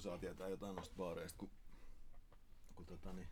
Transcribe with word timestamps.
kun 0.00 0.10
saa 0.10 0.18
tietää 0.18 0.48
jotain 0.48 0.74
noista 0.74 0.94
baareista, 0.96 1.38
kun, 1.38 1.50
kun 2.76 2.86
tota, 2.86 3.12
niin, 3.12 3.28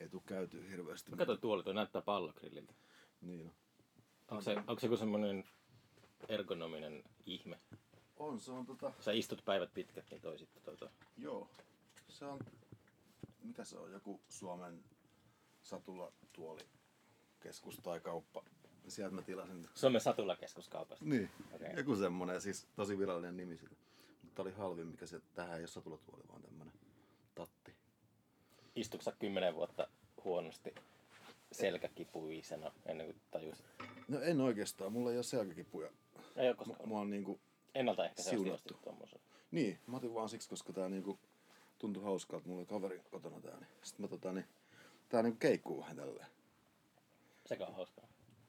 ei 0.00 0.08
tuu 0.08 0.22
käytyä 0.26 0.68
hirveästi. 0.70 1.10
Mä 1.10 1.16
katsoin 1.16 1.40
tuoli, 1.40 1.62
toi 1.62 1.74
näyttää 1.74 2.02
pallogrilliltä. 2.02 2.74
Niin 3.20 3.46
on. 3.46 3.52
Onko 4.28 4.42
se, 4.42 4.56
onko 4.56 4.78
se 4.78 4.86
joku 4.86 4.96
semmonen 4.96 5.44
ergonominen 6.28 7.04
ihme? 7.26 7.60
On, 8.16 8.40
se 8.40 8.52
on 8.52 8.66
tota, 8.66 8.92
Sä 9.00 9.12
istut 9.12 9.44
päivät 9.44 9.74
pitkät, 9.74 10.10
niin 10.10 10.20
toi 10.20 10.38
sitten 10.38 10.62
tota... 10.62 10.90
joo. 11.16 11.50
Se 12.08 12.24
on, 12.24 12.38
mikä 13.42 13.64
se 13.64 13.78
on, 13.78 13.92
joku 13.92 14.20
Suomen 14.28 14.84
satulatuoli 15.62 16.66
keskus 17.40 17.76
tai 17.76 18.00
kauppa. 18.00 18.44
Sieltä 18.88 19.14
mä 19.14 19.22
tilasin. 19.22 19.68
Suomen 19.74 20.00
satulakeskuskaupasta. 20.00 21.04
Niin, 21.04 21.30
Okei. 21.52 21.76
joku 21.76 21.96
semmonen, 21.96 22.40
siis 22.40 22.66
tosi 22.76 22.98
virallinen 22.98 23.36
nimi 23.36 23.56
sillä. 23.56 23.76
Mutta 24.36 24.48
oli 24.48 24.56
halvin, 24.56 24.86
mikä 24.86 25.06
se, 25.06 25.20
tähän 25.34 25.54
ei 25.54 25.60
ole 25.60 25.66
satulatuoli, 25.66 26.22
vaan 26.28 26.42
tämmönen 26.42 26.72
tatti. 27.34 27.74
Istuiko 28.74 29.02
sä 29.02 29.12
kymmenen 29.18 29.54
vuotta 29.54 29.88
huonosti 30.24 30.74
selkäkipuisena 31.52 32.72
ennen 32.86 33.06
kuin 33.06 33.20
tajusit? 33.30 33.66
No 34.08 34.20
en 34.20 34.40
oikeastaan, 34.40 34.92
mulla 34.92 35.10
ei 35.10 35.16
ole 35.16 35.22
selkäkipuja. 35.22 35.90
Ei 36.36 36.48
ole 36.48 36.54
M- 36.54 36.56
koskaan. 36.56 36.88
mua 36.88 37.00
on 37.00 37.10
niinku, 37.10 37.40
tommosen. 38.84 39.20
niin, 39.50 39.78
mä 39.86 39.96
otin 39.96 40.14
vaan 40.14 40.28
siksi, 40.28 40.48
koska 40.48 40.72
tää 40.72 40.88
niinku 40.88 41.18
tuntui 41.78 42.02
hauskalta. 42.02 42.48
Mulla 42.48 42.58
oli 42.60 42.66
kaveri 42.66 43.02
kotona 43.10 43.40
tää, 43.40 43.56
niin 43.56 43.68
sit 43.82 43.98
mä 43.98 44.08
tota 44.08 44.32
niin, 44.32 44.46
tää 45.08 45.22
niinku 45.22 45.38
keikkuu 45.38 45.80
vähän 45.80 45.96
tälleen. 45.96 46.28
Sekä 47.46 47.66
on 47.66 47.74
hauskaa. 47.74 48.06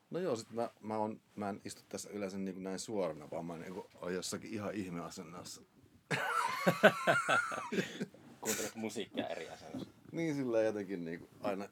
No 0.09 0.19
joo, 0.19 0.35
sit 0.35 0.51
mä, 0.51 0.69
mä, 0.79 0.97
on, 0.97 1.21
mä 1.35 1.49
en 1.49 1.61
istu 1.65 1.81
tässä 1.89 2.09
yleensä 2.09 2.37
niin 2.37 2.63
näin 2.63 2.79
suorana, 2.79 3.31
vaan 3.31 3.45
mä 3.45 3.57
niin 3.57 3.83
olen 3.95 4.15
jossakin 4.15 4.53
ihan 4.53 4.73
ihmeasennossa. 4.73 5.61
Kuuntelet 8.41 8.75
musiikkia 8.75 9.27
eri 9.27 9.49
asennossa. 9.49 9.89
Niin 10.11 10.35
sillä 10.35 10.61
jotenkin 10.61 11.05
niin 11.05 11.19
kuin, 11.19 11.29
aina 11.39 11.69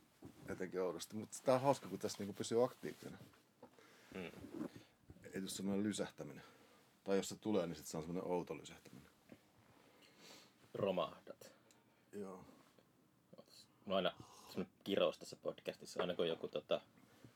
jotenkin 0.50 0.82
oudosti. 0.82 1.16
Mutta 1.16 1.38
tää 1.44 1.56
on 1.56 1.62
hauska, 1.62 1.88
kun 1.88 2.00
tässä 2.00 2.18
niin 2.18 2.28
kuin 2.28 2.36
pysyy 2.36 2.64
aktiivisena. 2.64 3.18
Mm. 4.16 4.32
Ei 5.24 5.40
tule 5.42 5.50
semmoinen 5.50 5.84
lysähtäminen. 5.84 6.44
Tai 7.04 7.18
jos 7.18 7.30
se 7.30 7.36
tulee, 7.36 7.68
niin 7.68 7.76
sit 7.76 7.86
se 7.86 7.98
on 7.98 8.04
semmoinen 8.04 8.32
outo 8.32 8.58
lysähtäminen. 8.58 9.10
Romahdat. 10.74 11.52
Joo. 12.12 12.46
On 13.88 13.94
aina 13.94 14.12
semmoinen 14.48 14.76
kirous 14.84 15.18
tässä 15.18 15.36
podcastissa. 15.36 16.02
Aina 16.02 16.16
kun 16.16 16.28
joku 16.28 16.48
tota, 16.48 16.82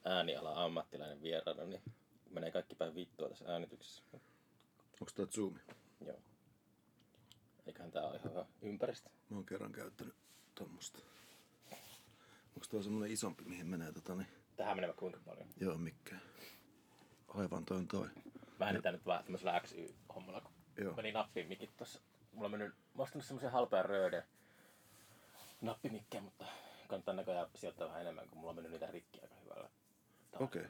ääniala 0.06 0.64
ammattilainen 0.64 1.22
vieraana, 1.22 1.64
niin 1.64 1.82
menee 2.30 2.52
kaikki 2.52 2.76
päin 2.76 2.96
vittua 2.96 3.30
tässä 3.30 3.46
äänityksessä. 3.54 4.04
Onko 5.02 5.12
tää 5.16 5.26
Zoomi? 5.26 5.60
Joo. 6.06 6.18
Eiköhän 7.70 7.92
tää 7.92 8.04
ole 8.08 8.16
ihan 8.16 8.32
hyvä 8.32 8.46
ympäristö. 8.62 9.10
Mä 9.30 9.38
oon 9.38 9.46
kerran 9.46 9.72
käyttänyt 9.72 10.16
tommosta. 10.56 11.00
Onko 12.48 12.66
tuo 12.70 12.82
semmoinen 12.82 13.12
isompi, 13.12 13.44
mihin 13.44 13.68
menee 13.68 13.92
tota 13.92 14.16
niin? 14.16 14.28
Tähän 14.58 14.78
menee 14.78 14.94
kuinka 14.94 15.20
paljon. 15.26 15.48
Joo, 15.60 15.78
mikkään. 15.78 16.22
Aivan 17.28 17.66
toi 17.66 17.78
on 17.78 17.88
toi. 17.88 18.08
Mä 18.60 18.66
äänitän 18.66 18.94
nyt 18.94 19.06
vaan 19.06 19.24
tämmöisellä 19.24 19.60
XY-hommalla, 19.60 20.42
kun 20.42 20.52
Joo. 20.78 20.94
meni 20.96 21.12
nappiin 21.12 21.48
mikit 21.48 21.78
tossa. 21.78 22.02
Mulla 22.32 22.46
on 22.46 22.52
mennyt, 22.52 22.70
mä 22.70 22.76
oon 22.96 23.04
ostanut 23.04 23.26
semmoisen 23.26 23.52
halpean 23.52 23.86
rööden 23.86 24.24
nappimikkejä, 25.62 26.22
mutta 26.22 26.46
kannattaa 26.88 27.14
näköjään 27.14 27.48
sijoittaa 27.56 27.88
vähän 27.88 28.02
enemmän, 28.02 28.30
kun 28.30 28.38
mulla 28.38 28.50
on 28.50 28.56
mennyt 28.56 28.72
niitä 28.72 28.92
rikki 28.92 29.22
aika 29.22 29.36
hyvällä. 29.44 29.70
Okei. 30.40 30.66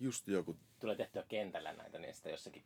Just 0.00 0.28
joku. 0.28 0.56
Tulee 0.80 0.96
tehtyä 0.96 1.24
kentällä 1.28 1.72
näitä, 1.72 1.98
niin 1.98 2.14
sitten 2.14 2.32
jossakin 2.32 2.64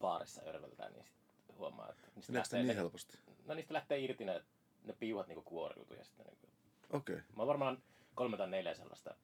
baarissa 0.00 0.42
örveltään, 0.46 0.92
niin 0.92 1.04
sit 1.04 1.21
huomaa, 1.62 1.90
että 1.90 2.08
niistä 2.14 2.32
Meneekö 2.32 2.48
se 2.48 2.62
niin 2.62 2.76
helposti? 2.76 3.18
no 3.46 3.54
niistä 3.54 3.74
lähtee 3.74 3.98
irti 3.98 4.24
ne, 4.24 4.44
ne 4.84 4.92
piuhat 4.92 5.26
niinku 5.26 5.42
kuoriutuu 5.42 5.96
ja 5.96 6.04
sitten 6.04 6.26
niinku, 6.26 6.46
Okei. 6.90 7.14
Okay. 7.14 7.26
Mä 7.36 7.42
oon 7.42 7.48
varmaan 7.48 7.82
kolme 8.14 8.36
tai 8.36 8.50
neljä 8.50 8.74
sellaista 8.74 9.14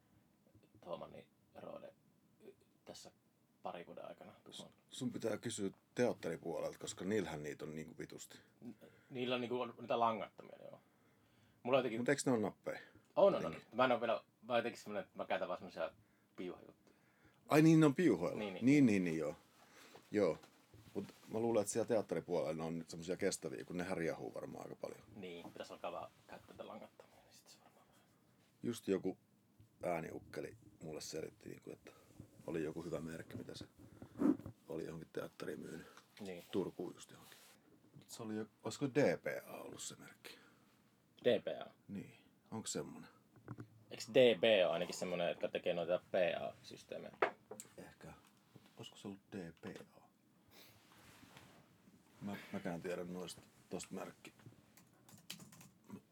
Tuomanni 0.84 1.26
Roode 1.54 1.92
tässä 2.84 3.10
pari 3.62 3.86
vuoden 3.86 4.08
aikana 4.08 4.32
tuhannut. 4.44 4.74
Sun 4.90 5.12
pitää 5.12 5.36
kysyä 5.36 5.70
teatteripuolelta, 5.94 6.78
koska 6.78 7.04
niillähän 7.04 7.42
niitä 7.42 7.64
on 7.64 7.74
niinku 7.74 7.94
vitusti. 7.98 8.38
Niillä 9.10 9.34
on 9.34 9.40
niinku 9.40 9.64
niitä 9.64 9.98
langattomia, 9.98 10.58
joo. 10.62 10.80
Mulla 11.62 11.78
jotenkin... 11.78 12.00
Mutta 12.00 12.12
eikö 12.12 12.22
ne 12.26 12.32
ole 12.32 12.40
nappeja? 12.40 12.80
On, 13.16 13.34
on, 13.34 13.46
on. 13.46 13.56
Mä 13.72 13.84
en 13.84 13.92
oo 13.92 14.00
vielä... 14.00 14.22
Mä 14.42 14.56
jotenkin 14.56 14.80
semmonen, 14.80 15.04
että 15.04 15.16
mä 15.18 15.24
käytän 15.24 15.48
vaan 15.48 15.58
semmosia 15.58 15.90
piuhajuttuja. 16.36 16.96
Ai 17.48 17.62
niin, 17.62 17.80
ne 17.80 17.86
on 17.86 17.94
piuhoilla? 17.94 18.38
Niin, 18.38 18.54
niin. 18.54 18.66
niin, 18.66 18.86
niin, 18.86 19.04
niin 19.04 19.18
joo. 19.18 19.34
Joo. 20.10 20.38
Mutta 20.98 21.14
mä 21.28 21.38
luulen, 21.38 21.60
että 21.60 21.72
siellä 21.72 21.88
teatteripuolella 21.88 22.54
ne 22.54 22.62
on 22.62 22.84
semmoisia 22.88 23.16
kestäviä, 23.16 23.64
kun 23.64 23.76
ne 23.76 23.84
härjähuu 23.84 24.34
varmaan 24.34 24.64
aika 24.64 24.76
paljon. 24.80 25.00
Niin, 25.16 25.52
pitäis 25.52 25.70
alkaa 25.70 25.92
vaan 25.92 26.10
käyttää 26.26 26.66
langattomia, 26.66 27.16
niin 27.22 27.32
sit 27.32 27.48
se 27.50 27.58
varmaan... 27.64 27.86
Just 28.62 28.88
joku 28.88 29.16
ääniukkeli 29.82 30.56
mulle 30.82 31.00
selitti, 31.00 31.48
niin 31.48 31.62
kuin, 31.62 31.74
että 31.74 31.90
oli 32.46 32.64
joku 32.64 32.82
hyvä 32.82 33.00
merkki, 33.00 33.36
mitä 33.36 33.54
se 33.54 33.64
oli 34.68 34.84
johonkin 34.84 35.08
teatteriin 35.12 35.60
myynyt. 35.60 35.86
Niin. 36.20 36.44
Turkuun 36.52 36.94
just 36.94 37.10
johonkin. 37.10 37.38
Se 38.08 38.22
oli, 38.22 38.36
jo- 38.36 38.46
olisiko 38.64 38.86
DPA 38.88 39.52
ollut 39.52 39.82
se 39.82 39.96
merkki? 39.96 40.38
DPA. 41.24 41.70
Niin. 41.88 42.12
Onko 42.50 42.66
semmonen? 42.66 43.08
Eikö 43.90 44.04
DB 44.10 44.42
ole 44.44 44.64
ainakin 44.72 44.94
semmonen, 44.94 45.28
joka 45.28 45.48
tekee 45.48 45.74
noita 45.74 46.00
PA-systeemejä? 46.10 47.12
Ehkä. 47.78 48.12
Olisiko 48.76 48.96
se 48.96 49.08
ollut 49.08 49.20
DPA? 49.32 49.97
Mä, 52.20 52.36
mäkään 52.52 52.82
tiedän 52.82 53.12
noista, 53.12 53.42
tosta 53.68 53.94
merkki. 53.94 54.32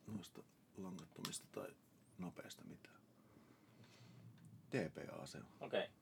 Noista 0.07 0.43
langattomista 0.77 1.47
tai 1.53 1.75
nopeista 2.19 2.65
mitään. 2.65 2.97
DPA 4.73 5.27
se 5.27 5.39
on. 5.39 5.45
Okei. 5.61 5.81
Okay. 5.81 5.93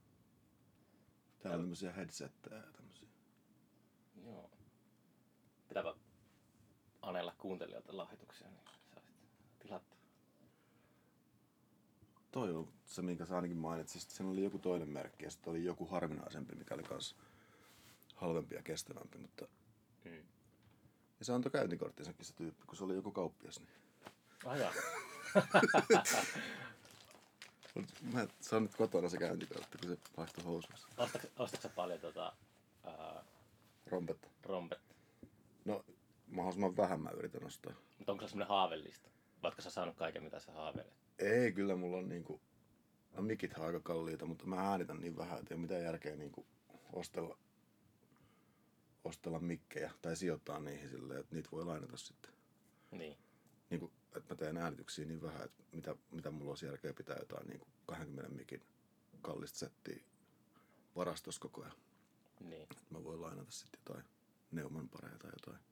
Täällä 1.38 1.56
on 1.56 1.62
tämmösiä 1.62 1.92
headsettejä 1.92 2.56
ja 2.56 2.72
tämmösiä. 2.72 3.08
Joo. 4.24 4.50
Pitääpä 5.68 5.94
anella 7.02 7.34
kuuntelijoilta 7.38 7.96
lahjoituksia, 7.96 8.48
niin 8.48 8.64
saisit 8.94 9.14
tilattua. 9.58 9.98
Toi 12.30 12.54
on 12.54 12.72
se, 12.86 13.02
minkä 13.02 13.26
sä 13.26 13.36
ainakin 13.36 13.56
mainitsit. 13.56 14.10
Siinä 14.10 14.30
oli 14.30 14.44
joku 14.44 14.58
toinen 14.58 14.88
merkki 14.88 15.24
ja 15.24 15.30
sitten 15.30 15.50
oli 15.50 15.64
joku 15.64 15.86
harvinaisempi, 15.86 16.54
mikä 16.54 16.74
oli 16.74 16.82
kans 16.82 17.16
halvempi 18.14 18.54
ja 18.54 18.62
kestävämpi. 18.62 19.18
Mutta... 19.18 19.48
Mm. 20.04 20.16
Ja 21.18 21.24
se 21.24 21.32
antoi 21.32 21.52
käyntikorttinsakin 21.52 22.24
se 22.24 22.34
tyyppi, 22.34 22.64
kun 22.66 22.76
se 22.76 22.84
oli 22.84 22.94
joku 22.94 23.12
kauppias. 23.12 23.60
Niin... 23.60 23.68
Mut 27.74 27.84
Mä, 28.12 28.26
se 28.40 28.56
on 28.56 28.62
nyt 28.62 28.74
kotona 28.74 29.08
se 29.08 29.18
käyntikortti, 29.18 29.78
kun 29.78 29.88
se 29.88 29.98
vaihtoi 30.16 30.44
housuissa. 30.44 30.88
Ostatko 31.38 31.68
paljon 31.68 32.00
tota, 32.00 32.32
ää, 32.84 33.24
Rompetta. 33.86 34.28
rompetta? 34.42 34.94
No, 35.64 35.84
mahdollisimman 36.26 36.76
vähän 36.76 37.00
mä 37.00 37.10
yritän 37.10 37.46
ostaa. 37.46 37.72
Mutta 37.98 38.12
onko 38.12 38.24
se 38.24 38.28
semmoinen 38.30 38.48
haavellista? 38.48 39.08
Oletko 39.42 39.62
sä 39.62 39.70
saanut 39.70 39.96
kaiken, 39.96 40.22
mitä 40.22 40.40
sä 40.40 40.52
haaveilet? 40.52 40.92
Ei, 41.18 41.52
kyllä 41.52 41.76
mulla 41.76 41.96
on 41.96 42.08
niinku... 42.08 42.40
No 43.12 43.22
mikit 43.22 43.58
on 43.58 43.66
aika 43.66 43.80
kalliita, 43.80 44.26
mutta 44.26 44.46
mä 44.46 44.70
äänitän 44.70 45.00
niin 45.00 45.16
vähän, 45.16 45.38
että 45.38 45.54
ei 45.54 45.56
ole 45.56 45.62
mitään 45.62 45.82
järkeä 45.82 46.16
niinku 46.16 46.46
ostella, 46.92 47.38
ostella 49.04 49.40
mikkejä 49.40 49.90
tai 50.02 50.16
sijoittaa 50.16 50.60
niihin 50.60 50.90
silleen, 50.90 51.20
että 51.20 51.34
niitä 51.34 51.48
voi 51.52 51.64
lainata 51.64 51.96
sitten. 51.96 52.32
Niin. 52.90 53.18
Niin 53.70 53.80
kuin, 53.80 53.92
että 54.16 54.34
mä 54.34 54.38
teen 54.38 54.56
äänityksiä 54.56 55.06
niin 55.06 55.22
vähän, 55.22 55.44
että 55.44 55.62
mitä, 55.72 55.96
mitä 56.10 56.30
mulla 56.30 56.50
olisi 56.50 56.66
järkeä 56.66 56.92
pitää 56.94 57.16
jotain 57.18 57.48
niin 57.48 57.60
kuin 57.60 57.72
20 57.86 58.34
mikin 58.36 58.62
kallista 59.22 59.58
settiä 59.58 60.00
varastossa 60.96 61.40
koko 61.40 61.62
ajan. 61.62 61.76
niin. 62.40 62.62
Että 62.62 62.76
mä 62.90 63.04
voin 63.04 63.20
lainata 63.20 63.50
sitten 63.50 63.80
jotain 63.86 64.04
Neuman 64.50 64.88
pareja 64.88 65.18
tai 65.18 65.30
jotain. 65.30 65.64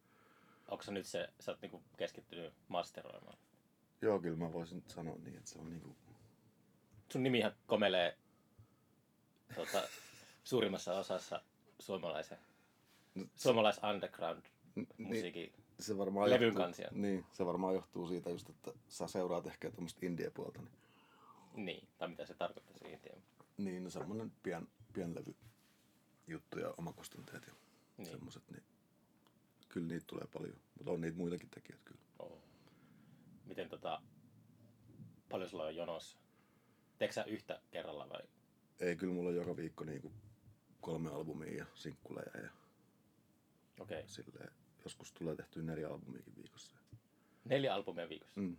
Onko 0.68 0.82
se 0.84 0.92
nyt 0.92 1.06
se, 1.06 1.28
sä 1.40 1.52
oot 1.52 1.62
niinku 1.62 1.82
keskittynyt 1.96 2.54
masteroimaan? 2.68 3.38
Joo, 4.02 4.20
kyllä 4.20 4.36
mä 4.36 4.52
voisin 4.52 4.84
sanoa 4.88 5.16
niin, 5.16 5.36
että 5.36 5.50
se 5.50 5.58
on 5.58 5.70
niinku... 5.70 5.96
Sun 7.12 7.22
nimihän 7.22 7.56
komelee 7.66 8.18
tota, 9.54 9.82
suurimmassa 10.44 10.98
osassa 10.98 11.42
suomalaisen, 11.78 12.38
suomalais 13.36 13.80
underground 13.92 14.42
Niin, 14.74 14.88
musiikin. 14.98 15.52
se 15.80 15.98
varmaan 15.98 16.30
Levyn 16.30 16.46
johtuu, 16.46 16.62
kansia. 16.62 16.88
Niin, 16.92 17.24
se 17.32 17.46
varmaan 17.46 17.74
johtuu 17.74 18.06
siitä 18.08 18.30
just, 18.30 18.48
että 18.50 18.72
sä 18.88 19.06
seuraat 19.06 19.46
ehkä 19.46 19.70
tuommoista 19.70 20.06
indie-puolta. 20.06 20.60
Niin, 20.62 20.72
Niin, 21.66 21.88
tai 21.98 22.08
mitä 22.08 22.26
se 22.26 22.34
tarkoittaa 22.34 22.78
se 22.78 22.98
niin 23.58 23.84
no 23.84 23.90
semmonen 23.90 24.32
pien, 24.42 24.68
pienlevy 24.92 25.34
juttu 26.26 26.58
ja 26.58 26.74
omakustanteet 26.76 27.46
ja 27.46 27.52
Niin. 27.52 27.62
niin. 27.96 28.10
semmoset, 28.10 28.42
niin 28.50 28.62
kyllä 29.68 29.86
niitä 29.88 30.06
tulee 30.06 30.26
paljon. 30.32 30.56
Mutta 30.78 30.90
on 30.92 31.00
niitä 31.00 31.16
muitakin 31.16 31.50
tekijöitä 31.50 31.84
kyllä. 31.84 32.00
Oo. 32.18 32.42
Miten 33.44 33.68
tota, 33.68 34.02
Paljon 35.30 35.50
sulla 35.50 35.64
on 35.64 35.76
jonossa? 35.76 36.18
Teekö 36.98 37.14
sä 37.14 37.24
yhtä 37.24 37.60
kerralla 37.70 38.08
vai? 38.08 38.20
Ei, 38.80 38.96
kyllä 38.96 39.14
mulla 39.14 39.28
on 39.30 39.36
joka 39.36 39.56
viikko 39.56 39.84
niinku 39.84 40.12
kolme 40.80 41.10
albumia 41.10 41.54
ja 41.56 41.66
sinkkuleja 41.74 42.40
ja 42.42 42.50
Okei. 43.82 44.08
Silleen, 44.08 44.52
joskus 44.84 45.12
tulee 45.12 45.36
tehtyä 45.36 45.62
neljä 45.62 45.88
albumiakin 45.88 46.36
viikossa. 46.36 46.76
Neljä 47.44 47.74
albumia 47.74 48.08
viikossa. 48.08 48.40
Mm. 48.40 48.56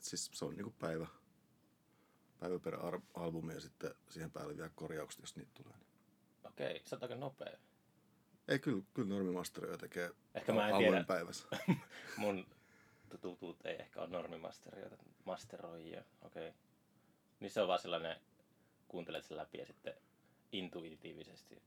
Siis 0.00 0.30
se 0.32 0.44
on 0.44 0.54
niinku 0.56 0.74
päivä, 0.78 1.06
päivä 2.38 2.58
per 2.58 2.74
ar- 2.74 3.00
albumi 3.14 3.54
ja 3.54 3.60
sitten 3.60 3.94
siihen 4.08 4.30
päälle 4.30 4.56
vielä 4.56 4.70
korjaukset, 4.74 5.20
jos 5.20 5.36
niitä 5.36 5.50
tulee. 5.54 5.78
Okei, 6.44 6.82
sä 6.84 6.96
oot 6.96 7.02
aika 7.02 7.14
nopea. 7.14 7.58
Ei, 8.48 8.58
kyllä, 8.58 8.82
kyllä 8.94 9.08
normimasteroja 9.08 9.78
tekee 9.78 10.10
Ehkä 10.34 10.52
mä 10.52 10.68
en 10.68 10.76
tiedä. 10.76 11.04
päivässä. 11.04 11.48
Mun 12.16 12.46
tutut 13.20 13.66
ei 13.66 13.76
ehkä 13.76 14.00
ole 14.00 14.08
normimasteroita, 14.08 14.96
masteroijia. 15.24 16.04
Okei. 16.22 16.48
Okay. 16.48 16.60
Niin 17.40 17.50
se 17.50 17.60
on 17.60 17.68
vaan 17.68 17.78
sellainen, 17.78 18.16
kuuntelet 18.88 19.24
sen 19.24 19.36
läpi 19.36 19.58
ja 19.58 19.66
sitten 19.66 19.94
intuitiivisesti 20.52 21.62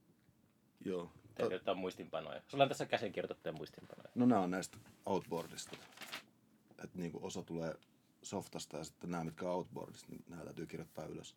Joo. 0.86 1.12
teet 1.36 1.52
jotain 1.52 1.78
muistinpanoja. 1.78 2.42
Sulla 2.48 2.64
on 2.64 2.70
tässä 2.70 2.86
käsin 2.86 3.12
kirjoitettuja 3.12 3.54
muistinpanoja. 3.54 4.10
No 4.16 4.26
nämä 4.26 4.42
on 4.42 4.52
näistä 4.52 4.78
outboardista. 5.06 5.78
Että 6.84 6.98
niinku 6.98 7.20
osa 7.26 7.44
tulee 7.44 7.76
softasta 8.22 8.78
ja 8.78 8.84
sitten 8.84 9.12
nämä, 9.12 9.24
mitkä 9.24 9.46
on 9.46 9.56
outboardista, 9.56 10.08
niin 10.10 10.24
nämä 10.28 10.44
täytyy 10.44 10.68
kirjoittaa 10.68 11.06
ylös. 11.06 11.36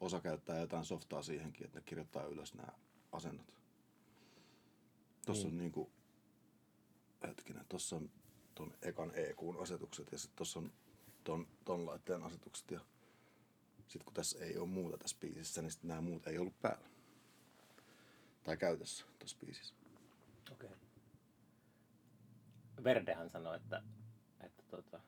Osa 0.00 0.20
käyttää 0.20 0.60
jotain 0.60 0.84
softaa 0.84 1.22
siihenkin, 1.22 1.66
että 1.66 1.78
ne 1.78 1.82
kirjoittaa 1.86 2.24
ylös 2.24 2.54
nämä 2.54 2.72
asennot. 3.12 3.54
Tuossa 5.26 5.48
on 5.48 5.58
niinku, 5.58 5.90
hetkinen, 7.28 7.66
tuossa 7.68 7.96
on 7.96 8.10
ton 8.54 8.74
ekan 8.82 9.12
EQn 9.14 9.56
asetukset 9.60 10.12
ja 10.12 10.18
sitten 10.18 10.36
tuossa 10.36 10.58
on 10.58 10.72
ton, 11.24 11.46
ton 11.64 11.86
laitteen 11.86 12.22
asetukset 12.22 12.70
ja 12.70 12.80
sitten 13.86 14.04
kun 14.04 14.14
tässä 14.14 14.44
ei 14.44 14.58
ole 14.58 14.68
muuta 14.68 14.98
tässä 14.98 15.16
biisissä, 15.20 15.62
niin 15.62 15.70
sitten 15.70 15.88
nämä 15.88 16.00
muut 16.00 16.26
ei 16.26 16.38
ollut 16.38 16.60
päällä. 16.60 16.91
Tai 18.44 18.56
käytössä 18.56 19.06
tuossa 19.18 19.36
biisissä. 19.40 19.74
Okei. 20.52 20.68
Okay. 20.68 20.78
Verdehän 22.84 23.30
sanoi, 23.30 23.56
että, 23.56 23.82
että 24.40 24.62
tota, 24.70 25.00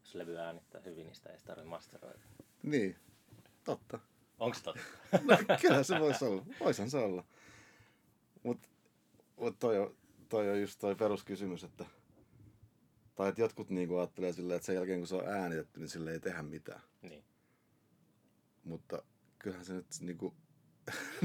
jos 0.00 0.14
levy 0.14 0.36
äänittää 0.38 0.80
hyvin, 0.80 1.06
niin 1.06 1.14
sitä 1.14 1.30
ei 1.30 1.38
tarvitse 1.38 1.68
masteroida. 1.68 2.18
Niin, 2.62 2.96
totta. 3.64 3.98
Onko 4.38 4.56
totta? 4.62 4.82
No, 5.28 5.36
kyllä 5.60 5.82
se 5.82 6.00
voisi 6.00 6.24
olla. 6.24 6.46
Voisihan 6.60 6.90
se 6.90 6.98
olla. 6.98 7.24
Mutta 8.42 8.68
mut 9.36 9.58
toi, 9.58 9.78
on, 9.78 9.96
toi 10.28 10.50
on 10.50 10.60
just 10.60 10.80
toi 10.80 10.94
peruskysymys, 10.94 11.64
että 11.64 11.84
tai 13.14 13.28
että 13.28 13.40
jotkut 13.40 13.70
niinku 13.70 13.96
ajattelee 13.96 14.32
silleen, 14.32 14.56
että 14.56 14.66
sen 14.66 14.74
jälkeen 14.74 15.00
kun 15.00 15.06
se 15.06 15.14
on 15.14 15.28
äänitetty, 15.28 15.80
niin 15.80 15.88
sille 15.88 16.12
ei 16.12 16.20
tehdä 16.20 16.42
mitään. 16.42 16.80
niin. 17.02 17.24
Mutta 18.64 19.02
kyllähän 19.38 19.64
se 19.64 19.72
nyt 19.72 19.86
niinku, 20.00 20.34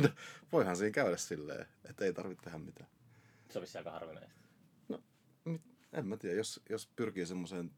voihan 0.52 0.78
siinä 0.78 0.92
käydä 0.92 1.18
silleen, 1.18 1.66
että 1.90 2.06
ei 2.06 2.14
tarvitse 2.14 2.44
tehdä 2.44 2.58
mitään. 2.58 2.90
Se 3.52 3.60
olisi 3.60 3.78
aika 3.78 3.92
harvinaista. 3.92 4.40
No, 4.90 5.04
mit, 5.46 5.62
en 5.94 6.08
mä 6.08 6.18
tiedä, 6.18 6.36
jos, 6.36 6.62
jos 6.70 6.88
pyrkii 6.96 7.26
semmoiseen 7.26 7.72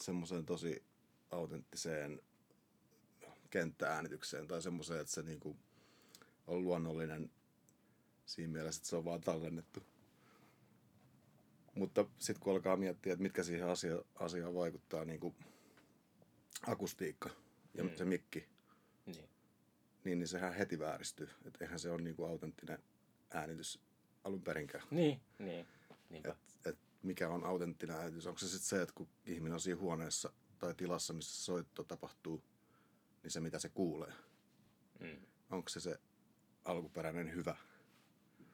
semmoiseen 0.00 0.46
tosi 0.46 0.84
autenttiseen 1.30 2.20
kenttääänitykseen 3.50 4.48
tai 4.48 4.62
semmoiseen, 4.62 5.00
että 5.00 5.12
se 5.12 5.22
niinku 5.22 5.56
on 6.46 6.62
luonnollinen 6.62 7.30
siinä 8.26 8.52
mielessä, 8.52 8.78
että 8.78 8.88
se 8.88 8.96
on 8.96 9.04
vaan 9.04 9.20
tallennettu. 9.20 9.82
Mutta 11.74 12.06
sitten 12.18 12.42
kun 12.42 12.52
alkaa 12.52 12.76
miettiä, 12.76 13.12
että 13.12 13.22
mitkä 13.22 13.42
siihen 13.42 13.68
asia, 13.68 14.02
asiaan 14.14 14.54
vaikuttaa, 14.54 15.04
niin 15.04 15.20
kuin 15.20 15.34
akustiikka 16.66 17.30
ja 17.74 17.84
Mm. 17.84 17.90
se 17.96 18.04
mikki. 18.04 18.48
Niin, 20.06 20.18
niin 20.18 20.28
sehän 20.28 20.54
heti 20.54 20.78
vääristyy. 20.78 21.28
Että 21.44 21.64
eihän 21.64 21.78
se 21.78 21.90
ole 21.90 22.02
niin 22.02 22.16
kuin 22.16 22.30
autenttinen 22.30 22.78
äänitys 23.30 23.80
alun 24.24 24.42
perinkään. 24.42 24.84
Niin, 24.90 25.20
niin. 25.38 25.66
Niinpä. 26.10 26.30
Et, 26.30 26.66
et 26.66 26.78
mikä 27.02 27.28
on 27.28 27.44
autenttinen 27.44 27.96
äänitys? 27.96 28.26
Onko 28.26 28.38
se 28.38 28.48
sitten 28.48 28.68
se, 28.68 28.82
että 28.82 28.94
kun 28.94 29.08
ihminen 29.24 29.52
on 29.54 29.60
siinä 29.60 29.80
huoneessa 29.80 30.32
tai 30.58 30.74
tilassa, 30.74 31.12
missä 31.12 31.44
soitto 31.44 31.84
tapahtuu, 31.84 32.42
niin 33.22 33.30
se 33.30 33.40
mitä 33.40 33.58
se 33.58 33.68
kuulee, 33.68 34.12
Mm. 35.00 35.26
onko 35.50 35.68
se 35.68 35.80
se 35.80 36.00
alkuperäinen 36.64 37.32
hyvä? 37.34 37.56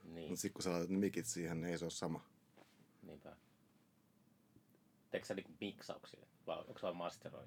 Niin, 0.05 0.29
Mutta 0.29 0.41
sitten 0.41 0.53
kun 0.55 0.63
sä 0.63 0.71
laitat 0.71 0.91
mikit 0.91 1.27
siihen, 1.27 1.61
niin 1.61 1.71
ei 1.73 1.79
se 1.79 1.85
ole 1.85 1.91
sama. 1.91 2.25
niinpä. 3.03 3.37
Teekö 5.11 5.27
sä 5.27 5.35
niinku 5.35 5.53
miksauksia? 5.61 6.27
Vai 6.47 6.59
onko 6.59 6.79
se 6.79 6.83
vaan 6.83 6.97
masteroi? 6.97 7.47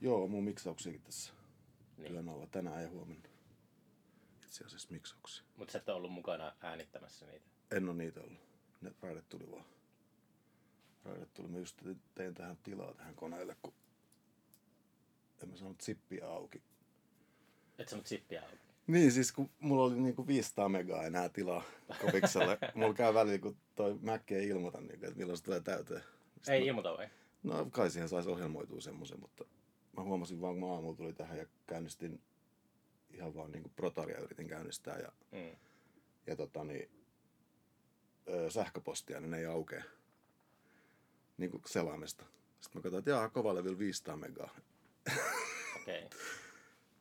Joo, 0.00 0.28
mun 0.28 0.44
miksauksiakin 0.44 1.02
tässä 1.02 1.32
Niin. 2.00 2.12
työn 2.12 2.28
alla 2.28 2.46
tänään 2.46 2.82
ja 2.82 2.88
huomenna. 2.88 3.28
Itse 4.44 4.64
asiassa 4.64 4.88
miksauksia. 4.90 5.44
Mutta 5.56 5.72
sä 5.72 5.78
et 5.78 5.88
ole 5.88 5.96
ollut 5.96 6.12
mukana 6.12 6.52
äänittämässä 6.60 7.26
niitä. 7.26 7.46
En 7.70 7.88
ole 7.88 7.96
niitä 7.96 8.20
ollut. 8.20 8.38
Ne 8.80 8.92
raidet 9.02 9.28
tuli 9.28 9.50
vaan. 9.50 9.64
Raidet 11.04 11.34
tuli. 11.34 11.48
Mä 11.48 11.58
just 11.58 11.76
te- 11.76 11.96
tein 12.14 12.34
tähän 12.34 12.56
tilaa 12.62 12.94
tähän 12.94 13.14
koneelle, 13.14 13.56
kun 13.62 13.74
en 15.42 15.48
mä 15.48 15.56
saanut 15.56 15.82
zippiä 15.82 16.28
auki. 16.28 16.62
Et 17.78 17.88
sä 17.88 17.96
mut 17.96 18.06
sippiä 18.06 18.42
auki. 18.42 18.56
Niin, 18.86 19.12
siis 19.12 19.32
kun 19.32 19.50
mulla 19.60 19.84
oli 19.84 20.00
niinku 20.00 20.26
500 20.26 20.68
megaa 20.68 21.04
enää 21.04 21.28
tilaa 21.28 21.62
kopikselle. 22.00 22.58
mulla 22.74 22.94
käy 22.94 23.14
välillä, 23.14 23.38
kun 23.38 23.56
toi 23.74 23.98
Mac 24.02 24.30
ei 24.32 24.48
ilmoita, 24.48 24.80
niinku, 24.80 25.06
että 25.06 25.18
milloin 25.18 25.36
se 25.36 25.44
tulee 25.44 25.60
täyteen. 25.60 26.02
Sitten 26.34 26.54
Ei 26.54 26.60
mä, 26.60 26.66
ilmoita 26.66 26.96
vai? 26.96 27.08
No 27.42 27.66
kai 27.70 27.90
siihen 27.90 28.08
saisi 28.08 28.28
ohjelmoitua 28.28 28.80
semmoisen, 28.80 29.20
mutta 29.20 29.44
mä 30.00 30.04
huomasin 30.04 30.40
vaan, 30.40 30.54
kun 30.54 30.68
mä 30.68 30.74
aamulla 30.74 30.96
tuli 30.96 31.12
tähän 31.12 31.38
ja 31.38 31.46
käynnistin 31.66 32.20
ihan 33.10 33.34
vaan 33.34 33.52
niinku 33.52 33.68
protaria 33.76 34.18
yritin 34.20 34.48
käynnistää 34.48 34.98
ja, 34.98 35.12
Mm. 35.32 35.56
ja 36.26 36.36
tota 36.36 36.64
niin, 36.64 36.90
öö, 38.28 38.50
sähköpostia, 38.50 39.20
niin 39.20 39.30
ne 39.30 39.38
ei 39.38 39.46
aukea. 39.46 39.84
Niinku 41.38 41.60
selaimesta. 41.66 42.24
Sitten 42.60 42.78
mä 42.78 42.82
katsoin, 42.82 42.98
että 42.98 43.10
jaa, 43.10 43.28
kova 43.28 43.54
levyllä 43.54 43.78
500 43.78 44.16
megaa. 44.16 44.50
Okei. 45.82 46.04
Okay. 46.04 46.18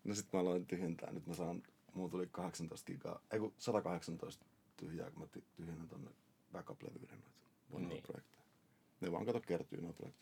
No 0.03 0.15
sit 0.15 0.33
mä 0.33 0.39
aloin 0.39 0.65
tyhjentää. 0.67 1.11
Nyt 1.11 1.27
mä 1.27 1.33
saan, 1.33 1.63
mulla 1.93 2.09
tuli 2.09 2.27
18 2.31 2.85
gigaa, 2.85 3.21
ei 3.31 3.39
kun 3.39 3.53
118 3.57 4.45
tyhjää, 4.77 5.11
kun 5.11 5.19
mä 5.21 5.27
ty- 5.37 5.43
tyhjennän 5.55 5.87
tonne 5.87 6.11
backup-levyiden 6.51 7.19
noita 7.19 7.39
vanhoja 7.73 7.87
Niin. 7.93 8.03
projekteja. 8.03 8.43
Ne 9.01 9.11
vaan 9.11 9.25
kato 9.25 9.41
kertyy 9.41 9.77
projektit. 9.81 9.97
tuohon. 9.97 10.13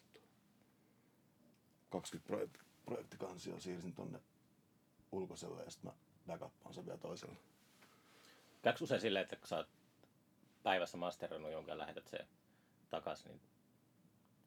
20 1.90 2.28
projekt, 2.28 2.62
projektikansia 2.88 3.60
siirsin 3.60 3.94
tonne 3.94 4.20
ulkoiselle 5.12 5.64
ja 5.64 5.70
sitten 5.72 5.92
mä 5.92 5.98
backuppaan 6.28 6.74
sen 6.74 6.86
vielä 6.86 6.98
toiselle. 6.98 7.36
Käykö 8.62 8.84
usein 8.84 9.02
silleen, 9.02 9.24
että 9.24 9.36
kun 9.36 9.48
sä 9.48 9.58
oot 9.58 9.70
päivässä 10.64 10.98
masteroinut 10.98 11.52
jonkin 11.52 11.72
ja 11.72 11.78
lähetät 11.78 12.08
se 12.08 12.28
takas, 12.90 13.26
niin 13.26 13.42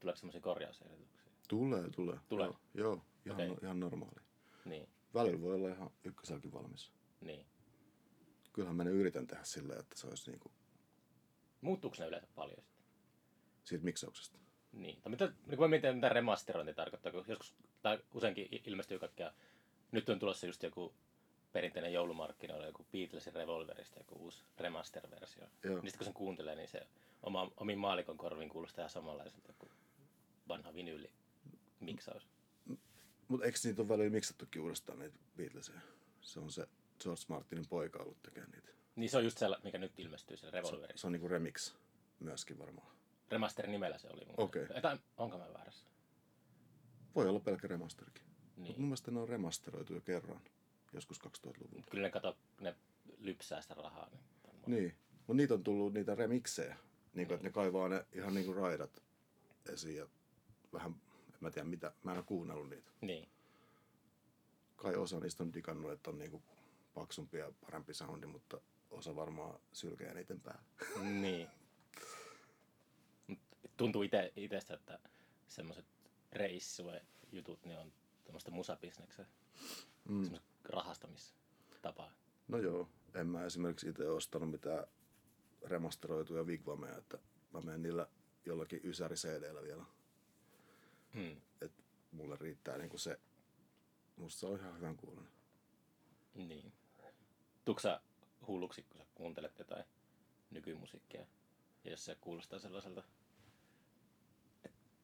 tuleeko 0.00 0.16
semmoisia 0.16 0.40
korjausehdotuksia? 0.40 1.30
Tulee, 1.48 1.90
tulee. 1.90 2.18
Tulee? 2.28 2.46
Joo, 2.46 2.56
joo 2.74 3.02
ihan, 3.26 3.40
okay. 3.50 3.56
ihan 3.62 3.80
normaali. 3.80 4.20
Niin, 4.64 4.88
Välillä 5.14 5.40
voi 5.40 5.54
olla 5.54 5.68
ihan 5.68 5.90
ykköselläkin 6.04 6.52
valmis. 6.52 6.92
niin. 7.20 7.46
Kyllähän 8.52 8.76
mä 8.76 8.84
ne 8.84 8.90
yritän 8.90 9.26
tehdä 9.26 9.44
silleen, 9.44 9.80
että 9.80 9.98
se 9.98 10.06
olisi 10.06 10.30
niinku 10.30 10.50
Muuttuuko 11.60 11.96
ne 11.98 12.06
yleensä 12.06 12.28
paljon 12.34 12.64
sitten? 12.64 12.84
siitä 13.64 13.84
miksauksesta. 13.84 14.38
Niin. 14.72 15.02
Tai 15.02 15.10
mitä, 15.10 15.26
niin 15.26 15.56
kun 15.56 15.58
mä 15.58 15.68
mietin, 15.68 15.94
mitä 15.94 16.08
remasterointi 16.08 16.74
tarkoittaa, 16.74 17.12
kun 17.12 17.24
joskus, 17.28 17.54
tai 17.82 17.98
useinkin 18.14 18.48
ilmestyy 18.66 18.98
kaikkea. 18.98 19.32
Nyt 19.92 20.08
on 20.08 20.18
tulossa 20.18 20.46
just 20.46 20.62
joku 20.62 20.94
perinteinen 21.52 21.92
joulumarkkinoilla, 21.92 22.66
joku 22.66 22.86
Beatlesin 22.92 23.34
Revolverista, 23.34 24.00
joku 24.00 24.14
uusi 24.14 24.44
remaster-versio. 24.58 25.44
Joo. 25.64 25.74
Niin 25.74 25.74
sitten 25.74 25.98
kun 25.98 26.04
sen 26.04 26.14
kuuntelee, 26.14 26.54
niin 26.54 26.68
se 26.68 26.86
oma, 27.22 27.52
omin 27.56 27.78
maalikon 27.78 28.16
korviin 28.16 28.48
kuulostaa 28.48 28.82
ihan 28.82 28.90
samanlaiselta 28.90 29.52
kuin 29.58 29.72
vanha 30.48 30.74
vinyyli 30.74 31.10
miksaus. 31.80 32.28
Mutta 33.28 33.46
eikö 33.46 33.58
niitä 33.64 33.82
ole 33.82 33.88
välillä 33.88 34.10
miksattukin 34.10 34.62
uudestaan 34.62 34.98
niitä 34.98 35.18
Beatlesia? 35.36 35.80
Se 36.20 36.40
on 36.40 36.50
se 36.52 36.68
George 37.02 37.22
Martinin 37.28 37.68
poika 37.68 38.02
ollut 38.02 38.22
tekemään 38.22 38.50
niitä. 38.50 38.68
Niin 38.96 39.10
se 39.10 39.16
on 39.16 39.24
just 39.24 39.38
se, 39.38 39.46
mikä 39.64 39.78
nyt 39.78 39.98
ilmestyy, 39.98 40.36
se 40.36 40.50
Revolveri. 40.50 40.98
Se 40.98 41.06
on 41.06 41.12
niinku 41.12 41.28
remix 41.28 41.74
myöskin 42.20 42.58
varmaan. 42.58 42.96
Remasterin 43.30 43.72
nimellä 43.72 43.98
se 43.98 44.08
oli 44.08 44.24
mun 44.24 44.34
Okei. 44.36 44.66
Tai 44.82 44.98
onko 45.16 45.38
mä 45.38 45.52
väärässä? 45.52 45.89
Voi 47.14 47.28
olla 47.28 47.40
pelkkä 47.40 47.68
remasterikin. 47.68 48.22
Niin. 48.24 48.66
Mutta 48.66 48.80
mun 48.80 48.88
mielestä 48.88 49.10
ne 49.10 49.20
on 49.20 49.28
remasteroitu 49.28 49.94
jo 49.94 50.00
kerran, 50.00 50.40
joskus 50.92 51.20
2000-luvulla. 51.20 51.86
Kyllä 51.90 52.02
ne 52.06 52.10
kato, 52.10 52.36
ne 52.60 52.74
lypsää 53.18 53.60
sitä 53.62 53.74
rahaa. 53.74 54.10
Niin. 54.10 54.62
Niin, 54.66 54.94
mutta 55.16 55.34
niitä 55.34 55.54
on 55.54 55.64
tullut 55.64 55.92
niitä 55.94 56.14
remiksejä. 56.14 56.76
Niin 57.14 57.26
kuin, 57.28 57.34
että 57.34 57.46
ne 57.46 57.52
kaivaa 57.52 57.88
ne 57.88 58.04
ihan 58.12 58.34
niinku 58.34 58.52
raidat 58.52 59.02
esiin 59.72 59.96
ja 59.96 60.06
vähän, 60.72 60.94
en 61.28 61.38
mä 61.40 61.50
tiedä 61.50 61.68
mitä, 61.68 61.92
mä 62.04 62.10
en 62.10 62.16
ole 62.16 62.24
kuunnellut 62.24 62.70
niitä. 62.70 62.90
niin. 63.00 63.28
Kai 64.76 64.96
osa 64.96 65.20
niistä 65.20 65.42
on 65.42 65.52
digannut, 65.54 65.92
että 65.92 66.10
on 66.10 66.18
niinku 66.18 66.42
paksumpi 66.94 67.38
ja 67.38 67.52
parempi 67.60 67.94
soundi, 67.94 68.26
mutta 68.26 68.60
osa 68.90 69.16
varmaan 69.16 69.60
sylkee 69.72 70.14
niiden 70.14 70.40
päälle. 70.40 70.62
Niin. 71.20 71.48
Tuntuu 73.76 74.02
ite, 74.02 74.32
itestä, 74.36 74.74
että 74.74 74.98
semmoiset 75.48 75.84
reissue 76.32 77.02
jutut, 77.32 77.64
niin 77.64 77.78
on 77.78 77.92
tämmöistä 78.24 78.50
musabisneksen 78.50 79.26
Mm. 80.08 80.22
semmoista 80.22 80.48
rahastamistapaa. 80.64 82.12
No 82.48 82.58
joo, 82.58 82.88
en 83.14 83.26
mä 83.26 83.44
esimerkiksi 83.44 83.88
itse 83.88 84.08
ostanut 84.08 84.50
mitään 84.50 84.86
remasteroituja 85.64 86.42
Wigwameja, 86.44 86.96
että 86.98 87.18
mä 87.52 87.60
menen 87.60 87.82
niillä 87.82 88.06
jollakin 88.46 88.80
Ysäri 88.84 89.16
cd 89.16 89.62
vielä. 89.62 89.84
Mm. 91.14 91.40
Et 91.60 91.72
mulle 92.12 92.36
riittää 92.40 92.78
niinku 92.78 92.98
se, 92.98 93.20
musta 94.16 94.40
se 94.40 94.46
on 94.46 94.58
ihan 94.60 94.76
hyvän 94.76 94.96
kuulonen. 94.96 95.32
Niin. 96.34 96.72
Tuutko 97.64 97.80
sä 97.80 98.00
hulluksi, 98.46 98.82
kun 98.82 98.98
sä 98.98 99.06
kuuntelet 99.14 99.58
jotain 99.58 99.84
nykymusiikkia? 100.50 101.26
Ja 101.84 101.90
jos 101.90 102.04
se 102.04 102.14
kuulostaa 102.20 102.58
sellaiselta... 102.58 103.02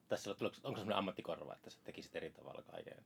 Tässä 0.08 0.30
on, 0.30 0.36
onko 0.40 0.78
semmoinen 0.78 0.96
ammattikorva, 0.96 1.54
että 1.54 1.70
sä 1.70 1.78
tekisit 1.84 2.16
eri 2.16 2.30
tavalla 2.30 2.62
kaiken? 2.62 3.04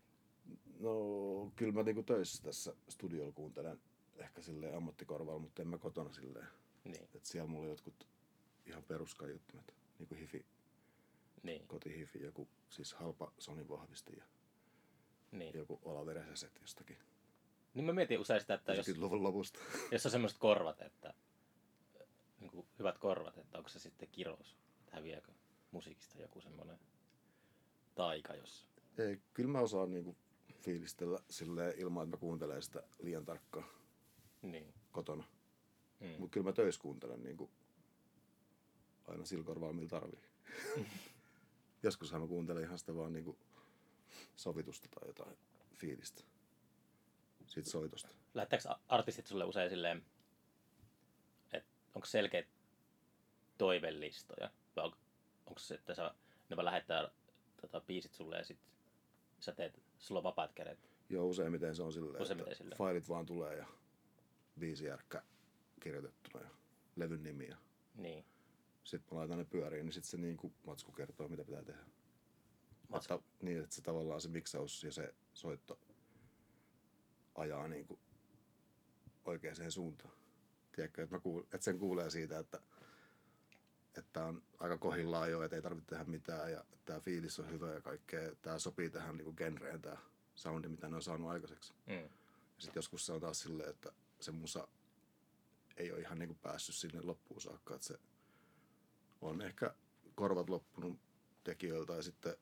No 0.80 1.52
kyllä 1.56 1.72
mä 1.72 1.82
niinku 1.82 2.02
töissä 2.02 2.42
tässä 2.42 2.74
studiolla 2.88 3.32
kuuntelen 3.32 3.80
ehkä 4.18 4.42
silleen 4.42 4.76
ammattikorvalla, 4.76 5.40
mutta 5.40 5.62
en 5.62 5.68
mä 5.68 5.78
kotona 5.78 6.12
silleen. 6.12 6.46
Niin, 6.84 7.08
Et 7.14 7.24
siellä 7.24 7.48
mulla 7.48 7.64
on 7.64 7.70
jotkut 7.70 8.06
ihan 8.66 8.82
peruskaiuttimet, 8.82 9.74
niinku 9.98 10.14
hifi, 10.14 10.46
niin, 11.42 11.66
kotihifi, 11.66 12.22
joku 12.22 12.48
siis 12.68 12.94
halpa 12.94 13.32
Sony 13.38 13.68
vahvisti 13.68 14.16
ja 14.16 14.24
niin. 15.32 15.56
joku 15.56 15.80
olavereseset 15.82 16.58
jostakin 16.60 16.98
Niin 17.74 17.84
mä 17.84 17.92
mietin 17.92 18.20
usein 18.20 18.40
sitä, 18.40 18.54
että 18.54 18.74
jos, 18.74 18.88
90-luvun 18.88 19.22
lopusta. 19.22 19.58
jos 19.92 20.06
on 20.06 20.12
semmoiset 20.12 20.38
korvat, 20.38 20.82
että 20.82 21.14
niin 22.40 22.50
kuin 22.50 22.66
hyvät 22.78 22.98
korvat, 22.98 23.38
että 23.38 23.58
onko 23.58 23.70
se 23.70 23.78
sitten 23.78 24.08
kirous, 24.12 24.56
että 24.80 24.96
häviääkö 24.96 25.32
musiikista 25.70 26.20
joku 26.20 26.40
semmoinen 26.40 26.78
taika, 27.94 28.34
jos... 28.34 28.66
Ei, 28.98 29.20
kyllä 29.34 29.50
mä 29.50 29.60
osaan 29.60 29.90
niinku 29.90 30.16
fiilistellä 30.60 31.18
silleen 31.30 31.78
ilman, 31.78 32.04
että 32.04 32.16
mä 32.16 32.20
kuuntelen 32.20 32.62
sitä 32.62 32.82
liian 32.98 33.24
tarkkaan 33.24 33.66
Niin. 34.42 34.74
kotona. 34.92 35.24
Mm. 36.00 36.06
Mutta 36.18 36.34
kyllä 36.34 36.44
mä 36.44 36.52
töissä 36.52 36.80
kuuntelen 36.80 37.22
niinku 37.22 37.50
aina 39.08 39.24
sillä 39.24 39.44
korvalla, 39.44 39.72
millä 39.72 39.88
tarvii. 39.88 40.20
Joskushan 41.82 42.20
mä 42.20 42.26
kuuntelen 42.26 42.62
ihan 42.64 42.78
sitä 42.78 42.94
vaan 42.96 43.12
niinku 43.12 43.38
sovitusta 44.36 44.88
tai 44.88 45.08
jotain 45.08 45.36
fiilistä. 45.74 46.22
Siitä 47.46 47.70
soitosta. 47.70 48.08
Lähettääkö 48.34 48.68
artistit 48.88 49.26
sulle 49.26 49.44
usein 49.44 49.70
silleen, 49.70 50.04
että 51.52 51.68
onko 51.94 52.06
selkeät 52.06 52.46
toivelistoja? 53.58 54.50
Vai 54.76 54.84
on, 54.84 54.92
onko 55.46 55.58
se, 55.60 55.74
että 55.74 55.94
sä, 55.94 56.14
ne 56.48 56.56
vaan 56.56 56.64
lähettää 56.64 57.10
tota, 57.60 57.80
biisit 57.80 58.14
sulle 58.14 58.36
ja 58.38 58.44
sit 58.44 58.58
sä 59.40 59.52
teet, 59.52 59.82
sulla 59.98 60.18
on 60.18 60.24
vapaat 60.24 60.52
kädet? 60.52 60.90
Joo, 61.08 61.26
useimmiten 61.26 61.74
se 61.76 61.82
on 61.82 61.92
silleen, 61.92 62.22
Useimmiten 62.22 62.52
että 62.52 62.58
silleen. 62.62 62.78
failit 62.78 63.08
vaan 63.08 63.26
tulee 63.26 63.56
ja 63.56 63.66
viisi 64.60 64.84
järkkä 64.84 65.22
kirjoitettuna 65.80 66.44
ja 66.44 66.50
levyn 66.96 67.22
nimi 67.22 67.48
ja 67.48 67.56
Niin. 67.94 68.24
sitten 68.84 69.14
mä 69.14 69.18
laitan 69.18 69.38
ne 69.38 69.44
pyöriin, 69.44 69.86
niin 69.86 69.92
sitten 69.92 70.10
se 70.10 70.16
niinku 70.16 70.52
matsku 70.66 70.92
kertoo, 70.92 71.28
mitä 71.28 71.44
pitää 71.44 71.62
tehdä. 71.64 71.80
Matsku. 72.88 73.14
Että, 73.14 73.26
niin, 73.42 73.62
että 73.62 73.74
se 73.74 73.82
tavallaan 73.82 74.20
se 74.20 74.28
miksaus 74.28 74.84
ja 74.84 74.92
se 74.92 75.14
soitto 75.34 75.78
ajaa 77.34 77.68
niinku 77.68 77.98
oikeaan 79.24 79.72
suuntaan. 79.72 80.14
Tiedätkö, 80.72 81.02
että, 81.02 81.16
mä 81.16 81.20
kuul, 81.20 81.40
että 81.42 81.58
sen 81.64 81.78
kuulee 81.78 82.10
siitä, 82.10 82.38
että 82.38 82.60
että 83.98 84.24
on 84.24 84.42
aika 84.58 84.78
kohillaan 84.78 85.30
jo, 85.30 85.42
että 85.42 85.56
ei 85.56 85.62
tarvitse 85.62 85.88
tehdä 85.90 86.04
mitään 86.04 86.52
ja 86.52 86.64
tämä 86.84 87.00
fiilis 87.00 87.40
on 87.40 87.50
hyvä 87.50 87.74
ja 87.74 87.80
kaikkea. 87.80 88.34
Tämä 88.42 88.58
sopii 88.58 88.90
tähän 88.90 89.16
niinku 89.16 89.32
genreen, 89.32 89.82
tämä 89.82 89.96
soundi, 90.34 90.68
mitä 90.68 90.88
ne 90.88 90.96
on 90.96 91.02
saanut 91.02 91.30
aikaiseksi. 91.30 91.74
Mm. 91.86 91.92
Ja 91.94 92.08
sitten 92.58 92.78
joskus 92.78 93.06
se 93.06 93.12
on 93.12 93.20
taas 93.20 93.40
silleen, 93.40 93.70
että 93.70 93.92
se 94.20 94.32
musa 94.32 94.68
ei 95.76 95.92
ole 95.92 96.00
ihan 96.00 96.18
niinku 96.18 96.34
päässyt 96.42 96.74
sinne 96.74 97.00
loppuun 97.02 97.40
saakka, 97.40 97.74
että 97.74 97.86
se 97.86 97.98
on 99.20 99.42
ehkä 99.42 99.74
korvat 100.14 100.50
loppunut 100.50 100.98
tekijöiltä 101.44 101.92
ja 101.92 102.02
sitten 102.02 102.36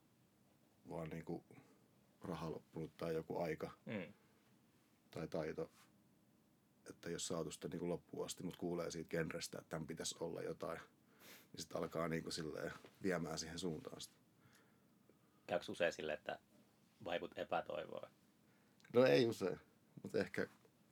vaan 0.89 1.09
niinku 1.09 1.43
raha 2.21 2.51
loppunut 2.51 2.97
tai 2.97 3.13
joku 3.13 3.37
aika 3.37 3.71
Mm. 3.85 4.13
tai 5.11 5.27
taito, 5.27 5.71
että 6.89 7.09
jos 7.09 7.27
saatu 7.27 7.51
sitä 7.51 7.67
niinku 7.67 7.89
loppuun 7.89 8.25
asti, 8.25 8.43
mutta 8.43 8.59
kuulee 8.59 8.91
siitä 8.91 9.09
genrestä, 9.09 9.57
että 9.57 9.69
tämän 9.69 9.87
pitäisi 9.87 10.15
olla 10.19 10.41
jotain, 10.41 10.79
niin 11.51 11.61
sitten 11.61 11.77
alkaa 11.77 12.07
niinku 12.07 12.31
silleen 12.31 12.71
viemään 13.03 13.39
siihen 13.39 13.59
suuntaan 13.59 14.01
sitä. 14.01 14.15
Käykö 15.47 15.65
usein 15.71 15.93
silleen, 15.93 16.17
että 16.17 16.39
vaivut 17.05 17.37
epätoivoa? 17.37 18.09
No 18.93 19.05
ei 19.05 19.25
usein, 19.25 19.59
mutta 20.03 20.17
ehkä, 20.19 20.47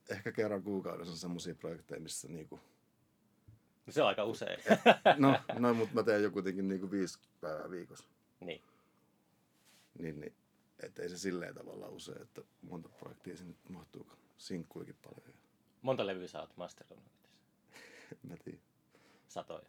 ehkä 0.08 0.32
kerran 0.32 0.62
kuukaudessa 0.62 1.12
on 1.12 1.18
semmoisia 1.18 1.54
projekteja, 1.54 2.00
missä 2.00 2.28
niinku 2.28 2.60
No 3.86 3.92
se 3.92 4.02
on 4.02 4.08
aika 4.08 4.24
usein. 4.24 4.60
No, 5.18 5.40
no 5.58 5.74
mutta 5.74 5.94
mä 5.94 6.02
teen 6.02 6.22
jo 6.22 6.30
kuitenkin 6.30 6.68
niinku 6.68 6.90
viisi 6.90 7.18
päivää 7.40 7.70
viikossa. 7.70 8.04
niin. 8.40 8.62
Niin, 9.98 10.20
niin 10.20 10.34
et 10.82 10.98
ei 10.98 11.08
se 11.08 11.18
silleen 11.18 11.54
tavalla 11.54 11.88
usein, 11.88 12.22
että 12.22 12.42
monta 12.62 12.88
projektia 12.88 13.36
sinne 13.36 13.54
mahtuu. 13.68 14.06
Sinkkuikin 14.38 14.96
paljon. 15.04 15.34
Monta 15.82 16.06
levyä 16.06 16.28
sä 16.28 16.40
oot 16.40 16.56
masteroinut? 16.56 17.12
Mä 18.28 18.36
tiedä. 18.44 18.58
Satoja. 19.28 19.68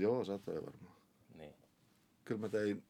Joo, 0.00 0.24
satoja 0.24 0.66
varmaan. 0.66 0.96
Niin. 1.34 1.54
Kyllä 2.24 2.40
mä 2.40 2.48
tein 2.48 2.84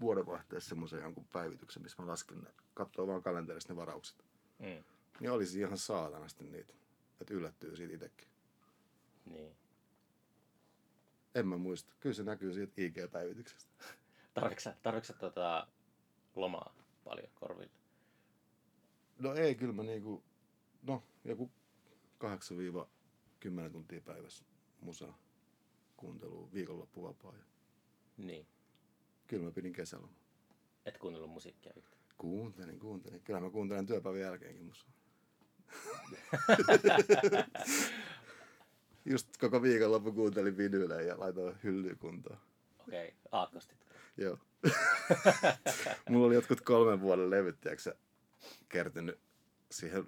vuodenvaihteessa 0.00 0.68
semmoisen 0.68 1.00
jonkun 1.02 1.28
päivityksen, 1.32 1.82
missä 1.82 2.02
mä 2.02 2.08
laskin 2.08 2.40
ne, 2.40 2.50
katsoo 2.74 3.06
vaan 3.06 3.22
kalenterista 3.22 3.72
ne 3.72 3.76
varaukset. 3.76 4.24
Mm. 4.58 4.84
Niin 5.20 5.30
olisi 5.30 5.58
ihan 5.58 5.78
saatanasti 5.78 6.44
niitä, 6.44 6.74
että 7.20 7.34
yllättyy 7.34 7.76
siitä 7.76 7.94
itsekin. 7.94 8.28
Niin. 9.24 9.56
En 11.34 11.48
mä 11.48 11.56
muista. 11.56 11.94
Kyllä 12.00 12.14
se 12.14 12.22
näkyy 12.22 12.52
siitä 12.52 12.72
IG-päivityksestä. 12.76 13.84
Tarvitsetko 14.82 15.30
tota 15.30 15.66
lomaa 16.36 16.74
paljon 17.04 17.28
korville? 17.34 17.78
No 19.18 19.34
ei, 19.34 19.54
kyllä 19.54 19.72
mä 19.72 19.82
niinku, 19.82 20.24
no 20.82 21.02
joku 21.24 21.50
8-10 23.68 23.70
tuntia 23.72 24.00
päivässä 24.00 24.44
musaa 24.80 25.23
kuuntelua, 26.04 26.48
viikonloppu 26.52 27.02
vapaa. 27.02 27.32
Ja 27.36 27.44
Niin. 28.16 28.46
kyllä 29.26 29.44
mä 29.44 29.50
pidin 29.50 29.72
kesällä. 29.72 30.08
Et 30.86 30.98
kuunnellut 30.98 31.30
musiikkia 31.30 31.72
yhtään. 31.76 32.02
Kuuntelin, 32.18 32.78
kuuntelin. 32.78 33.20
Kyllä 33.20 33.40
mä 33.40 33.50
kuuntelen 33.50 33.86
työpäivän 33.86 34.20
jälkeenkin 34.20 34.64
musaa. 34.64 34.90
Just 39.10 39.36
koko 39.36 39.62
viikonloppu 39.62 40.12
kuuntelin 40.12 40.56
vinyylejä 40.56 41.00
ja 41.00 41.20
laitoin 41.20 41.56
hyllyä 41.64 41.94
kuntoon. 41.94 42.38
Okei, 42.78 43.08
okay. 43.08 43.18
aakkostit. 43.32 43.86
Joo. 44.16 44.38
Mulla 46.08 46.26
oli 46.26 46.34
jotkut 46.34 46.60
kolmen 46.60 47.00
vuoden 47.00 47.30
levyt, 47.30 47.60
tiiäksä, 47.60 47.94
kertynyt 48.68 49.20
siihen, 49.70 50.04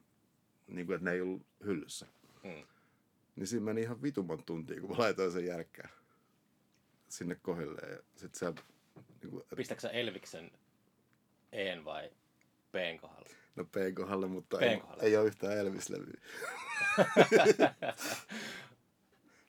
niin 0.67 0.87
kuin, 0.87 0.95
että 0.95 1.05
ne 1.05 1.13
ei 1.13 1.21
ollut 1.21 1.47
hyllyssä. 1.65 2.07
Mm. 2.43 2.67
Niin 3.37 3.47
siinä 3.47 3.65
meni 3.65 3.81
ihan 3.83 4.03
vitun 4.03 4.27
monta 4.27 4.45
tuntia, 4.45 4.81
kun 4.81 4.91
mä 4.91 4.97
laitoin 4.99 5.33
sen 5.33 5.47
järkkään 5.47 5.91
sinne 7.09 7.35
kohille. 7.35 7.81
Ja 7.91 8.03
sit 8.17 8.35
siellä, 8.35 8.57
niin 9.23 9.31
kuin, 9.31 9.45
Pistätkö 9.57 9.81
sä 9.83 9.89
Elviksen 9.91 10.51
En 11.53 11.85
vai 11.85 12.11
Pn 12.73 12.99
kohdalle? 13.01 13.29
no 13.57 13.65
P:n 13.65 13.95
kohdalle, 13.95 14.27
mutta 14.27 14.57
P:n 14.59 14.65
ei, 14.65 14.79
kohdalle. 14.81 15.03
ei 15.03 15.17
ole 15.17 15.27
yhtään 15.27 15.59
Elvis-levyä. 15.59 16.21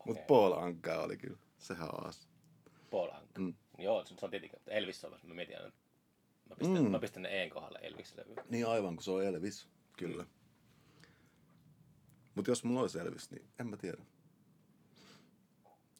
Mutta 0.05 0.21
Okei. 0.21 0.25
Paul 0.27 0.51
Anka 0.53 0.95
oli 1.01 1.17
kyllä. 1.17 1.37
Sehän 1.57 1.89
on 1.95 2.07
as. 2.07 2.27
Paul 2.91 3.09
Anka. 3.11 3.39
Mm. 3.39 3.45
Mm. 3.45 3.53
Joo, 3.83 4.05
se 4.05 4.15
on 4.21 4.31
tietenkin, 4.31 4.59
Elvis 4.67 5.05
on, 5.05 5.19
mä 5.23 5.33
mietin 5.33 5.57
aina, 5.57 5.71
mä 6.49 6.55
pistän, 6.55 6.77
Mm. 6.77 6.83
mm. 6.83 6.91
mä 6.91 6.99
pistän 6.99 7.23
ne 7.23 7.43
En 7.43 7.49
kohdalle 7.49 7.79
Elvis-levy. 7.81 8.35
Niin 8.49 8.67
aivan, 8.67 8.95
kun 8.95 9.03
se 9.03 9.11
on 9.11 9.25
Elvis. 9.25 9.67
Kyllä. 9.97 10.25
Mutta 12.37 12.51
jos 12.51 12.63
mulla 12.63 12.81
olisi 12.81 12.99
Elvis, 12.99 13.31
niin 13.31 13.47
en 13.59 13.67
mä 13.67 13.77
tiedä. 13.77 13.97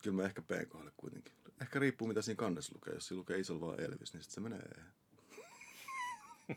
Kyllä 0.03 0.15
mä 0.15 0.25
ehkä 0.25 0.41
kohdalle 0.69 0.93
kuitenkin. 0.97 1.33
Ehkä 1.61 1.79
riippuu 1.79 2.07
mitä 2.07 2.21
siinä 2.21 2.35
kannessa 2.35 2.75
lukee. 2.75 2.93
Jos 2.93 3.07
siinä 3.07 3.19
lukee 3.19 3.39
isolla 3.39 3.61
vaan 3.61 3.79
Elvis, 3.79 4.13
niin 4.13 4.23
sit 4.23 4.31
se 4.31 4.41
menee 4.41 4.59
E. 4.59 4.81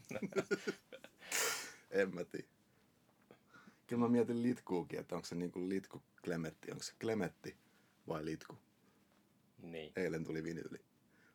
en 2.03 2.15
mä 2.15 2.25
tiedä. 2.25 2.47
Kyllä 3.87 4.01
mä 4.01 4.09
mietin 4.09 4.43
litkuukin, 4.43 5.01
että 5.01 5.15
onko 5.15 5.27
se 5.27 5.35
niinku 5.35 5.69
litku 5.69 6.03
Klemetti. 6.25 6.71
Onko 6.71 6.83
se 6.83 6.93
Klemetti 7.01 7.57
vai 8.09 8.25
litku? 8.25 8.59
Niin. 9.63 9.93
Eilen 9.97 10.25
tuli 10.25 10.45
vinyyli, 10.45 10.85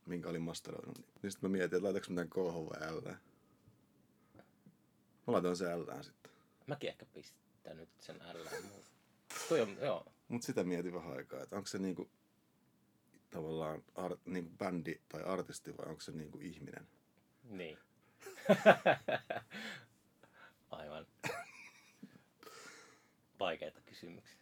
minkä 0.05 0.29
olin 0.29 0.41
masteroinut. 0.41 0.97
Niin 0.97 1.31
sitten 1.31 1.49
mä 1.49 1.57
mietin, 1.57 1.77
että 1.77 1.83
laitanko 1.83 2.07
mitään 2.09 2.29
KH 2.29 2.37
vai 2.37 2.95
L. 2.95 3.01
Mä 5.27 5.33
laitoin 5.33 5.57
sen 5.57 5.81
L 5.81 6.01
sitten. 6.01 6.31
Mäkin 6.67 6.89
ehkä 6.89 7.05
pistänyt 7.65 7.89
sen 8.00 8.15
L. 8.17 8.45
Toi 9.50 9.62
on, 9.62 9.77
joo. 9.81 10.05
Mut 10.27 10.43
sitä 10.43 10.63
mietin 10.63 10.93
vähän 10.93 11.12
aikaa, 11.17 11.41
että 11.43 11.55
onko 11.55 11.67
se 11.67 11.77
niinku 11.77 12.10
tavallaan 13.29 13.84
art, 13.95 14.25
niinku 14.25 14.51
bändi 14.57 15.01
tai 15.10 15.24
artisti 15.24 15.77
vai 15.77 15.86
onko 15.86 16.01
se 16.01 16.12
niinku 16.12 16.39
ihminen. 16.41 16.88
Niin. 17.43 17.77
Aivan. 20.69 21.07
Vaikeita 23.39 23.81
kysymyksiä. 23.81 24.39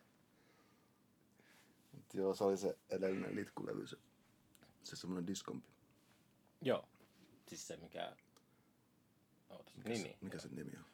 Mut 1.92 2.14
joo, 2.14 2.36
se 2.36 2.44
oli 2.44 2.58
se 2.58 2.78
edellinen 2.90 3.36
litkulevy, 3.36 3.88
se, 3.88 3.98
se 4.84 4.96
semmonen 4.96 5.28
diskompi. 5.28 5.70
Joo. 6.62 6.88
Siis 7.48 7.68
se 7.68 7.78
mikä... 7.78 8.16
Ootas. 9.50 9.76
Mikä, 9.76 9.90
Niin, 9.90 10.02
se, 10.02 10.08
niin. 10.08 10.18
mikä 10.22 10.40
sen 10.40 10.56
nimi 10.56 10.72
on? 10.78 10.86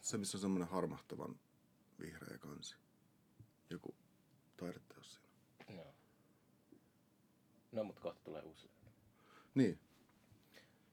Se, 0.00 0.18
missä 0.18 0.36
on 0.38 0.40
semmonen 0.40 0.68
harmahtavan 0.68 1.40
vihreä 2.00 2.38
kansi. 2.38 2.76
Joku 3.70 3.94
taideteos 4.56 5.14
siinä. 5.14 5.82
Joo. 5.82 5.94
No, 7.72 7.84
mutta 7.84 8.00
kohta 8.00 8.20
tulee 8.24 8.42
uusi 8.42 8.70
levy. 8.84 8.94
Niin, 9.54 9.80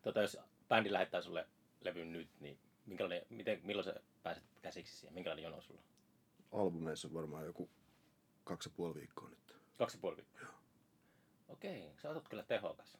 Tota, 0.01 0.21
jos 0.21 0.38
bändi 0.67 0.91
lähettää 0.93 1.21
sulle 1.21 1.47
levyn 1.81 2.12
nyt, 2.12 2.29
niin 2.39 2.59
minkälainen, 2.86 3.25
miten, 3.29 3.59
milloin 3.63 3.86
sä 3.86 3.95
pääset 4.24 4.43
käsiksi 4.62 4.97
siihen? 4.97 5.13
Minkälainen 5.13 5.43
jono 5.43 5.62
sulla 5.62 5.81
on? 6.51 6.59
albumeissa 6.62 7.07
on 7.07 7.13
varmaan 7.13 7.45
joku 7.45 7.69
kaksi 8.43 8.69
ja 8.69 8.74
puoli 8.75 8.95
viikkoa 8.95 9.29
nyt. 9.29 9.55
Kaksi 9.77 9.97
ja 9.97 10.01
puoli 10.01 10.17
viikkoa. 10.17 10.59
Okei, 11.47 11.91
sä 12.01 12.09
oot 12.09 12.29
kyllä 12.29 12.43
tehokas. 12.43 12.97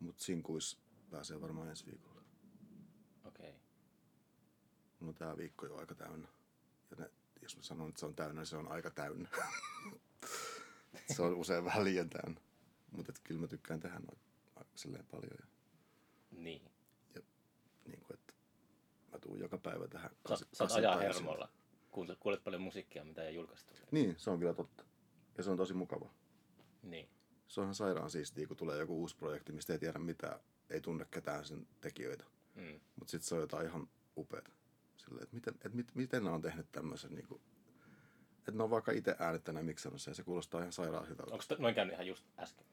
Mut 0.00 0.18
sinkuis 0.20 0.78
pääsee 1.10 1.40
varmaan 1.40 1.68
ensi 1.68 1.86
viikolla. 1.86 2.19
On 5.00 5.14
tää 5.14 5.36
viikko 5.36 5.66
jo 5.66 5.76
aika 5.76 5.94
täynnä. 5.94 6.28
Ja 6.90 6.96
ne, 6.98 7.10
jos 7.42 7.56
mä 7.56 7.62
sanon, 7.62 7.88
että 7.88 8.00
se 8.00 8.06
on 8.06 8.14
täynnä, 8.14 8.40
niin 8.40 8.46
se 8.46 8.56
on 8.56 8.68
aika 8.68 8.90
täynnä. 8.90 9.28
se 11.16 11.22
on 11.22 11.34
usein 11.34 11.64
vähän 11.64 11.84
liian 11.84 12.10
täynnä. 12.10 12.40
Mutta 12.90 13.12
kyllä 13.24 13.40
mä 13.40 13.46
tykkään 13.46 13.80
tehdä 13.80 13.98
noita 13.98 14.30
silleen 14.74 15.06
paljon. 15.06 15.32
Ja, 15.40 15.46
Niin. 16.30 16.62
niin 17.86 18.00
kuin, 18.00 18.14
että 18.14 18.34
mä 19.12 19.18
tuun 19.18 19.38
joka 19.40 19.58
päivä 19.58 19.88
tähän. 19.88 20.10
Sä, 20.28 20.46
sä 20.52 20.64
oot 20.64 20.72
ajaa 20.72 20.96
hermolla. 20.96 21.48
Kuulet, 21.90 22.18
kuulet 22.20 22.44
paljon 22.44 22.62
musiikkia, 22.62 23.04
mitä 23.04 23.22
ei 23.22 23.34
julkaistu. 23.34 23.74
Niin, 23.90 24.14
se 24.18 24.30
on 24.30 24.38
kyllä 24.38 24.54
totta. 24.54 24.84
Ja 25.38 25.42
se 25.42 25.50
on 25.50 25.56
tosi 25.56 25.74
mukava. 25.74 26.10
Niin. 26.82 27.08
Se 27.48 27.60
on 27.60 27.64
ihan 27.64 27.74
sairaan 27.74 28.10
siistiä, 28.10 28.46
kun 28.46 28.56
tulee 28.56 28.78
joku 28.78 29.00
uusi 29.00 29.16
projekti, 29.16 29.52
mistä 29.52 29.72
ei 29.72 29.78
tiedä 29.78 29.98
mitään, 29.98 30.40
ei 30.70 30.80
tunne 30.80 31.06
ketään 31.10 31.44
sen 31.44 31.66
tekijöitä. 31.80 32.24
Mm. 32.54 32.80
Mutta 32.96 33.10
sitten 33.10 33.28
se 33.28 33.34
on 33.34 33.40
jotain 33.40 33.66
ihan 33.66 33.88
upeata. 34.16 34.50
Silleen, 35.10 35.24
että 35.24 35.34
miten, 35.36 35.54
et 35.64 35.74
mit, 35.74 35.94
miten 35.94 36.24
ne 36.24 36.30
on 36.30 36.42
tehnyt 36.42 36.66
tämmöisen, 36.72 37.14
niinku, 37.14 37.40
että 38.38 38.52
ne 38.52 38.62
on 38.62 38.70
vaikka 38.70 38.92
itse 38.92 39.16
äänittänyt 39.18 39.66
miksannut 39.66 40.06
ja 40.06 40.14
se 40.14 40.22
kuulostaa 40.22 40.60
ihan 40.60 40.72
sairaan 40.72 41.08
hyvältä. 41.08 41.32
Onko 41.32 41.44
noin 41.58 41.74
käynyt 41.74 41.94
ihan 41.94 42.06
just 42.06 42.24
äsken? 42.38 42.66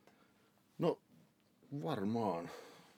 No, 0.78 1.00
varmaan. 1.84 2.50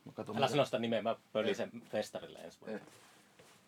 Mä 0.05 0.11
katon, 0.11 0.37
Älä 0.37 0.47
sano 0.47 0.65
sitä 0.65 0.79
nimeä, 0.79 1.01
mä 1.01 1.15
pölin 1.33 1.55
sen 1.55 1.81
festarille 1.91 2.39
ensi 2.39 2.61
vuonna. 2.61 2.77
Eh. 2.77 2.81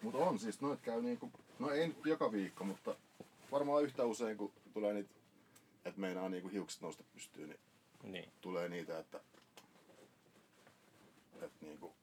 Mutta 0.01 0.19
on 0.19 0.39
siis, 0.39 0.61
noit 0.61 0.79
käy 0.81 1.01
niinku, 1.01 1.31
no 1.59 1.69
ei 1.69 1.87
nyt 1.87 2.05
joka 2.05 2.31
viikko, 2.31 2.63
mutta 2.63 2.95
varmaan 3.51 3.83
yhtä 3.83 4.03
usein, 4.05 4.37
kun 4.37 4.51
tulee 4.73 4.93
niitä, 4.93 5.09
että 5.85 6.01
meinaa 6.01 6.29
niinku 6.29 6.49
hiukset 6.49 6.81
nousta 6.81 7.03
pystyyn, 7.13 7.49
niin 7.49 7.59
Niin. 8.03 8.31
tulee 8.41 8.69
niitä, 8.69 8.99
että, 8.99 9.19
että 11.41 11.65
niinku, 11.65 11.93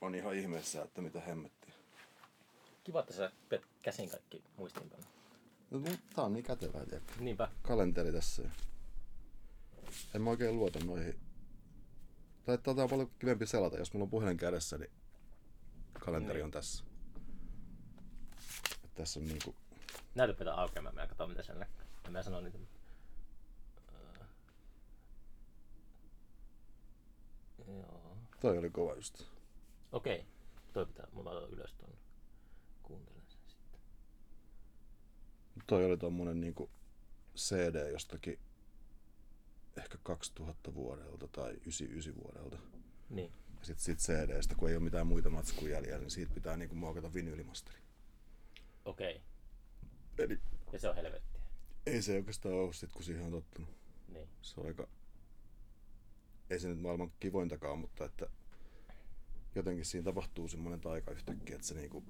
on 0.00 0.14
ihan 0.14 0.34
ihmeessä, 0.34 0.82
että 0.82 1.00
mitä 1.00 1.20
hemmettiä. 1.20 1.61
Kiva, 2.84 3.00
että 3.00 3.12
sä 3.12 3.32
teet 3.48 3.66
käsin 3.82 4.10
kaikki 4.10 4.44
muistiinpanot. 4.56 5.06
No, 5.70 5.80
tää 6.14 6.24
on 6.24 6.32
niin 6.32 6.44
kätevää, 6.44 6.86
tiedätkö? 6.86 7.12
Niinpä. 7.20 7.48
kalenteri 7.62 8.12
tässä. 8.12 8.42
En 10.14 10.22
mä 10.22 10.30
oikein 10.30 10.56
luota 10.56 10.78
noihin. 10.84 11.20
Tai 12.46 12.58
tätä 12.58 12.82
on 12.82 12.90
paljon 12.90 13.10
kivempi 13.18 13.46
selata. 13.46 13.78
Jos 13.78 13.92
mulla 13.92 14.04
on 14.04 14.10
puhelin 14.10 14.36
kädessä, 14.36 14.78
niin 14.78 14.90
kalenteri 16.00 16.38
Niin. 16.38 16.44
on 16.44 16.50
tässä. 16.50 16.84
Et 18.84 18.94
tässä 18.94 19.20
on 19.20 19.26
niinku... 19.26 19.54
Näytäpä 20.14 20.38
tätä 20.38 20.54
aukeamaan, 20.54 20.94
mä 20.94 21.06
katson 21.06 21.28
mitä 21.28 21.42
sen 21.42 21.58
näkyy. 21.58 21.86
Mä 22.10 22.22
sano 22.22 22.40
niitä. 22.40 22.58
Öö. 23.92 24.24
Joo. 27.68 28.16
Toi 28.40 28.58
oli 28.58 28.70
kova 28.70 28.94
just. 28.94 29.22
Okei. 29.92 30.26
Toi 30.72 30.86
pitää, 30.86 31.06
mulla 31.12 31.30
on 31.30 31.50
ylös 31.50 31.74
tuonne. 31.74 31.96
Kuuntelen 32.82 33.22
sen 33.28 33.40
sitten. 33.48 33.80
Toi 35.66 35.84
oli 35.84 35.96
tommonen 35.96 36.40
niinku 36.40 36.70
CD 37.36 37.90
jostakin 37.92 38.38
ehkä 39.76 39.98
2000 40.02 40.74
vuodelta 40.74 41.28
tai 41.28 41.50
99 41.52 42.14
vuodelta. 42.24 42.58
Niin. 43.10 43.32
Ja 43.60 43.66
sit, 43.66 43.78
sit 43.78 43.98
CDstä, 43.98 44.54
kun 44.54 44.68
ei 44.68 44.76
ole 44.76 44.84
mitään 44.84 45.06
muita 45.06 45.30
matskuja 45.30 45.74
jäljellä, 45.74 45.98
niin 45.98 46.10
siitä 46.10 46.34
pitää 46.34 46.56
niinku 46.56 46.74
muokata 46.74 47.14
vinyylimasteri. 47.14 47.78
Okei. 48.84 49.20
Eli 50.18 50.40
Ja 50.72 50.78
se 50.78 50.88
on 50.88 50.96
helvettiä. 50.96 51.40
ei 51.86 52.02
se 52.02 52.16
oikeastaan 52.16 52.54
ole 52.54 52.72
sit, 52.72 52.92
kun 52.92 53.02
siihen 53.02 53.24
on 53.24 53.30
tottunut. 53.32 53.70
Niin. 54.08 54.28
se 54.42 54.60
on 54.60 54.66
aika, 54.66 54.88
ei 56.50 56.60
se 56.60 56.68
nyt 56.68 56.80
maailman 56.80 57.12
kivointakaan, 57.20 57.78
mutta 57.78 58.04
että 58.04 58.26
jotenkin 59.54 59.84
siinä 59.84 60.04
tapahtuu 60.04 60.48
semmoinen 60.48 60.80
taika 60.80 61.10
yhtäkkiä, 61.10 61.54
että 61.56 61.68
se 61.68 61.74
niinku 61.74 62.04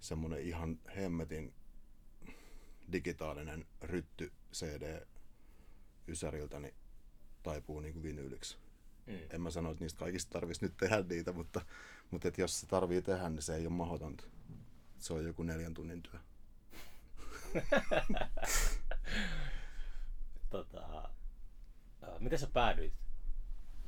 semmoinen 0.00 0.40
ihan 0.42 0.78
hemmetin 0.96 1.54
digitaalinen 2.92 3.66
rytty 3.82 4.32
CD 4.52 5.06
Ysäriltä 6.08 6.60
niin 6.60 6.74
taipuu 7.42 7.80
niinku 7.80 8.02
vinyyliksi. 8.02 8.58
Mm. 9.06 9.18
En 9.30 9.40
mä 9.40 9.50
sano, 9.50 9.70
että 9.70 9.84
niistä 9.84 9.98
kaikista 9.98 10.32
tarvitsisi 10.32 10.64
nyt 10.64 10.76
tehdä 10.76 11.02
niitä, 11.02 11.32
mutta, 11.32 11.60
mutta 12.10 12.28
et 12.28 12.38
jos 12.38 12.60
se 12.60 12.66
tarvii 12.66 13.02
tehdä, 13.02 13.28
niin 13.28 13.42
se 13.42 13.56
ei 13.56 13.66
ole 13.66 13.74
mahdotonta. 13.74 14.24
Se 14.98 15.12
on 15.12 15.24
joku 15.24 15.42
neljän 15.42 15.74
tunnin 15.74 16.02
työ. 16.02 16.20
Tota, 20.50 21.10
äh, 22.02 22.20
miten 22.20 22.38
sä 22.38 22.46
päädyit 22.52 22.94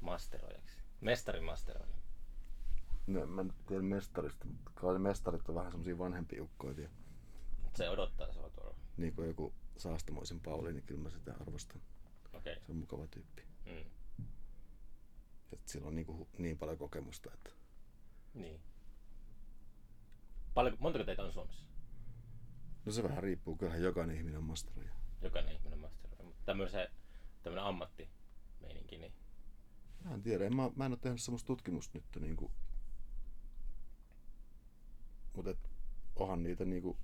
masteroijaksi? 0.01 0.77
Mestarin 1.01 1.45
masteroijaksi? 1.45 2.03
No, 3.07 3.23
en 3.23 3.29
mä 3.29 3.43
nyt 3.43 3.67
tiedä 3.67 3.83
mestarista, 3.83 4.47
mutta 4.47 4.99
mestarit 4.99 5.49
on 5.49 5.55
vähän 5.55 5.71
semmosia 5.71 5.99
vanhempia 5.99 6.43
ukkoja. 6.43 6.89
Se 7.75 7.89
odottaa 7.89 8.33
sua. 8.33 8.50
Niin 9.01 9.15
kuin 9.15 9.29
joku 9.29 9.55
saastamoisen 9.77 10.41
Pauli, 10.41 10.73
niin 10.73 10.85
kyllä 10.85 11.01
mä 11.01 11.11
sitä 11.11 11.35
arvostan. 11.41 11.83
Okei. 12.33 12.53
Okay. 12.53 12.65
Se 12.67 12.73
on 12.73 12.79
mukava 12.79 13.07
tyyppi. 13.07 13.43
Mm. 13.67 13.91
Et 15.53 15.69
sillä 15.69 15.89
on 15.89 15.95
niin, 15.95 16.07
kuin, 16.07 16.29
niin 16.39 16.59
paljon 16.59 16.79
kokemusta, 16.79 17.31
että 17.35 17.51
Niin. 18.35 18.61
Paljon, 20.55 20.77
montako 20.81 21.05
teitä 21.05 21.23
on 21.23 21.33
Suomessa? 21.33 21.67
no 22.85 22.93
se 22.93 23.03
vähän 23.03 23.23
riippuu, 23.23 23.57
kyllähän 23.57 23.83
jokainen 23.83 24.17
ihminen 24.17 24.39
on 24.39 24.45
masteroija. 24.45 24.93
Jokainen 25.23 25.55
ihminen 25.55 25.79
masteroija. 25.79 26.25
Mutta 26.25 26.43
tämmöisen, 26.45 26.89
tämmöinen 27.43 27.65
ammattimeininki, 27.65 28.99
niin 28.99 29.13
Mä 30.05 30.15
en 30.15 30.23
tiedä, 30.23 30.47
en, 30.47 30.57
mä, 30.57 30.71
mä 30.77 30.87
en 30.87 30.93
ole 30.93 30.99
tehnyt 31.03 31.23
semmoista 31.23 31.47
tutkimusta 31.47 31.99
nyt 31.99 32.23
niin 32.23 32.37
kuin, 32.37 32.53
mutta 35.35 35.55
onhan 36.17 36.43
niitä 36.43 36.65
niin 36.65 36.83
kuin, 36.83 36.99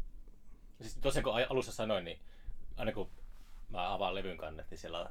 Siis 0.80 0.96
tosiaan 0.96 1.24
kun 1.24 1.32
alussa 1.50 1.72
sanoin, 1.72 2.04
niin 2.04 2.20
aina 2.76 2.92
kun 2.92 3.10
mä 3.68 3.92
avaan 3.94 4.14
levyn 4.14 4.36
kannet, 4.38 4.70
niin 4.70 4.78
siellä 4.78 5.00
on 5.00 5.08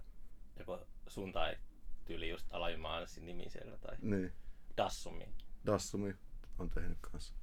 joko 0.60 0.88
sun 1.08 1.32
tai 1.32 1.58
tyyli 2.06 2.30
just 2.30 2.54
Alajuma 2.54 2.98
Anssin 2.98 3.26
nimi 3.26 3.50
siellä 3.50 3.78
tai 3.78 3.98
niin, 4.02 4.34
Dassumi. 4.78 5.28
Dassumi 5.66 6.16
on 6.60 6.70
tehnyt 6.70 6.98
kanssa. 7.02 7.34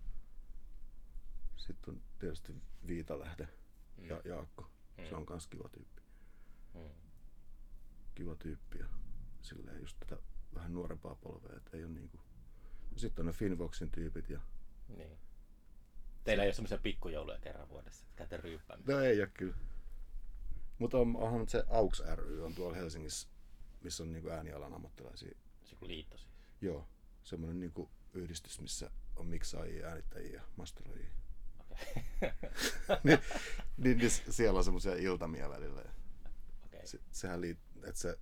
Sitten 1.56 1.94
on 1.94 2.02
tietysti 2.18 2.54
Viitalähde 2.86 3.48
Mm. 3.96 4.04
ja 4.08 4.20
Jaakko. 4.24 4.70
Se 4.96 5.10
Mm. 5.10 5.16
on 5.16 5.26
kans 5.26 5.46
kiva 5.46 5.68
tyyppi. 5.68 6.02
Mm. 6.74 6.90
kiva 8.14 8.34
tyyppi 8.36 8.78
ja 8.78 8.86
silleen 9.40 9.80
just 9.80 9.96
tätä 10.00 10.16
vähän 10.54 10.72
nuorempaa 10.74 11.14
polvea, 11.14 11.56
että 11.56 11.76
ei 11.76 11.84
ole 11.84 11.92
niinku... 11.92 12.20
Sitten 12.96 13.22
on 13.22 13.26
ne 13.26 13.32
Finvoxin 13.32 13.90
tyypit 13.90 14.30
ja... 14.30 14.40
Niin. 14.88 15.18
Teillä 16.24 16.42
ei 16.42 16.46
ole 16.46 16.54
semmoisia 16.54 16.78
pikkujouluja 16.78 17.38
kerran 17.38 17.68
vuodessa, 17.68 18.04
että 18.04 18.16
käytte 18.16 18.36
ryyppäämään. 18.36 18.86
No 18.88 19.00
ei 19.00 19.20
ole 19.20 19.30
kyllä. 19.34 19.54
Mutta 20.78 20.98
on, 20.98 21.16
onhan 21.16 21.48
se 21.48 21.64
AUX 21.68 22.00
ry 22.14 22.44
on 22.44 22.54
tuolla 22.54 22.76
Helsingissä, 22.76 23.28
missä 23.84 24.02
on 24.02 24.12
niinku 24.12 24.28
äänialan 24.28 24.74
ammattilaisia. 24.74 25.38
Se 25.64 25.76
kuin 25.76 25.88
liitto 25.88 26.18
siis. 26.18 26.30
Joo, 26.60 26.88
semmoinen 27.22 27.60
niinku 27.60 27.90
yhdistys, 28.14 28.60
missä 28.60 28.90
on 29.16 29.26
miksaajia, 29.26 29.86
äänittäjiä 29.86 30.32
ja 30.32 30.42
masteroijia. 30.56 31.10
Okei. 31.58 32.04
niin, 33.04 33.18
niin, 33.76 33.98
niin, 33.98 34.10
siellä 34.10 34.58
on 34.58 34.64
semmoisia 34.64 34.94
iltamia 34.94 35.50
välillä. 35.50 35.82
Okei. 36.64 36.86
Se, 36.86 37.00
sehän 37.10 37.40
liit, 37.40 37.58
että 37.76 38.00
se 38.00 38.18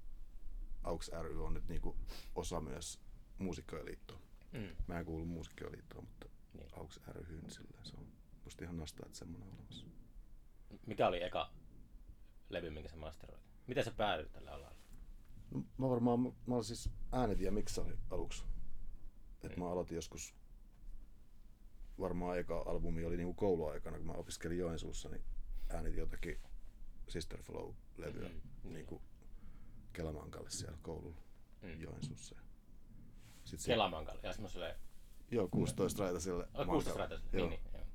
AUX 0.83 1.09
ry 1.23 1.45
on 1.45 1.55
nyt 1.55 1.69
niinku 1.69 1.97
osa 2.35 2.61
myös 2.61 3.01
muusikkojen 3.39 3.87
liittoa. 3.87 4.21
Mm. 4.53 4.69
Mä 4.87 4.99
en 4.99 5.05
kuulu 5.05 5.25
muusikkojen 5.25 5.73
liittoon, 5.73 6.05
mutta 6.05 6.30
Niin. 6.55 6.69
AUX 6.73 7.01
ry, 7.09 7.41
niin 7.41 7.51
silleen 7.51 7.85
se 7.85 7.97
on 7.97 8.07
musta 8.45 8.65
ihan 8.65 8.77
nastaa, 8.77 9.07
että 9.07 9.19
semmoinen 9.19 9.49
on 9.49 9.55
olemassa. 9.55 9.87
Mikä 10.87 11.09
oli 11.09 11.23
eka 11.23 11.51
levy, 12.49 12.71
minkä 12.71 12.89
sä 12.89 12.97
masteroit? 12.97 13.43
Miten 13.67 13.85
sä 13.85 13.91
päädyit 13.91 14.33
tällä 14.33 14.51
alalla? 14.53 14.77
No, 15.51 15.65
mä 15.79 15.89
varmaan, 15.89 16.21
mä, 16.21 16.55
olin 16.55 16.65
siis 16.65 16.91
äänitin 17.13 17.45
ja 17.45 17.53
miksari 17.53 17.99
aluksi. 18.11 18.45
Et 19.43 19.57
Mm. 19.57 19.63
mä 19.63 19.71
aloitin 19.71 19.95
joskus, 19.95 20.35
varmaan 22.01 22.39
eka 22.39 22.63
albumi 22.67 23.05
oli 23.05 23.17
niinku 23.17 23.35
kouluaikana, 23.35 23.97
kun 23.97 24.07
mä 24.07 24.13
opiskelin 24.13 24.59
Joensuussa, 24.59 25.09
niin 25.09 25.25
äänitin 25.69 25.99
jotakin 25.99 26.41
Sister 27.09 27.43
Flow-levyä 27.43 28.29
Mm, 28.29 28.35
mm, 28.35 28.41
niin. 28.63 28.75
niinku 28.75 29.03
Kelamankalle 29.93 30.51
siellä 30.51 30.79
koululla 30.83 31.21
Mm. 31.63 31.81
Joensuussa. 31.81 32.37
Sitten 33.45 33.67
Kelamankalle. 33.75 34.21
Ja 34.25 34.33
semmoiselle... 34.33 34.77
joo, 35.31 35.49
16 35.49 36.03
raita 36.03 36.21
sille 36.21 36.45
Oh, 36.45 36.67
16 36.67 36.67
mankalle. 36.67 36.99
raitaiselle. 36.99 37.39
Joo. 37.39 37.49
Niin, 37.49 37.61
niin. 37.63 37.73
Joo. 37.75 37.87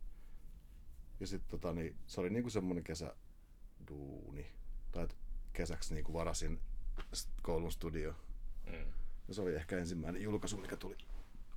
Ja 1.20 1.28
sitten 1.28 1.50
tota, 1.50 1.74
niin, 1.74 1.96
se 2.08 2.22
oli 2.22 2.30
niinku 2.30 2.50
semmonen 2.50 2.84
kesäduuni. 2.84 4.52
Tai 4.92 5.08
kesäksi 5.54 5.94
niinku 5.94 6.14
varasin 6.14 6.62
koulun 7.42 7.72
studio. 7.72 8.16
Mm. 8.66 8.94
Ja 9.28 9.34
se 9.34 9.42
oli 9.42 9.56
ehkä 9.56 9.78
ensimmäinen 9.78 10.22
julkaisu, 10.22 10.58
mikä 10.58 10.78
tuli 10.78 10.98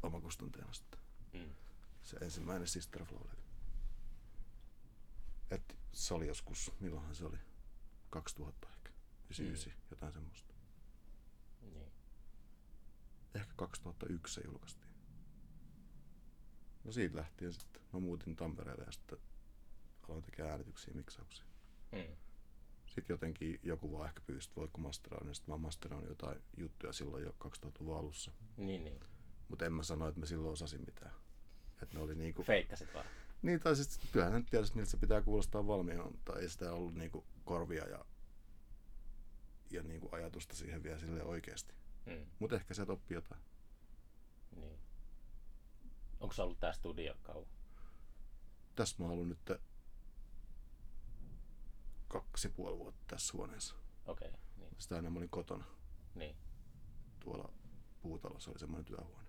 omakustanteena 0.03 0.73
sitten. 0.73 1.01
Mm. 1.33 1.55
Se 2.03 2.17
ensimmäinen 2.17 2.69
Sister 2.69 3.05
flow 3.05 3.21
levy. 3.27 3.43
Et 5.51 5.77
se 5.93 6.15
oli 6.15 6.27
joskus, 6.27 6.73
milloinhan 6.81 7.15
se 7.15 7.25
oli? 7.25 7.39
2000 8.11 8.69
ehkä. 8.69 8.91
99, 9.31 9.73
mm. 9.73 9.79
jotain 9.91 10.13
semmoista. 10.13 10.55
Niin. 11.61 11.93
Ehkä 13.35 13.53
2001 13.57 14.35
se 14.35 14.41
julkaistiin. 14.45 14.88
No 16.85 16.93
siitä 16.93 17.17
lähtien 17.17 17.53
sitten. 17.53 17.83
Mä 17.93 18.01
muutin 18.01 18.37
Tampereelle 18.37 18.85
ja 18.85 18.93
sitten 18.93 19.19
aloin 20.09 20.23
tekemään 20.25 20.53
äänityksiä 20.53 20.95
miksauksia. 20.95 21.45
Mm. 21.93 22.17
Sitten 22.87 23.15
jotenkin 23.15 23.61
joku 23.63 23.93
vaan 23.93 24.09
ehkä 24.09 24.21
pyysi, 24.27 24.49
että 24.49 24.61
voiko 24.61 24.79
masteroida, 24.79 25.25
niin 25.25 25.35
sitten 25.35 25.55
mä 25.55 25.59
masteroin 25.59 26.09
jotain 26.09 26.43
juttuja 26.57 26.93
silloin 26.93 27.25
jo 27.25 27.35
2000-luvun 27.45 27.97
alussa. 27.97 28.33
Niin, 28.57 28.85
niin. 28.85 29.01
Mutta 29.49 29.67
en 29.67 29.73
mä 29.73 29.83
sano, 29.83 30.09
että 30.09 30.21
mä 30.21 30.27
silloin 30.27 30.53
osasin 30.53 30.81
mitään. 30.87 31.13
Että 31.83 31.95
ne 31.95 32.01
oli 32.01 32.15
niinku... 32.15 32.43
Feikkasit 32.43 32.95
vaan. 32.95 33.07
Niin, 33.43 33.61
tai 33.61 33.77
siis 33.77 34.01
kyllähän 34.13 34.35
nyt 34.35 34.47
tiedät, 34.51 34.75
miltä 34.75 34.91
se 34.91 34.97
pitää 34.97 35.23
kuulostaa 35.23 35.67
valmiina, 35.67 36.05
mutta 36.05 36.39
ei 36.39 36.49
sitä 36.49 36.73
ollut 36.73 36.95
niinku 36.95 37.25
korvia 37.45 37.89
ja, 37.89 38.05
ja 39.71 39.83
niinku 39.83 40.09
ajatusta 40.13 40.57
siihen 40.57 40.83
vielä 40.83 40.99
sille 40.99 41.23
oikeasti. 41.23 41.75
Mm. 42.07 42.27
Mutta 42.39 42.57
ehkä 42.57 42.75
se 42.75 42.83
oppii 42.83 43.15
jotain. 43.15 43.41
Niin. 44.57 44.79
Onko 46.21 46.35
se 46.35 46.43
ollut 46.43 46.61
tää 46.61 46.73
studio 46.73 47.15
kauan? 47.23 47.49
Tässä 48.77 48.97
mä 48.99 49.09
oon 49.09 49.29
nyt 49.29 49.51
kaksi 52.09 52.49
ja 52.49 52.55
puoli 52.57 52.79
vuotta 52.79 53.05
tässä 53.07 53.33
huoneessa. 53.37 53.75
Okei. 54.07 54.29
Okay. 54.29 54.41
Niin. 54.57 54.77
Sitä 54.79 55.03
mä 55.03 55.19
olin 55.19 55.29
kotona. 55.29 55.65
Niin. 56.15 56.37
Tuolla 57.21 57.53
puutalossa 58.01 58.51
oli 58.51 58.59
semmoinen 58.59 58.85
työhuone. 58.85 59.29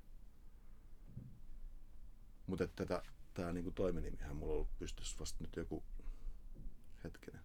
Mutta 2.47 2.67
tätä, 2.67 3.03
tää 3.33 3.53
niinku 3.53 3.71
toiminimihän 3.71 4.35
mulla 4.35 4.53
on 4.53 4.55
ollut 4.55 4.77
pystyssä 4.79 5.19
vasta 5.19 5.43
nyt 5.43 5.55
joku 5.55 5.83
hetkinen. 7.03 7.41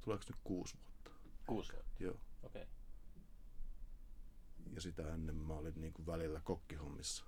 Tuleeko 0.00 0.24
nyt 0.28 0.40
kuusi 0.44 0.76
vuotta? 0.82 1.10
Kuusi 1.46 1.72
vuotta. 1.72 2.02
Joo. 2.04 2.20
Okei. 2.42 2.62
Okay. 2.62 2.75
Ja 4.74 4.80
sitä 4.80 5.14
ennen 5.14 5.36
mä 5.36 5.54
olin 5.54 5.80
niinku 5.80 6.06
välillä 6.06 6.40
kokkihommissa. 6.44 7.24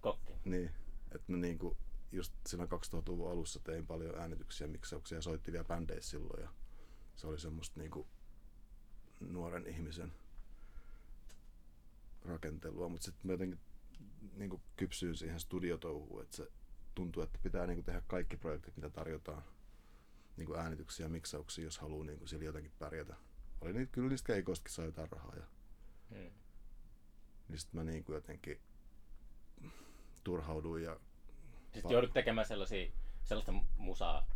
Kokki. 0.00 0.32
Niin, 0.44 0.70
että 1.14 1.32
mä 1.32 1.38
niinku 1.38 1.76
just 2.12 2.34
siinä 2.46 2.64
2000-luvun 2.64 3.30
alussa 3.30 3.60
tein 3.60 3.86
paljon 3.86 4.18
äänityksiä, 4.18 4.66
miksauksia 4.66 5.18
ja 5.18 5.22
soitti 5.22 5.52
vielä 5.52 5.64
bändeissä 5.64 6.10
silloin. 6.10 6.42
Ja 6.42 6.48
se 7.16 7.26
oli 7.26 7.38
semmoista 7.38 7.80
niinku 7.80 8.06
nuoren 9.20 9.66
ihmisen 9.66 10.12
rakentelua, 12.24 12.88
mutta 12.88 13.04
sitten 13.04 13.26
mä 13.26 13.32
jotenkin 13.32 13.60
niinku 14.34 14.60
kypsyin 14.76 15.16
siihen 15.16 15.40
studiotouhuun, 15.40 16.22
että 16.22 16.36
se 16.36 16.48
tuntuu, 16.94 17.22
että 17.22 17.38
pitää 17.42 17.66
niinku 17.66 17.82
tehdä 17.82 18.02
kaikki 18.06 18.36
projektit, 18.36 18.76
mitä 18.76 18.90
tarjotaan. 18.90 19.42
Niinku 20.36 20.54
äänityksiä 20.54 21.06
ja 21.06 21.10
miksauksia, 21.10 21.64
jos 21.64 21.78
haluaa 21.78 22.06
niinku 22.06 22.26
sillä 22.26 22.44
jotenkin 22.44 22.72
pärjätä. 22.78 23.16
Oli 23.60 23.72
niitä, 23.72 23.92
kyllä 23.92 24.08
niistä 24.08 24.26
keikoistakin 24.26 24.74
saa 24.74 24.84
jotain 24.84 25.12
rahaa. 25.12 25.36
Ja, 25.36 25.42
Mm. 26.10 26.30
niin 27.48 27.58
sit 27.58 27.72
mä 27.72 27.84
niinku 27.84 28.12
jotenkin 28.12 28.60
turhauduin 30.24 30.84
ja 30.84 31.00
Sitten 31.72 31.90
joudut 31.90 32.12
tekemään 32.12 32.46
sellaisia, 32.46 32.90
sellaista 33.22 33.52
musaa, 33.76 34.26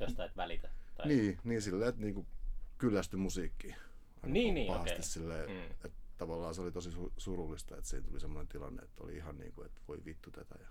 josta 0.00 0.24
et 0.24 0.36
välitä. 0.36 0.70
Tai... 0.94 1.06
Niin, 1.08 1.38
niin 1.44 1.62
silleen, 1.62 1.88
että 1.88 2.00
niinku 2.00 2.26
kyllästy 2.78 3.16
musiikkiin. 3.16 3.74
Aika 4.16 4.26
Niin, 4.26 4.54
niin, 4.54 4.66
pahasti 4.72 4.90
okei. 4.92 5.02
silleen, 5.02 5.50
Mm. 5.50 5.70
että 5.84 5.90
tavallaan 6.18 6.54
se 6.54 6.60
oli 6.62 6.72
tosi 6.72 6.90
su- 6.90 7.12
surullista, 7.18 7.76
että 7.76 7.90
siinä 7.90 8.06
tuli 8.06 8.20
semmoinen 8.20 8.48
tilanne, 8.48 8.82
että 8.82 9.04
oli 9.04 9.16
ihan 9.16 9.38
niinku, 9.38 9.62
että 9.62 9.80
voi 9.88 10.04
vittu 10.04 10.30
tätä. 10.30 10.54
Ja 10.60 10.68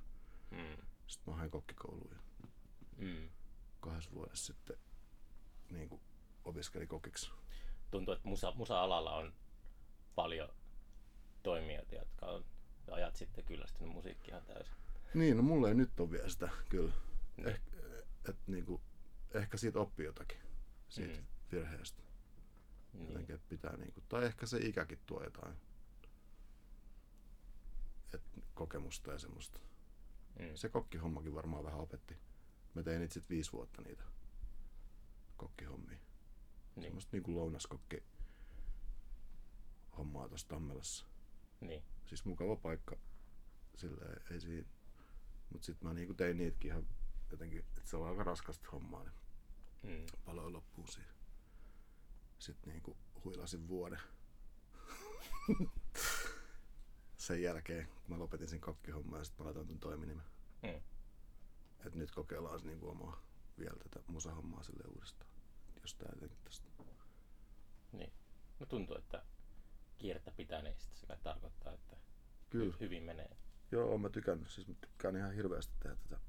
Mm. 0.52 0.78
sitten 1.08 1.34
mä 1.34 1.38
hain 1.40 1.52
kokkikouluun 1.52 2.12
ja 2.12 2.20
Mm. 2.98 3.30
kahdessa 3.80 4.12
vuodessa 4.12 4.54
sitten 4.54 4.78
niinku 5.72 6.02
opiskeli 6.46 6.88
kokiksi. 6.88 7.32
Tuntuu, 7.92 8.14
että 8.14 8.28
musa, 8.28 8.52
musa-alalla 8.56 9.16
on 9.16 9.34
paljon 10.16 10.50
toimijoita, 11.44 11.96
jotka 11.96 12.26
on 12.26 12.46
ajat 12.92 13.16
sitten 13.16 13.44
kyllästynyt 13.44 13.94
musiikkiin 13.94 14.30
ihan 14.36 14.46
täysin. 14.46 14.74
Niin, 15.14 15.38
no 15.38 15.44
mulla 15.44 15.68
ei 15.68 15.76
nyt 15.76 16.00
ole 16.00 16.12
vielä 16.12 16.30
sitä 16.30 16.50
kyllä. 16.70 16.94
Niin. 17.38 17.48
Eh, 17.48 17.62
et 18.30 18.38
niinku, 18.48 18.82
ehkä 19.34 19.58
siitä 19.58 19.80
oppii 19.80 20.06
jotakin, 20.06 20.38
siitä 20.90 21.18
Mm. 21.20 21.26
virheestä. 21.52 22.02
Niin. 22.94 23.08
Jotenkin, 23.08 23.36
että 23.36 23.50
pitää 23.50 23.78
niinku, 23.78 24.02
tai 24.10 24.26
ehkä 24.26 24.46
se 24.46 24.58
ikäkin 24.58 25.00
tuo 25.06 25.24
jotain. 25.24 25.56
Et 28.14 28.22
kokemusta 28.54 29.12
ja 29.12 29.20
semmoista. 29.20 29.60
Mm. 30.40 30.56
Se 30.56 30.70
kokkihommakin 30.70 31.36
varmaan 31.36 31.64
vähän 31.64 31.80
opetti. 31.80 32.18
Mä 32.74 32.84
tein 32.84 33.02
itse 33.04 33.22
viisi 33.30 33.52
vuotta 33.52 33.82
niitä 33.82 34.04
kokkihommia. 35.38 35.98
Niin. 36.76 36.84
Semmoista 36.84 37.10
niinku 37.12 37.36
lounaskokki 37.36 38.04
hommaa 39.98 40.28
tuossa 40.30 40.48
Tammelassa. 40.48 41.06
Niin. 41.62 41.84
Siis 42.06 42.26
mukava 42.26 42.56
paikka. 42.56 42.96
Sillä 43.76 44.06
ei 44.32 44.40
siinä. 44.42 44.68
Mut 45.50 45.64
sit 45.64 45.82
mä 45.82 45.94
niinku 45.94 46.14
tein 46.14 46.38
niitäkin 46.38 46.72
ihan 46.72 46.88
jotenkin, 47.32 47.60
että 47.60 47.82
se 47.90 47.98
on 47.98 48.08
aika 48.10 48.24
raskasta 48.24 48.68
hommaa, 48.72 49.04
niin 49.04 49.14
Mm. 49.84 50.06
paloin 50.26 50.54
loppuun 50.54 50.88
siihen. 50.88 51.14
Sitten 52.40 52.74
niinku 52.74 52.98
huilasin 53.24 53.68
vuoden. 53.68 54.00
Sen 57.18 57.42
jälkeen, 57.42 57.88
kun 57.88 58.02
mä 58.08 58.20
lopetin 58.20 58.48
sen 58.48 58.62
kokkihomman 58.62 59.20
ja 59.20 59.24
sitten 59.24 59.44
mä 59.44 59.46
laitoin 59.46 59.68
ton 59.68 59.80
toiminimen. 59.80 60.26
Mm. 60.64 60.82
Et 61.86 61.96
nyt 61.96 62.12
kokeillaan 62.12 62.60
se 62.60 62.66
niinku 62.66 62.90
omaa 62.90 63.22
vielä 63.60 63.78
tätä 63.84 64.00
musahommaa 64.08 64.64
sille 64.64 64.84
uudestaan. 64.96 65.32
Jos 65.82 65.96
tää 65.96 66.10
jotenkin 66.14 66.38
tästä. 66.44 66.70
Niin. 67.92 68.14
No 68.60 68.66
tuntuu, 68.66 68.96
että 68.98 69.26
kiirettä 69.98 70.32
pitäneistä 70.32 70.96
se 70.96 71.06
kai 71.08 71.18
tarkoittaa, 71.24 71.74
että 71.74 71.98
Kyllä. 72.50 72.74
hy- 72.76 72.80
hyvin 72.80 73.04
menee. 73.04 73.38
Joo, 73.72 73.90
oon 73.92 74.02
mä 74.02 74.10
tykännyt. 74.10 74.50
Siis 74.50 74.68
mä 74.68 74.74
tykkään 74.82 75.16
ihan 75.16 75.34
hirveästi 75.34 75.74
tehdä 75.80 75.96
tätä. 75.96 76.20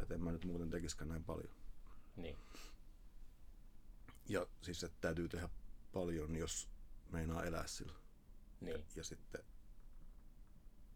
Et 0.00 0.10
en 0.10 0.22
mä 0.24 0.32
nyt 0.32 0.44
muuten 0.44 0.70
tekiskään 0.70 1.08
näin 1.08 1.24
paljon. 1.24 1.54
Niin. 2.16 2.36
Ja 4.28 4.46
siis, 4.62 4.84
että 4.84 4.98
täytyy 5.00 5.28
tehdä 5.28 5.48
paljon, 5.92 6.36
jos 6.36 6.68
meinaa 7.12 7.44
elää 7.44 7.66
sillä. 7.66 7.98
Niin. 8.60 8.86
Ja 8.96 9.04
sitten 9.04 9.44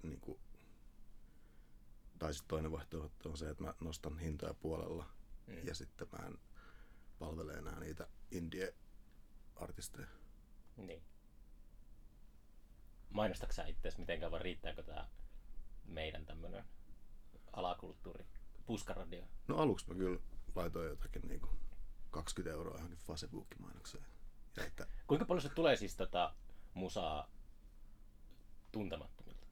niin 0.02 0.20
kuin, 0.20 0.38
tai 2.18 2.34
sitten 2.34 2.48
toinen 2.48 2.72
vaihtoehto 2.72 3.30
on 3.30 3.36
se, 3.36 3.50
että 3.50 3.64
mä 3.64 3.74
nostan 3.80 4.18
hintoja 4.18 4.54
puolella 4.54 5.10
Mm. 5.46 5.66
ja 5.66 5.74
sitten 5.74 6.08
mä 6.12 6.26
en 6.26 6.38
palvele 7.18 7.52
enää 7.54 7.80
niitä 7.80 8.08
indie-artisteja. 8.30 10.06
Niin. 10.76 11.02
Mainostatko 13.14 13.52
sä 13.52 13.66
itseäsi 13.66 14.00
mitenkään 14.00 14.32
vai 14.32 14.42
riittääkö 14.42 14.82
tää 14.82 15.08
meidän 15.84 16.26
tämmönen 16.26 16.64
alakulttuuri, 17.52 18.26
puskaradio? 18.66 19.24
No 19.48 19.56
aluksi 19.56 19.88
mä 19.88 19.94
kyllä 19.94 20.20
laitoin 20.54 20.88
jotakin 20.88 21.22
niin 21.28 21.40
kuin 21.40 21.58
20 22.10 22.56
euroa 22.56 22.74
johonkin 22.74 22.98
Facebook-mainokseen. 22.98 24.04
Ja 24.56 24.64
että, 24.64 24.86
Kuinka 25.06 25.24
paljon 25.24 25.42
se 25.42 25.48
tulee 25.48 25.76
siis 25.76 25.96
tota 25.96 26.34
musaa 26.74 27.30
tuntemattomilta? 28.72 29.46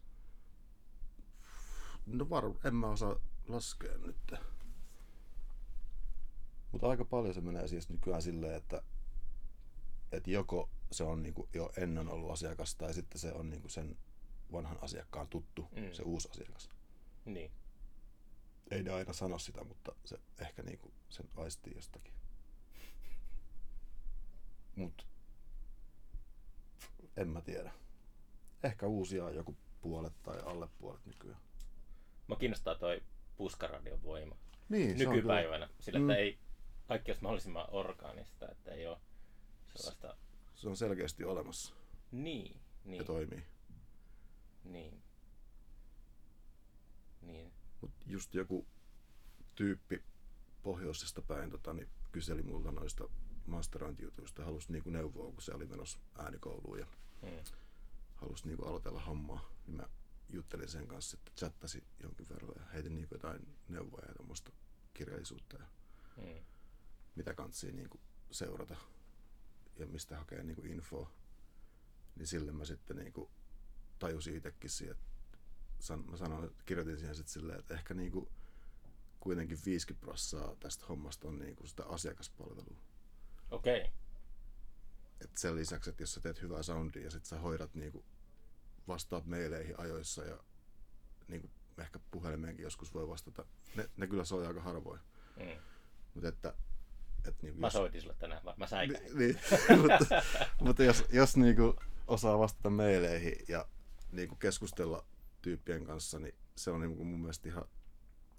no 2.06 2.30
var, 2.30 2.44
en 2.64 2.74
mä 2.74 2.86
osaa 2.88 3.16
laskea 3.48 3.98
nyt. 3.98 4.34
Mutta 6.72 6.88
aika 6.88 7.04
paljon 7.04 7.34
se 7.34 7.40
menee 7.40 7.68
siis 7.68 7.88
nykyään 7.88 8.22
silleen, 8.22 8.54
että, 8.54 8.82
että 10.12 10.30
joko 10.30 10.70
se 10.90 11.04
on 11.04 11.22
niinku 11.22 11.48
jo 11.54 11.72
ennen 11.76 12.08
ollut 12.08 12.30
asiakas 12.30 12.74
tai 12.74 12.94
sitten 12.94 13.20
se 13.20 13.32
on 13.32 13.50
niinku 13.50 13.68
sen 13.68 13.96
vanhan 14.52 14.78
asiakkaan 14.82 15.28
tuttu, 15.28 15.68
Mm. 15.76 15.92
se 15.92 16.02
uusi 16.02 16.28
asiakas. 16.30 16.70
Niin. 17.24 17.52
Ei 18.70 18.82
ne 18.82 18.90
aina 18.92 19.12
sano 19.12 19.38
sitä, 19.38 19.64
mutta 19.64 19.92
se 20.04 20.18
ehkä 20.38 20.62
niinku 20.62 20.92
sen 21.08 21.28
aistii 21.36 21.72
jostakin. 21.76 22.14
Mut 24.76 25.06
en 27.16 27.28
mä 27.28 27.40
tiedä. 27.40 27.72
Ehkä 28.62 28.86
uusia 28.86 29.30
joku 29.30 29.56
puolet 29.80 30.12
tai 30.22 30.38
alle 30.44 30.68
puolet 30.78 31.06
nykyään. 31.06 31.40
Mä 32.28 32.36
kiinnostaa 32.36 32.74
toi 32.74 33.02
puskaradion 33.36 34.02
voima 34.02 34.36
Niin, 34.68 34.98
nykypäivänä. 34.98 35.68
Sillä, 35.80 35.96
että 35.98 36.12
Mm. 36.12 36.18
ei, 36.18 36.38
kaikki 36.88 37.10
olisi 37.10 37.22
mahdollisimman 37.22 37.66
orgaanista, 37.70 38.48
että 38.50 38.70
ei 38.70 38.86
ole 38.86 38.98
sellaista... 39.76 40.16
Se 40.54 40.68
on 40.68 40.76
selkeästi 40.76 41.24
olemassa 41.24 41.74
Niin, 42.12 42.52
ja 42.54 42.60
niin, 42.90 43.04
toimii. 43.04 43.44
niin. 44.64 45.02
Niin. 47.22 47.52
Mut 47.80 47.90
just 48.06 48.34
joku 48.34 48.66
tyyppi 49.54 50.02
pohjoisesta 50.62 51.22
päin 51.22 51.50
tota, 51.50 51.72
niin 51.72 51.88
kyseli 52.12 52.42
multa 52.42 52.72
noista 52.72 53.08
masterointijutuista, 53.46 54.44
halusi 54.44 54.72
niinku 54.72 54.90
neuvoa, 54.90 55.32
kun 55.32 55.42
se 55.42 55.52
oli 55.54 55.66
menossa 55.66 55.98
äänikouluun 56.18 56.78
ja 56.78 56.86
Mm. 57.22 57.44
halusi 58.14 58.46
niinku 58.46 58.64
aloitella 58.64 59.00
hommaa. 59.00 59.50
Niin 59.66 59.76
mä 59.76 59.88
juttelin 60.30 60.68
sen 60.68 60.86
kanssa, 60.88 61.16
että 61.16 61.30
chattasi 61.36 61.84
jonkin 62.02 62.28
verran 62.28 62.52
ja 62.56 62.64
heitin 62.72 62.94
niinku 62.96 63.14
jotain 63.14 63.48
neuvoja 63.68 64.06
ja 64.08 64.52
kirjallisuutta 64.94 65.56
ja 65.56 65.64
Mm. 66.16 66.44
mitä 67.16 67.34
kantsii 67.34 67.72
niinku 67.72 68.00
seurata 68.30 68.76
ja 69.76 69.86
mistä 69.86 70.18
hakee 70.18 70.42
niinku 70.42 70.62
infoa. 70.64 71.10
Niin 72.16 72.26
sille 72.26 72.52
mä 72.52 72.64
sitten 72.64 72.96
niinku 72.96 73.30
tajusin 73.98 74.36
itsekin 74.36 74.70
siihen, 74.70 74.96
että 74.96 75.38
san, 75.78 76.04
mä 76.10 76.16
sanoin, 76.16 76.50
kirjoitin 76.66 76.98
siihen 76.98 77.14
sitten 77.14 77.32
silleen, 77.32 77.58
että 77.58 77.74
ehkä 77.74 77.94
niinku 77.94 78.32
kuitenkin 79.20 79.58
50 79.66 80.04
prossaa 80.04 80.56
tästä 80.56 80.86
hommasta 80.86 81.28
on 81.28 81.38
niinku 81.38 81.66
sitä 81.66 81.84
asiakaspalvelua. 81.84 82.82
Okei. 83.50 83.80
Okay. 83.80 83.92
Et 85.20 85.36
sen 85.36 85.56
lisäksi, 85.56 85.90
että 85.90 86.02
jos 86.02 86.14
sä 86.14 86.20
teet 86.20 86.42
hyvää 86.42 86.62
soundia 86.62 87.02
ja 87.02 87.10
sit 87.10 87.24
sä 87.24 87.38
hoidat 87.38 87.74
niinku, 87.74 88.04
vastaat 88.88 89.26
meileihin 89.26 89.80
ajoissa 89.80 90.24
ja 90.24 90.44
niinku, 91.28 91.50
ehkä 91.78 92.00
puhelimeenkin 92.10 92.62
joskus 92.62 92.94
voi 92.94 93.08
vastata. 93.08 93.44
Ne, 93.74 93.90
ne 93.96 94.06
kyllä 94.06 94.24
soi 94.24 94.46
aika 94.46 94.60
harvoin. 94.60 95.00
Mm. 95.36 95.62
Mutta 96.14 96.28
että, 96.28 96.54
et 97.28 97.42
niinku, 97.42 97.60
Mä 97.60 97.70
soitin 97.70 98.02
sulle 98.02 98.14
tänään, 98.18 98.44
mä- 98.44 98.54
mä 98.56 98.66
säikäin. 98.66 99.04
Ni, 99.04 99.14
niin, 99.14 99.38
mutta, 99.82 100.22
mutta 100.60 100.82
jos, 100.84 101.04
jos 101.12 101.36
niinku 101.36 101.76
osaa 102.06 102.38
vastata 102.38 102.70
meileihin 102.70 103.34
ja 103.48 103.68
niinku 104.12 104.34
keskustella 104.34 105.04
tyyppien 105.42 105.84
kanssa, 105.84 106.18
niin 106.18 106.34
se 106.56 106.70
on 106.70 106.80
niinku 106.80 107.04
mun 107.04 107.20
mielestä 107.20 107.48
ihan 107.48 107.64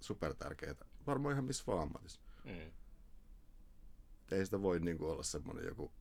super 0.00 0.34
tärkeää. 0.34 0.74
Varmaan 1.06 1.32
ihan 1.32 1.44
missä 1.44 1.64
vaan 1.66 1.82
ammatissa. 1.82 2.20
Mm. 2.44 2.72
Ei 4.32 4.44
sitä 4.44 4.62
voi 4.62 4.80
niinku 4.80 5.10
olla 5.10 5.22
semmonen 5.22 5.64
joku 5.64 5.92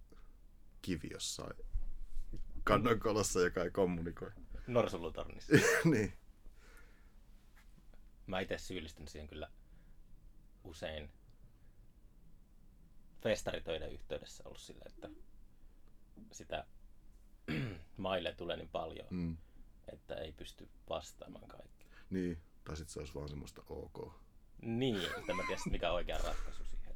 kivi 0.81 1.09
jossain 1.11 1.53
kannonkolossa, 2.63 3.41
joka 3.41 3.63
ei 3.63 3.71
kommunikoi. 3.71 4.31
Norsulutornissa. 4.67 5.53
niin. 5.91 6.13
Mä 8.27 8.39
itse 8.39 8.57
syyllistyn 8.57 9.07
siihen 9.07 9.27
kyllä 9.27 9.49
usein 10.63 11.09
festaritöiden 13.23 13.91
yhteydessä 13.91 14.43
ollut 14.45 14.59
sillä, 14.61 14.83
että 14.87 15.09
sitä 16.31 16.65
maille 17.97 18.33
tulee 18.33 18.57
niin 18.57 18.69
paljon, 18.69 19.07
Mm. 19.09 19.37
että 19.93 20.15
ei 20.15 20.31
pysty 20.31 20.69
vastaamaan 20.89 21.47
kaikkeen. 21.47 21.91
niin. 22.09 22.37
Tai 22.65 22.77
sit 22.77 22.89
se 22.89 22.99
olisi 22.99 23.13
vaan 23.15 23.29
semmoista 23.29 23.61
ok. 23.69 24.13
Niin, 24.61 25.01
että 25.19 25.33
mä 25.33 25.43
tiedä 25.47 25.61
mikä 25.71 25.89
on 25.89 25.95
oikea 25.95 26.17
ratkaisu 26.17 26.65
siihen. 26.65 26.95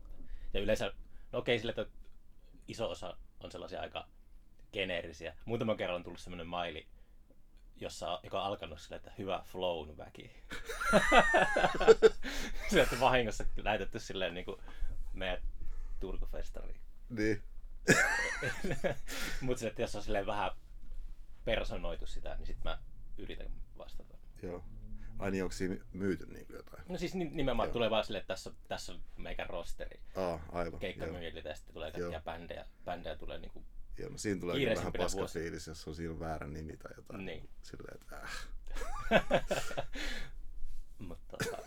Ja 0.54 0.60
yleensä, 0.60 0.94
no 1.32 1.40
okei 1.40 1.60
sille, 1.60 1.70
että 1.70 1.86
iso 2.68 2.90
osa 2.90 3.18
on 3.40 3.52
sellaisia 3.52 3.82
aika 3.82 4.08
geneerisiä. 4.74 5.36
Muutaman 5.46 5.78
kerran 5.78 5.96
on 5.96 6.04
tullut 6.04 6.20
semmoinen 6.20 6.48
maili, 6.48 6.88
jossa, 7.76 8.20
joka 8.24 8.40
on 8.42 8.46
alkanut 8.48 8.80
sillä, 8.82 8.96
että 8.96 9.12
hyvä 9.18 9.44
flown 9.46 9.98
väki. 9.98 10.32
se, 12.72 12.82
että 12.82 13.00
vahingossa 13.00 13.46
lähetetty 13.58 14.00
silleen 14.00 14.34
niin 14.34 14.46
kuin 14.46 14.62
meidän 15.14 15.42
Turku-festariin. 16.00 16.80
Niin. 17.10 17.44
Mutta 19.42 19.68
että 19.68 19.82
jos 19.82 19.96
on 19.96 20.04
silleen 20.04 20.26
vähän 20.26 20.52
personoitu 21.46 22.06
sitä, 22.08 22.36
niin 22.36 22.48
sitten 22.48 22.64
mä 22.64 22.80
yritän 23.18 23.52
vastata. 23.78 24.18
Joo. 24.44 24.64
Ai 25.20 25.32
niin, 25.32 25.44
onko 25.44 25.54
siinä 25.54 25.76
myyty 25.94 26.26
niinku 26.26 26.54
jotain? 26.54 26.84
No 26.90 26.98
siis 26.98 27.16
ni- 27.16 27.30
nimenomaan 27.30 27.68
Joo. 27.68 27.74
tulee 27.74 27.90
vaan 27.90 28.04
silleen, 28.04 28.22
että 28.22 28.34
tässä, 28.34 28.52
tässä 28.68 28.94
on 28.94 29.02
meikän 29.18 29.50
rosteri. 29.50 30.00
Aa, 30.16 30.40
aivan. 30.52 30.80
keikkamyyjiltä 30.80 31.50
ja 31.50 31.56
sitten 31.56 31.74
tulee 31.74 31.92
kaikkia 31.92 32.22
bändejä. 32.22 32.66
Bändejä 32.86 33.16
tulee 33.16 33.38
niinku, 33.40 33.64
Joo, 33.98 34.10
no 34.10 34.18
siinä 34.18 34.40
tulee 34.42 34.76
vähän 34.76 34.94
paska 34.98 35.18
vuosina. 35.20 35.44
fiilis, 35.44 35.68
jos 35.68 35.88
on 35.88 35.96
siinä 35.96 36.20
väärä 36.20 36.48
nimi 36.48 36.78
tai 36.78 36.92
jotain. 36.98 37.26
Niin. 37.26 37.50
Silleen, 37.62 37.98
että 38.02 38.16
äh. 38.18 38.48
mutta 41.08 41.38
tota, 41.38 41.58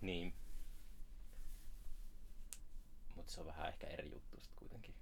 niin. 0.00 0.34
Mutta 3.32 3.44
se 3.44 3.50
on 3.50 3.56
vähän 3.56 3.68
ehkä 3.68 3.86
eri 3.86 4.10
juttu 4.10 4.36
sitten 4.40 4.56
kuitenkin. 4.56 4.94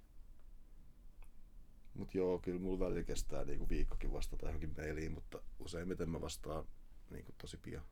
Mut 1.93 2.13
joo, 2.15 2.39
kyllä 2.39 2.59
mulla 2.59 2.79
välillä 2.79 3.03
kestää 3.03 3.45
niinku 3.45 3.69
viikkokin 3.69 4.13
vastata 4.13 4.45
johonkin 4.45 4.73
mailiin, 4.77 5.11
mutta 5.11 5.41
useimmiten 5.59 6.09
mä 6.09 6.21
vastaan 6.21 6.65
niinku 7.09 7.31
tosi 7.37 7.57
pian. 7.57 7.83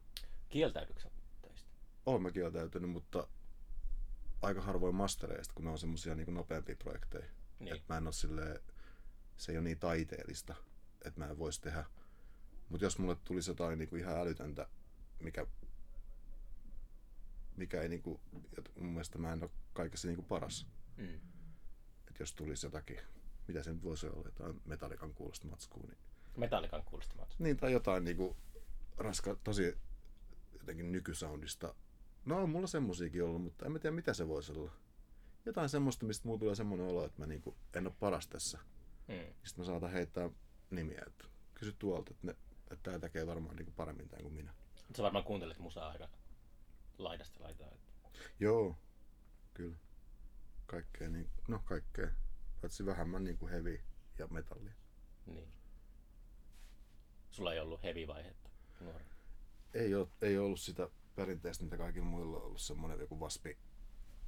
Kieltäydytkö 0.50 1.02
sä 1.02 1.10
töistä? 1.42 1.70
Olen 2.06 2.22
mä 2.22 2.32
kieltäytynyt, 2.32 2.90
mutta 2.90 3.28
aika 4.42 4.62
harvoin 4.62 4.96
mastereista, 4.96 5.54
kun 5.54 5.66
ne 5.66 5.72
on 5.72 5.80
semmosia 5.80 6.16
niinku 6.16 6.32
nopeampia 6.32 6.76
projekteja. 6.76 7.30
Niin. 7.60 7.76
Et 7.76 7.84
mä 7.90 7.98
en 7.98 8.08
oo 8.08 8.12
silleen, 8.12 8.60
se 9.38 9.52
ei 9.52 9.58
ole 9.58 9.64
niin 9.64 9.80
taiteellista, 9.80 10.56
että 11.06 11.20
mä 11.20 11.28
en 11.28 11.38
vois 11.38 11.60
tehdä. 11.60 11.86
Mutta 12.70 12.86
jos 12.86 12.98
mulle 12.98 13.18
tulisi 13.24 13.52
jotain 13.52 13.80
niinku 13.80 13.96
ihan 13.96 14.18
älytöntä, 14.18 14.68
mikä, 15.20 15.48
mikä 17.60 17.82
ei 17.82 17.90
niinku, 17.90 18.20
jot- 18.60 18.80
mun 18.82 18.90
mielestä 18.92 19.18
mä 19.18 19.34
en 19.34 19.44
ole 19.44 19.52
kaikessa 19.74 20.08
niinku 20.08 20.24
paras. 20.24 20.68
Mm. 20.98 21.20
Et 22.10 22.20
jos 22.20 22.34
tulisi 22.34 22.66
jotakin, 22.66 23.00
mitä 23.48 23.64
se 23.64 23.74
nyt 23.74 23.84
voisi 23.84 24.08
olla, 24.08 24.26
jotain 24.26 24.62
metallikan 24.66 25.14
kuulosta 25.14 25.48
matskua, 25.48 25.84
niin, 25.88 25.98
Metallikan 26.38 26.84
kuulostamat. 26.84 27.36
niin 27.40 27.58
tai 27.58 27.72
jotain 27.72 28.04
niinku 28.04 28.36
raska, 28.98 29.36
tosi 29.44 29.78
jotenkin 30.60 30.92
nykysoundista. 30.92 31.76
No 32.26 32.44
on 32.44 32.50
mulla 32.50 32.68
semmosiakin 32.68 33.24
ollut, 33.24 33.44
mutta 33.44 33.66
en 33.66 33.72
mä 33.72 33.80
tiedä 33.80 33.96
mitä 33.96 34.14
se 34.14 34.28
voisi 34.28 34.52
olla. 34.52 34.72
Jotain 35.46 35.70
semmoista, 35.70 36.06
mistä 36.06 36.28
mulla 36.28 36.40
tulee 36.40 36.56
semmoinen 36.56 36.88
olo, 36.88 37.06
että 37.06 37.22
mä 37.22 37.26
niinku 37.26 37.56
en 37.74 37.88
ole 37.88 37.96
paras 38.00 38.28
tässä. 38.28 38.58
Mm. 39.08 39.34
Sitten 39.44 39.62
mä 39.62 39.66
saatan 39.66 39.92
heittää 39.92 40.30
nimiä, 40.70 41.02
että 41.08 41.26
kysy 41.54 41.76
tuolta, 41.80 42.12
että, 42.12 42.28
ne, 42.28 42.36
että 42.72 42.92
tää 42.92 43.00
tekee 43.00 43.28
varmaan 43.28 43.56
niinku 43.56 43.72
paremmin 43.76 44.10
tämän 44.10 44.24
kuin 44.24 44.34
minä. 44.34 44.54
Sä 44.98 45.04
varmaan 45.04 45.24
kuuntelet 45.26 45.60
musaa 45.60 45.90
aika 45.90 46.10
laidasta 47.04 47.44
laitaa. 47.44 47.68
että- 47.72 48.20
Joo, 48.40 48.76
kyllä. 49.54 49.78
Kaikkea, 50.66 51.10
niin, 51.10 51.30
no 51.48 51.60
kaikkea. 51.66 52.08
Paitsi 52.62 52.86
vähemmän 52.86 53.24
niinku 53.24 53.48
heavy 53.48 53.80
ja 54.18 54.28
metallia. 54.28 54.74
Niin. 55.26 55.54
Sulla 57.32 57.54
ei 57.54 57.60
ollut 57.60 57.84
heavy-vaihetta 57.84 58.50
nuori. 58.80 59.06
Ei, 59.74 59.96
oo, 59.96 60.10
ei 60.22 60.38
ollut 60.38 60.60
sitä 60.60 60.90
perinteistä, 61.16 61.64
mitä 61.64 61.78
kaikilla 61.78 62.06
muilla 62.06 62.38
on 62.38 62.44
ollut 62.44 62.62
semmonen 62.62 63.00
joku 63.00 63.20
vaspi, 63.20 63.58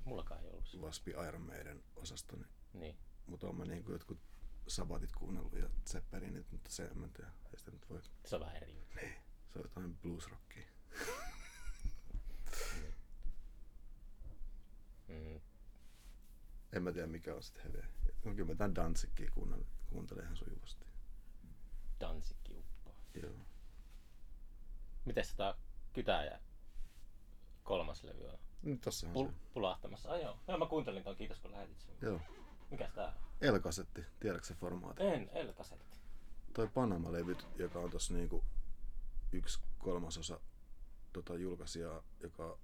Mullakaan 0.05 0.41
ei 0.43 0.49
ollut 0.49 0.67
sitä. 0.67 0.81
vaspi 0.81 1.11
Iron 1.27 1.41
Maiden 1.41 1.83
osasto. 1.95 2.35
Niin, 2.35 2.47
Niin. 2.73 2.97
mutta 3.27 3.47
on 3.47 3.55
mä 3.55 3.65
niinku 3.65 3.91
jotkut 3.91 4.19
sabatit 4.67 5.11
kuunnellut 5.11 5.53
ja 5.53 5.69
Zeppelinit, 5.89 6.51
mutta 6.51 6.69
se 6.71 6.83
en 6.85 6.97
mä 6.97 7.07
tiedä. 7.07 7.31
Ei 7.51 7.59
sitä 7.59 7.71
nyt 7.71 7.89
voi. 7.89 8.01
Se 8.25 8.35
on 8.35 8.41
vähän 8.41 8.55
eri 8.55 8.75
juttu. 8.75 8.99
Se 9.53 9.59
on 9.59 9.63
jotain 9.63 9.97
bluesrockia. 9.97 10.67
Mm. 15.11 15.41
En 16.73 16.83
mä 16.83 16.91
tiedä 16.91 17.07
mikä 17.07 17.35
on 17.35 17.43
sitten 17.43 17.63
heveä. 17.63 17.87
No 18.25 18.33
kyllä 18.35 18.51
mä 18.51 18.55
tän 18.55 18.75
Danzikkiä 18.75 19.31
kuuntelen, 19.33 19.65
kuuntelen 19.89 20.23
ihan 20.23 20.37
sujuvasti. 20.37 20.85
Dansikki 21.99 22.55
uppaa. 22.55 22.95
Joo. 23.23 23.31
Miten 25.05 25.25
sitä 25.25 25.55
kytää 25.93 26.25
ja 26.25 26.39
kolmas 27.63 28.03
levy 28.03 28.27
on? 28.27 28.39
Nyt 28.61 28.81
tossahan 28.81 29.15
Pul- 29.15 29.29
se. 29.31 29.33
pulahtamassa. 29.53 30.11
Ai 30.11 30.21
joo. 30.21 30.39
joo. 30.47 30.57
mä 30.57 30.65
kuuntelin 30.65 31.03
ton, 31.03 31.15
kiitos 31.15 31.39
kun 31.39 31.51
lähetit 31.51 31.79
sen. 31.79 31.95
Joo. 32.01 32.21
Mikäs 32.71 32.93
tää 32.93 33.07
on? 33.07 33.13
Elkasetti, 33.41 34.05
tiedätkö 34.19 34.47
se 34.47 34.53
formaati? 34.53 35.03
En, 35.03 35.29
L-kasetti. 35.33 35.97
Toi 36.53 36.67
Panama-levyt, 36.67 37.47
joka 37.55 37.79
on 37.79 37.89
tossa 37.89 38.13
niinku 38.13 38.43
yksi 39.31 39.59
kolmasosa 39.79 40.39
tota 41.13 41.35
julkaisijaa, 41.35 42.03
joka 42.19 42.57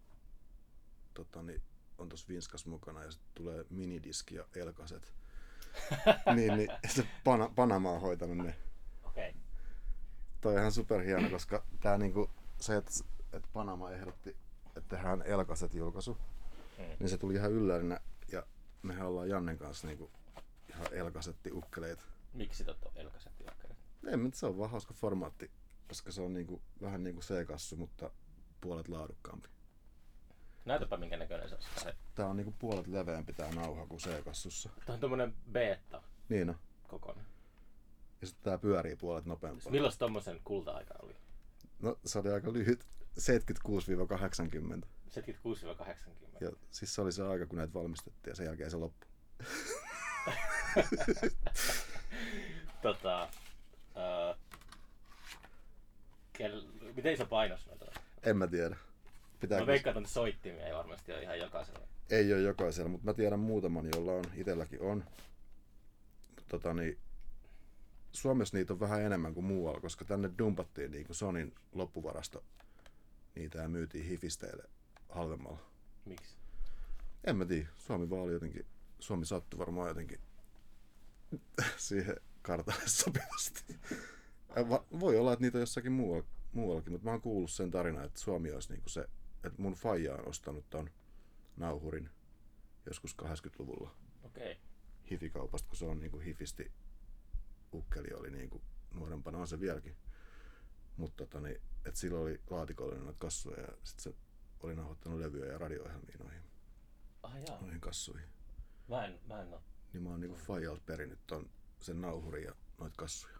tota, 1.13 1.43
niin, 1.43 1.61
on 1.97 2.09
tossa 2.09 2.27
Vinskas 2.27 2.65
mukana 2.65 3.03
ja 3.03 3.11
sitten 3.11 3.29
tulee 3.35 3.65
minidiski 3.69 4.35
ja 4.35 4.45
elkaset. 4.55 5.13
niin, 6.35 6.57
niin 6.57 6.69
se 6.87 7.07
Pana, 7.23 7.49
Panama 7.55 7.91
on 7.91 8.01
hoitanut 8.01 8.37
ne. 8.37 8.55
Okei. 9.03 9.29
Okay. 9.29 9.41
Toi 10.41 10.53
on 10.53 10.59
ihan 10.59 10.71
superhieno, 10.71 11.29
koska 11.29 11.63
tää 11.79 11.97
niinku, 11.97 12.29
se, 12.59 12.75
että, 12.75 12.91
että 13.33 13.49
Panama 13.53 13.91
ehdotti, 13.91 14.37
että 14.75 14.95
tehdään 14.95 15.21
elkaset 15.21 15.73
julkaisu, 15.73 16.17
Mm. 16.77 16.83
niin 16.99 17.09
se 17.09 17.17
tuli 17.17 17.33
ihan 17.33 17.51
yllärinä 17.51 17.99
ja 18.31 18.43
mehän 18.81 19.07
ollaan 19.07 19.29
Jannen 19.29 19.57
kanssa 19.57 19.87
niinku 19.87 20.11
ihan 20.69 20.93
elkasetti 20.93 21.51
ukkeleita. 21.51 22.03
Miksi 22.33 22.63
totta 22.63 22.89
elkasetti 22.95 23.43
ukkeleita? 23.51 23.83
Ei, 24.07 24.17
mutta 24.17 24.39
se 24.39 24.45
on 24.45 24.57
vaan 24.57 24.69
hauska 24.71 24.93
formaatti, 24.93 25.51
koska 25.87 26.11
se 26.11 26.21
on 26.21 26.33
niinku, 26.33 26.61
vähän 26.81 27.03
niin 27.03 27.15
kuin 27.15 27.23
C-kassu, 27.23 27.75
mutta 27.75 28.11
puolet 28.61 28.87
laadukkaampi. 28.87 29.49
Näytäpä 30.67 30.97
minkä 30.97 31.17
näköinen 31.17 31.49
se 31.49 31.55
on. 31.55 31.61
Se- 31.83 31.95
Tää 32.15 32.27
on 32.27 32.37
niinku 32.37 32.53
puolet 32.59 32.87
leveämpi 32.87 33.33
tää 33.33 33.51
nauha 33.55 33.85
kuin 33.85 33.99
C-kassussa. 33.99 34.69
Tää 34.85 34.93
on 34.93 34.99
tommonen 34.99 35.33
beta 35.51 36.01
Niin 36.29 36.49
on. 36.49 36.55
kokoinen. 36.87 37.25
Ja 38.21 38.27
sitten 38.27 38.43
tää 38.43 38.57
pyörii 38.57 38.95
puolet 38.95 39.25
nopeampaa. 39.25 39.71
Milloin 39.71 39.93
tommosen 39.99 40.39
kulta-aika 40.43 40.93
oli? 41.03 41.15
No 41.79 41.97
se 42.05 42.19
oli 42.19 42.31
aika 42.31 42.53
lyhyt, 42.53 42.85
76-80. 43.19 44.85
76-80. 45.09 46.37
Ja 46.41 46.51
siis 46.71 46.95
se 46.95 47.01
oli 47.01 47.11
se 47.11 47.23
aika, 47.27 47.45
kun 47.47 47.57
näitä 47.57 47.73
valmistettiin 47.73 48.31
ja 48.31 48.35
sen 48.35 48.45
jälkeen 48.45 48.71
se 48.71 48.77
loppui. 48.77 49.07
tota, 52.81 53.29
ää, 53.95 54.35
kel, 56.33 56.67
miten 56.95 57.13
iso 57.13 57.25
painos 57.25 57.67
noita 57.67 57.85
on? 57.85 57.91
En 58.23 58.37
mä 58.37 58.47
tiedä. 58.47 58.75
Pitää 59.39 59.59
Mä 59.59 59.67
veikkaan, 59.67 59.97
että 59.97 60.09
soittimia 60.09 60.67
ei 60.67 60.73
varmasti 60.73 61.11
ole 61.11 61.21
ihan 61.21 61.39
jokaisella. 61.39 61.87
Ei 62.09 62.33
ole 62.33 62.41
jokaisella, 62.41 62.89
mutta 62.89 63.05
mä 63.05 63.13
tiedän 63.13 63.39
muutaman, 63.39 63.89
jolla 63.95 64.11
on. 64.11 64.23
Itelläkin 64.35 64.81
on. 64.81 65.03
Tota 66.49 66.73
niin, 66.73 66.97
Suomessa 68.11 68.57
niitä 68.57 68.73
on 68.73 68.79
vähän 68.79 69.01
enemmän 69.01 69.33
kuin 69.33 69.45
muualla, 69.45 69.79
koska 69.79 70.05
tänne 70.05 70.29
dumpattiin 70.37 70.91
niin 70.91 71.05
kuin 71.05 71.15
Sonin 71.15 71.55
loppuvarasto. 71.71 72.43
Niitä 73.35 73.59
ja 73.59 73.69
myytiin 73.69 74.05
hifisteille 74.05 74.63
halvemmalla. 75.09 75.59
Miksi? 76.05 76.37
En 77.23 77.37
mä 77.37 77.45
tiedä. 77.45 77.67
Suomi 77.77 78.09
vaan 78.09 78.21
oli 78.21 78.33
jotenkin, 78.33 78.65
Suomi 78.99 79.25
sattui 79.25 79.59
varmaan 79.59 79.87
jotenkin 79.87 80.19
siihen 81.77 82.15
kartalle 82.41 82.87
sopivasti. 82.87 83.75
Va- 84.69 84.85
voi 84.99 85.17
olla, 85.17 85.33
että 85.33 85.45
niitä 85.45 85.57
on 85.57 85.61
jossakin 85.61 85.91
muualla, 85.91 86.27
muuallakin, 86.53 86.91
mutta 86.91 87.05
mä 87.05 87.11
oon 87.11 87.21
kuullut 87.21 87.51
sen 87.51 87.71
tarinan, 87.71 88.05
että 88.05 88.19
Suomi 88.19 88.51
olisi 88.51 88.73
niinku 88.73 88.89
se, 88.89 89.09
että 89.47 89.61
mun 89.61 89.73
faija 89.73 90.15
on 90.15 90.27
ostanut 90.27 90.69
ton 90.69 90.89
nauhurin 91.57 92.09
joskus 92.85 93.15
80-luvulla 93.21 93.95
Okei. 94.23 94.51
Okay. 94.51 94.63
hifikaupasta, 95.11 95.67
kun 95.67 95.77
se 95.77 95.85
on 95.85 95.99
niinku 95.99 96.19
hifisti 96.19 96.71
ukkeli 97.73 98.07
oli 98.13 98.31
niinku 98.31 98.61
nuorempana, 98.93 99.37
on 99.37 99.47
se 99.47 99.59
vieläkin. 99.59 99.97
Mutta 100.97 101.25
tota, 101.25 101.39
niin, 101.39 101.61
et 101.85 101.95
silloin 101.95 102.23
oli 102.23 102.41
laatikollinen 102.49 103.03
noita 103.03 103.19
kassuja 103.19 103.61
ja 103.61 103.67
sit 103.83 103.99
se 103.99 104.13
oli 104.59 104.75
nauhoittanut 104.75 105.19
levyjä 105.19 105.45
ja 105.45 105.57
radio-ohjelmia 105.57 106.17
noihin, 106.19 106.43
Ah 107.23 107.35
jaa. 107.47 107.61
noihin 107.61 107.81
kassuihin. 107.81 108.29
Mä 108.87 109.05
en, 109.05 109.19
mä 109.27 109.41
en 109.41 109.53
oo. 109.53 109.63
Niin 109.93 110.03
mä 110.03 110.09
oon 110.09 110.19
niinku 110.19 110.37
faijalta 110.37 110.81
perinnyt 110.85 111.19
ton, 111.27 111.49
sen 111.79 112.01
nauhurin 112.01 112.43
ja 112.43 112.55
noita 112.77 112.95
kassuja. 112.97 113.37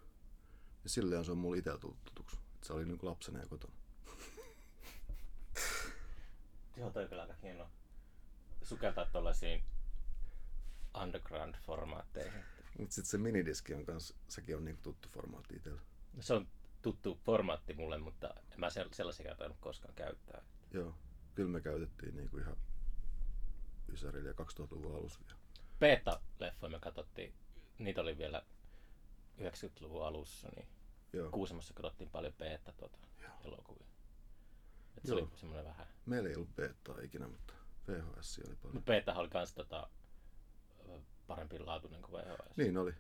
Ja 0.83 0.89
silleen 0.89 1.25
se 1.25 1.31
on 1.31 1.37
mulle 1.37 1.57
itellä 1.57 1.77
tullut 1.79 2.03
tutuksi. 2.05 2.37
Et 2.55 2.63
se 2.63 2.73
oli 2.73 2.85
niinku 2.85 3.05
lapsena 3.05 3.39
ja 3.39 3.47
kotona. 3.47 3.73
Joo, 6.77 6.89
toi 6.89 7.03
on 7.03 7.09
kyllä 7.09 7.21
aika 7.21 7.33
hieno 7.33 7.69
sukeltaa 8.63 9.05
tollaisiin 9.05 9.63
underground-formaatteihin. 11.03 12.43
Mut 12.79 12.91
sit 12.91 13.05
se 13.05 13.17
minidiski 13.17 13.73
on 13.73 13.85
kans, 13.85 14.13
sekin 14.27 14.55
on 14.57 14.65
niinku 14.65 14.81
tuttu 14.83 15.09
formaatti 15.09 15.55
itellä. 15.55 15.81
Se 16.19 16.33
on 16.33 16.47
tuttu 16.81 17.19
formaatti 17.25 17.73
mulle, 17.73 17.97
mutta 17.97 18.33
en 18.51 18.59
mä 18.59 18.67
sel- 18.67 18.93
sellaisia 18.93 19.35
tainnut 19.35 19.59
koskaan 19.59 19.93
käyttää. 19.95 20.41
Joo, 20.71 20.95
kyllä 21.35 21.49
me 21.49 21.61
käytettiin 21.61 22.15
niinku 22.15 22.37
ihan 22.37 22.57
Ysärillä 23.89 24.29
ja 24.29 24.33
2000-luvun 24.33 24.95
alussa 24.95 25.19
vielä. 25.25 25.37
Beta-leffoja 25.79 26.69
me 26.71 26.79
katsottiin, 26.79 27.33
niitä 27.79 28.01
oli 28.01 28.17
vielä 28.17 28.43
90-luvun 29.39 30.05
alussa, 30.05 30.49
niin 30.55 30.67
Joo. 31.13 31.29
Kuusamossa 31.31 31.73
katsottiin 31.73 32.09
paljon 32.09 32.33
beta 32.33 32.71
tuota, 32.71 32.97
elokuvia. 33.43 33.86
Et 34.97 35.05
se 35.05 35.11
Joo. 35.13 35.19
oli 35.21 35.29
semmoinen 35.35 35.65
vähän. 35.65 35.87
Meillä 36.05 36.29
ei 36.29 36.35
ollut 36.35 36.55
betaa 36.55 36.99
ikinä, 37.01 37.27
mutta 37.27 37.53
VHS 37.87 38.39
oli 38.47 38.55
paljon. 38.55 38.75
Mutta 38.75 38.91
beta 38.91 39.13
oli 39.13 39.29
kans 39.29 39.53
tota, 39.53 39.89
parempi 41.27 41.59
laatuinen 41.59 42.01
kuin 42.01 42.23
VHS. 42.23 42.57
Niin 42.57 42.77
oli. 42.77 42.93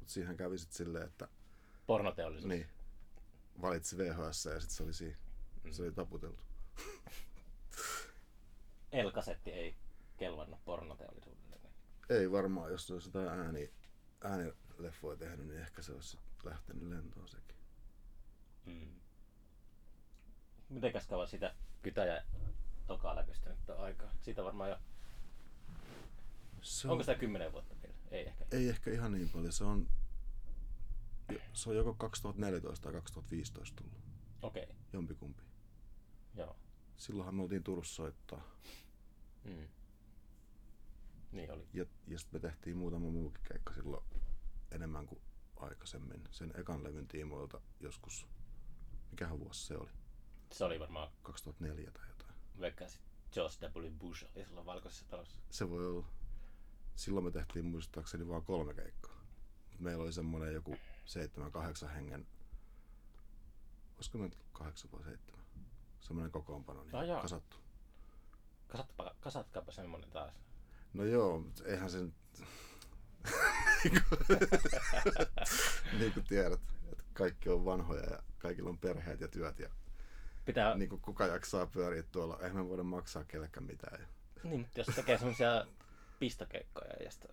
Mut 0.00 0.08
siihen 0.08 0.36
kävi 0.36 0.58
sit 0.58 0.72
silleen, 0.72 1.06
että 1.06 1.28
Pornoteollisuus. 1.86 2.48
niin, 2.48 2.66
valitsi 3.62 3.98
VHS 3.98 4.44
ja 4.44 4.60
sit 4.60 4.70
se 4.70 4.82
oli 4.82 4.92
siinä. 4.92 5.16
Se 5.70 5.82
oli 5.82 5.92
taputeltu. 5.92 6.42
Elkasetti 8.92 9.50
ei 9.50 9.76
kelvannut 10.16 10.64
pornoteollisuudelle. 10.64 11.58
Niin. 11.62 11.72
Ei 12.08 12.32
varmaan, 12.32 12.70
jos 12.70 12.86
se 12.86 12.92
olisi 12.92 13.08
jotain 13.08 13.28
ääni, 13.28 13.72
äänileffoja 14.24 15.16
tehnyt, 15.16 15.46
niin 15.46 15.60
ehkä 15.60 15.82
se 15.82 15.92
olisi 15.92 16.18
lähtenyt 16.44 16.88
lentoon 16.88 17.28
sekin. 17.28 17.56
Mm. 18.66 19.00
Mitenkäs 20.72 21.06
kauan 21.06 21.28
sitä 21.28 21.54
kytäjä 21.82 22.24
tokaa 22.86 23.16
läpistä 23.16 23.50
nyt 23.50 23.70
on 23.70 23.84
aikaa? 23.84 24.10
Siitä 24.20 24.44
varmaan 24.44 24.70
jo. 24.70 24.78
Se 26.60 26.88
Onko 26.88 27.02
sitä 27.02 27.14
kymmenen 27.14 27.52
vuotta 27.52 27.74
vielä? 27.82 27.94
Ei 28.10 28.26
ehkä. 28.26 28.44
Ei 28.50 28.68
ehkä 28.68 28.90
ihan 28.90 29.12
niin 29.12 29.28
paljon. 29.28 29.52
Se 29.52 29.64
on, 29.64 29.88
se 31.52 31.70
on 31.70 31.76
joko 31.76 31.94
2014 31.94 32.82
tai 32.82 32.92
2015 32.92 33.76
tullut. 33.76 33.98
Okei, 34.42 34.62
okay. 34.62 34.76
Jompikumpi. 34.92 35.42
joo. 36.34 36.56
Silloinhan 36.96 37.34
me 37.34 37.42
oltiin 37.42 37.64
Turussa 37.64 37.94
soittaa. 37.94 38.42
Mm. 39.44 39.68
Niin 41.32 41.50
oli. 41.50 41.68
Ja, 41.72 41.86
ja 42.06 42.18
sitten 42.18 42.40
me 42.42 42.48
tehtiin 42.48 42.76
muutama 42.76 43.10
muukin 43.10 43.42
keikka 43.48 43.74
silloin 43.74 44.04
enemmän 44.70 45.06
kuin 45.06 45.22
aikaisemmin. 45.56 46.22
Sen 46.30 46.52
ekan 46.60 46.84
levyn 46.84 47.08
tiimoilta 47.08 47.60
joskus, 47.80 48.26
mikähän 49.10 49.40
vuosi 49.40 49.66
se 49.66 49.76
oli? 49.76 50.01
Se 50.52 50.64
oli 50.64 50.80
varmaan, 50.80 51.08
2004 51.22 51.90
tai 51.90 52.08
jotain. 52.08 52.34
veikkasin, 52.60 53.00
George 53.32 53.68
W. 53.80 53.90
Bush 53.90 54.24
oli 54.36 54.44
silloin 54.44 54.66
valkoisessa 54.66 55.08
talossa. 55.08 55.38
Se 55.50 55.70
voi 55.70 55.86
olla. 55.86 56.06
Silloin 56.94 57.24
me 57.24 57.30
tehtiin 57.30 57.64
muistaakseni 57.64 58.28
vain 58.28 58.44
kolme 58.44 58.74
keikkaa. 58.74 59.22
Meillä 59.78 60.02
oli 60.04 60.12
semmoinen 60.12 60.54
joku 60.54 60.76
seitsemän, 61.04 61.52
kahdeksan 61.52 61.90
hengen, 61.90 62.26
olisiko 63.96 64.18
me 64.18 64.30
kahdeksan 64.52 64.92
vai 64.92 65.04
seitsemän? 65.04 65.44
Semmoinen 66.00 66.32
kokoonpano, 66.32 66.82
niin 66.84 67.08
jaa. 67.08 67.22
kasattu. 67.22 67.56
Kasatpa, 68.68 69.14
kasatkaapa 69.20 69.72
semmonen 69.72 70.10
taas. 70.10 70.34
No 70.94 71.04
joo, 71.04 71.44
eihän 71.64 71.90
sen... 71.90 72.14
niin 75.98 76.12
kuin 76.12 76.26
tiedät, 76.28 76.52
että 76.52 77.04
kaikki 77.12 77.48
on 77.48 77.64
vanhoja 77.64 78.02
ja 78.02 78.22
kaikilla 78.38 78.70
on 78.70 78.78
perheet 78.78 79.20
ja 79.20 79.28
työt 79.28 79.58
ja 79.58 79.70
Pitää, 80.44 80.76
niin 80.76 80.88
kuin 80.88 81.00
kuka 81.00 81.26
jaksaa 81.26 81.66
pyöriä 81.66 82.02
tuolla. 82.02 82.38
Eihän 82.40 82.56
me 82.56 82.68
voida 82.68 82.82
maksaa 82.82 83.24
kellekään 83.24 83.66
mitään. 83.66 84.08
Niin, 84.44 84.60
mutta 84.60 84.80
jos 84.80 84.86
tekee 84.86 85.18
semmoisia 85.18 85.66
pistokeikkoja 86.18 86.92
ja 87.04 87.10
sitä. 87.10 87.28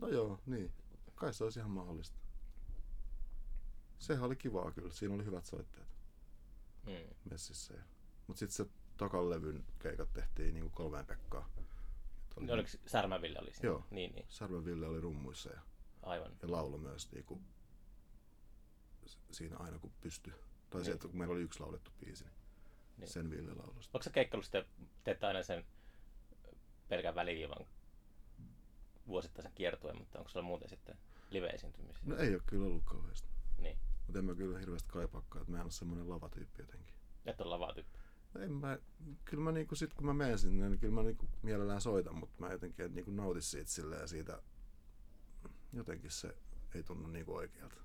No 0.00 0.08
joo, 0.08 0.40
niin. 0.46 0.72
Kai 1.14 1.34
se 1.34 1.44
olisi 1.44 1.58
ihan 1.58 1.70
mahdollista. 1.70 2.18
Sehän 3.98 4.24
oli 4.24 4.36
kivaa 4.36 4.70
kyllä. 4.72 4.90
Siinä 4.90 5.14
oli 5.14 5.24
hyvät 5.24 5.44
soittajat 5.44 5.88
Mm. 6.86 7.14
messissä. 7.30 7.74
Mutta 8.26 8.38
sitten 8.40 8.66
se 8.66 8.72
tokan 8.96 9.30
levyn 9.30 9.64
keikat 9.78 10.12
tehtiin 10.12 10.54
niin 10.54 10.62
kuin 10.62 10.72
kolmeen 10.72 11.06
Pekkaa. 11.06 11.48
Oli- 11.56 11.66
Oli... 12.36 12.52
Oliko 12.52 12.68
Särmäville 12.86 13.38
oli 13.42 13.52
siinä? 13.52 13.66
Joo. 13.68 13.84
Niin, 13.90 14.14
niin. 14.14 14.26
Sarven 14.28 14.64
Ville 14.64 14.86
oli 14.86 15.00
rummuissa 15.00 15.50
ja, 15.52 15.60
Aivan. 16.02 16.32
ja 16.42 16.50
laulo 16.50 16.78
myös 16.78 17.12
niin 17.12 17.24
kuin, 17.24 17.44
siinä 19.30 19.56
aina 19.56 19.78
kun 19.78 19.92
pystyi. 20.00 20.32
Tai 20.74 20.80
Niin. 20.80 20.86
se, 20.86 20.92
että 20.92 21.08
kun 21.08 21.18
meillä 21.18 21.32
oli 21.34 21.42
yksi 21.42 21.60
laulettu 21.60 21.90
biisi, 22.00 22.24
niin, 22.24 22.34
Niin. 22.98 23.08
sen 23.08 23.30
Ville 23.30 23.54
laulosta. 23.54 23.90
Onko 23.98 24.02
se 24.02 24.10
keikkailu 24.10 24.42
sitten, 24.42 24.64
teette 25.04 25.26
aina 25.26 25.42
sen 25.42 25.64
pelkän 26.88 27.14
väliviivan 27.14 27.66
vuosittaisen 29.06 29.52
kiertueen, 29.54 29.98
mutta 29.98 30.18
onko 30.18 30.28
sulla 30.28 30.46
muuten 30.46 30.68
sitten 30.68 30.98
live-esiintymisiä? 31.30 32.02
No 32.06 32.16
ei 32.16 32.34
ole 32.34 32.42
kyllä 32.46 32.66
ollut 32.66 32.84
kauheasti. 32.84 33.28
Niin. 33.58 33.78
Mutta 34.06 34.18
en 34.18 34.24
mä 34.24 34.34
kyllä 34.34 34.58
hirveästi 34.58 34.88
kaipaakaan, 34.92 35.40
että 35.42 35.52
mä 35.52 35.58
en 35.58 35.62
ole 35.64 35.70
semmoinen 35.70 36.08
lavatyyppi 36.10 36.62
jotenkin. 36.62 36.94
Et 37.26 37.40
ole 37.40 37.50
lavatyyppi. 37.50 37.98
No 38.34 38.40
En 38.40 38.52
mä, 38.52 38.78
kyllä 39.24 39.42
mä 39.42 39.52
niinku 39.52 39.74
sit 39.74 39.94
kun 39.94 40.06
mä 40.06 40.14
menen 40.14 40.38
sinne, 40.38 40.68
niin 40.68 40.78
kyllä 40.80 40.94
mä 40.94 41.02
niinku 41.02 41.28
mielellään 41.42 41.80
soitan, 41.80 42.14
mutta 42.16 42.40
mä 42.40 42.52
jotenkin 42.52 42.84
en 42.84 42.94
niinku 42.94 43.10
nauti 43.10 43.40
siitä 43.42 43.70
silleen 43.70 44.00
ja 44.00 44.06
siitä 44.06 44.42
jotenkin 45.72 46.10
se 46.10 46.36
ei 46.74 46.82
tunnu 46.82 47.08
niinku 47.08 47.34
oikealta. 47.34 47.76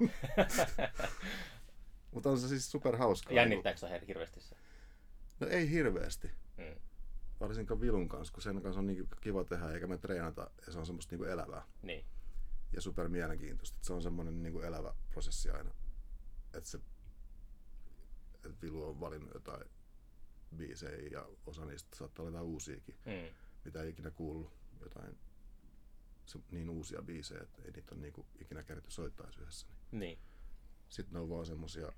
mutta 2.10 2.30
on 2.30 2.38
se 2.40 2.48
siis 2.48 2.70
super 2.70 2.96
hauskaa. 2.96 3.32
Jännittääkö 3.32 3.78
sä 3.78 4.00
hirveästi 4.08 4.40
se? 4.40 4.56
No 5.40 5.46
ei 5.46 5.70
hirveästi. 5.70 6.30
Mm. 6.56 6.80
Varsinkaan 7.40 7.80
Vilun 7.80 8.08
kanssa, 8.08 8.32
kun 8.34 8.42
sen 8.42 8.62
kanssa 8.62 8.78
on 8.80 8.86
niinku 8.86 9.14
kiva 9.20 9.44
tehdä 9.44 9.70
eikä 9.70 9.86
me 9.86 9.98
treenata 9.98 10.50
ja 10.66 10.72
se 10.72 10.78
on 10.78 10.86
semmoista 10.86 11.12
niinku 11.12 11.24
elävää 11.24 11.62
Niin. 11.82 12.04
ja 12.72 12.80
super 12.80 13.08
mielenkiintoista. 13.08 13.76
Et 13.78 13.84
Se 13.84 13.92
on 13.92 14.02
semmoinen 14.02 14.42
niinku 14.42 14.60
elävä 14.60 14.94
prosessi 15.10 15.50
aina. 15.50 15.70
Että 16.54 16.68
se 16.70 16.80
että 18.34 18.62
Vilu 18.62 18.84
on 18.88 19.00
valinnut 19.00 19.34
jotain 19.34 19.64
biisejä 20.56 21.08
ja 21.12 21.28
osa 21.46 21.64
niistä 21.64 21.96
saattaa 21.96 22.22
olla 22.22 22.36
jotain 22.36 22.50
uusiakin, 22.52 22.94
Mm. 23.06 23.34
mitä 23.64 23.82
ei 23.82 23.90
ikinä 23.90 24.10
kuullut. 24.10 24.52
Jotain 24.80 25.18
se, 26.26 26.38
niin 26.50 26.70
uusia 26.70 27.02
biisejä, 27.02 27.42
että 27.42 27.62
ei 27.62 27.70
niitä 27.72 27.94
ole 27.94 28.00
niinku 28.00 28.26
ikinä 28.40 28.62
kerätty 28.62 28.90
soittaa 28.90 29.26
yhdessä. 29.40 29.66
Niin. 29.90 30.00
Niin. 30.00 30.18
Sitten 30.90 31.14
ne 31.14 31.20
on 31.20 31.30
vaan 31.30 31.46
semmosia, 31.46 31.92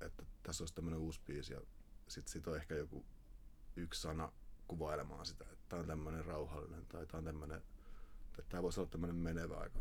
että 0.00 0.22
tässä 0.42 0.62
olisi 0.62 0.74
tämmönen 0.74 0.98
uusi 0.98 1.20
biisi 1.26 1.52
ja 1.52 1.60
sitten 2.08 2.32
sit 2.32 2.46
on 2.46 2.56
ehkä 2.56 2.74
joku 2.74 3.04
yksi 3.76 4.00
sana 4.00 4.32
kuvailemaan 4.66 5.26
sitä, 5.26 5.44
että 5.52 5.64
tää 5.68 5.78
on 5.78 5.86
tämmönen 5.86 6.24
rauhallinen 6.24 6.86
tai 6.86 7.06
tää 7.06 7.18
on 7.18 7.24
tämmönen, 7.24 7.62
tai 8.32 8.44
tää 8.48 8.62
voisi 8.62 8.80
olla 8.80 8.90
tämmönen 8.90 9.16
menevä 9.16 9.56
aika 9.56 9.78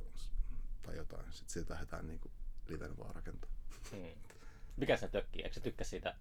tai 0.82 0.98
jotain. 0.98 1.32
Sitten 1.32 1.54
siitä 1.54 1.74
lähdetään 1.74 2.08
niinku 2.08 2.32
liven 2.68 2.98
vaan 2.98 3.16
rakentaa. 3.16 3.50
Mm. 3.92 4.22
Mikä 4.78 4.98
se 4.98 5.08
tökkii? 5.08 5.44
Eikö 5.44 5.60
tykkää 5.60 5.88
siitä, 5.88 6.16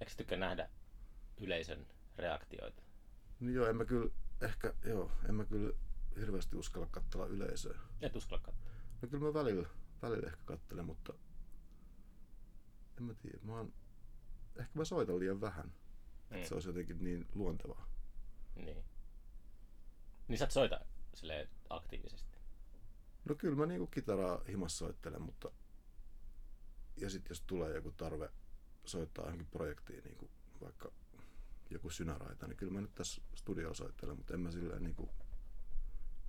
eikö 0.00 0.12
tykkää 0.16 0.38
nähdä 0.38 0.70
yleisön 1.40 1.86
reaktioita? 2.16 2.82
No 3.40 3.50
joo, 3.50 3.66
en 3.66 3.76
mä 3.76 3.84
kyllä, 3.84 4.10
ehkä, 4.40 4.74
joo, 4.84 5.10
en 5.28 5.34
mä 5.34 5.44
kyllä 5.44 5.74
hirveästi 6.16 6.56
uskalla 6.56 6.86
katsella 6.86 7.26
yleisöä. 7.26 7.78
Et 8.00 8.16
uskalla 8.16 8.42
katsoa. 8.42 8.70
No 9.02 9.08
kyllä 9.08 9.24
mä 9.24 9.34
välillä, 9.34 9.68
välillä 10.04 10.26
ehkä 10.26 10.42
katselen, 10.44 10.84
mutta 10.84 11.14
en 12.98 13.02
mä 13.04 13.14
tiedä. 13.14 13.38
Mä 13.42 13.56
oon, 13.56 13.72
ehkä 14.56 14.72
mä 14.74 14.84
soitan 14.84 15.18
liian 15.18 15.40
vähän. 15.40 15.66
Mm. 15.66 16.36
Että 16.36 16.48
se 16.48 16.54
olisi 16.54 16.68
jotenkin 16.68 17.04
niin 17.04 17.28
luontevaa. 17.34 17.88
Niin. 18.56 18.84
Niin 20.28 20.38
sä 20.38 20.44
et 20.44 20.50
soita 20.50 20.80
silleen 21.14 21.48
aktiivisesti. 21.70 22.38
No 23.24 23.34
kyllä 23.34 23.56
mä 23.56 23.66
niinku 23.66 23.86
kitaraa 23.86 24.40
himassa 24.48 24.78
soittelen, 24.78 25.22
mutta 25.22 25.50
ja 26.96 27.10
sitten 27.10 27.30
jos 27.30 27.40
tulee 27.40 27.74
joku 27.74 27.92
tarve 27.92 28.30
soittaa 28.84 29.24
johonkin 29.24 29.46
projektiin, 29.46 30.04
niin 30.04 30.16
kuin 30.16 30.30
vaikka 30.60 30.92
joku 31.70 31.90
synäraita, 31.90 32.46
niin 32.46 32.56
kyllä 32.56 32.72
mä 32.72 32.80
nyt 32.80 32.94
tässä 32.94 33.22
studio 33.34 33.74
soittelen, 33.74 34.16
mutta 34.16 34.34
en 34.34 34.40
mä 34.40 34.50
silleen 34.50 34.82
niinku 34.82 35.10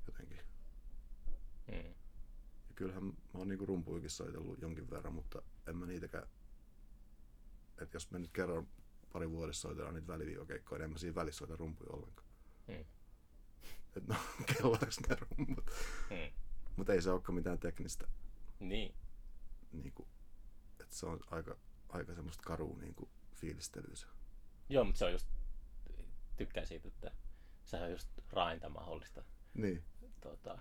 jotenkin. 0.07 0.39
Mm. 1.67 1.95
Kyllähän 2.75 3.03
mä 3.03 3.13
oon 3.33 3.47
niinku 3.47 3.65
rumpuikin 3.65 4.09
soitellut 4.09 4.61
jonkin 4.61 4.89
verran, 4.89 5.13
mutta 5.13 5.41
en 5.67 5.77
mä 5.77 5.85
niitäkään, 5.85 6.27
että 7.81 7.95
jos 7.95 8.11
me 8.11 8.19
nyt 8.19 8.31
kerran 8.31 8.67
pari 9.13 9.29
vuodessa 9.29 9.61
soitellaan 9.61 9.95
niitä 9.95 10.07
väliviivakeikkoja, 10.07 10.79
niin 10.79 10.83
en 10.83 10.91
mä 10.91 10.97
siinä 10.97 11.15
välissä 11.15 11.37
soita 11.37 11.55
rumpuja 11.55 11.93
ollenkaan. 11.93 12.27
Mm. 12.67 12.85
Että 13.97 14.13
no, 14.13 14.15
kellarissa 14.53 15.01
ne 15.09 15.15
rummut. 15.15 15.71
Mm. 16.09 16.31
Mutta 16.75 16.93
ei 16.93 17.01
se 17.01 17.11
olekaan 17.11 17.35
mitään 17.35 17.59
teknistä. 17.59 18.07
Niin. 18.59 18.95
Niinku, 19.71 20.07
että 20.79 20.95
se 20.95 21.05
on 21.05 21.19
aika, 21.31 21.57
aika 21.89 22.15
semmoista 22.15 22.43
karua 22.43 22.77
niinku, 22.77 23.09
fiilistelyä 23.35 23.95
se. 23.95 24.07
Joo, 24.69 24.83
mutta 24.83 24.99
se 24.99 25.05
on 25.05 25.11
just, 25.11 25.27
tykkään 26.37 26.67
siitä, 26.67 26.87
että 26.87 27.11
se 27.63 27.77
on 27.77 27.91
just 27.91 28.09
rainta 28.29 28.69
mahdollista 28.69 29.23
Niin, 29.53 29.83
tuota, 30.21 30.59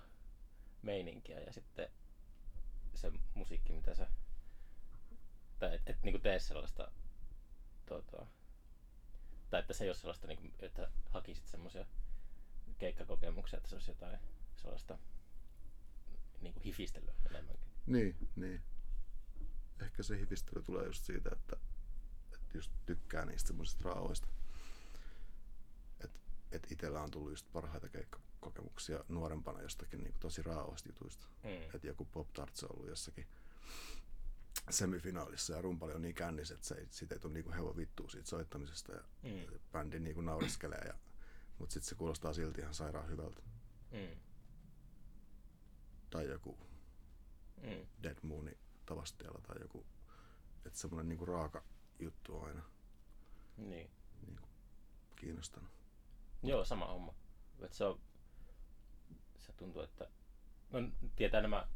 meininkiä 0.82 1.40
ja 1.40 1.52
sitten 1.52 1.88
se 2.96 3.12
musiikki, 3.34 3.72
mitä 3.72 3.94
sä, 3.94 4.06
tai 5.58 5.74
et, 5.74 5.82
et 5.86 6.02
niinku 6.02 6.18
tee 6.18 6.38
sellaista, 6.38 6.90
tuota, 7.86 8.26
tai 9.50 9.60
että 9.60 9.72
se 9.72 9.84
ei 9.84 9.90
ole 9.90 9.96
sellaista, 9.96 10.26
niinku, 10.26 10.48
että 10.58 10.90
hakisit 11.10 11.46
semmoisia 11.46 11.86
keikkakokemuksia, 12.78 13.56
että 13.56 13.68
se 13.68 13.74
olisi 13.76 13.90
jotain 13.90 14.18
sellaista 14.56 14.98
niinku 16.40 16.60
hifistelyä 16.60 17.14
enemmänkin. 17.30 17.66
niin, 17.86 18.28
niin. 18.36 18.62
Ehkä 19.80 20.02
se 20.02 20.18
hifistely 20.18 20.62
tulee 20.62 20.86
just 20.86 21.04
siitä, 21.04 21.30
että, 21.32 21.56
että 22.32 22.58
just 22.58 22.72
tykkää 22.86 23.24
niistä 23.24 23.46
semmoisista 23.46 23.88
raaoista. 23.88 24.28
Että 26.04 26.20
et 26.52 26.72
itsellä 26.72 27.02
on 27.02 27.10
tullut 27.10 27.30
just 27.30 27.52
parhaita 27.52 27.88
keikkakokemuksia 28.44 29.04
nuorempana 29.08 29.62
jostakin 29.62 30.02
niinku 30.02 30.18
tosi 30.18 30.42
raaoista 30.42 30.88
jutuista. 30.88 31.26
Mm. 31.42 31.50
Että 31.74 31.86
joku 31.86 32.04
Pop 32.04 32.32
Tarts 32.32 32.64
on 32.64 32.70
ollut 32.74 32.88
jossakin 32.88 33.26
semifinaalissa 34.70 35.52
ja 35.52 35.62
rumpali 35.62 35.92
on 35.92 36.02
niin 36.02 36.14
kännis, 36.14 36.50
että 36.50 36.66
se 36.66 36.74
ei, 36.74 36.86
siitä 36.90 37.14
ei 37.14 37.18
tule 37.18 37.32
niinku 37.32 37.52
hevon 37.52 37.76
vittua 37.76 38.08
siitä 38.08 38.28
soittamisesta 38.28 38.92
ja 38.92 39.00
Mm. 39.22 39.58
bändi 39.72 40.00
niinku 40.00 40.20
naureskelee. 40.20 40.82
Ja, 40.86 40.94
mutta 41.58 41.72
sitten 41.72 41.88
se 41.88 41.94
kuulostaa 41.94 42.32
silti 42.32 42.60
ihan 42.60 42.74
sairaan 42.74 43.08
hyvältä. 43.08 43.42
Mm. 43.90 44.20
Tai 46.10 46.28
joku 46.28 46.58
Mm. 47.62 47.86
Dead 48.02 48.18
Mooni 48.22 48.58
tavastialla 48.86 49.40
tai 49.40 49.56
joku, 49.60 49.86
että 50.66 50.78
semmoinen 50.78 51.08
niinku 51.08 51.26
raaka 51.26 51.64
juttu 51.98 52.36
on 52.36 52.48
aina 52.48 52.62
Niin. 53.56 53.90
niinku 54.26 54.48
kiinnostanut. 55.16 55.70
Joo, 56.42 56.64
sama 56.64 56.86
homma. 56.86 57.14
Et 57.62 57.72
se, 57.72 57.84
on, 57.84 58.00
se 59.46 59.52
tuntuu, 59.52 59.82
että 59.82 60.08
no, 60.70 60.78
tietää 61.16 61.40
nämä 61.40 61.68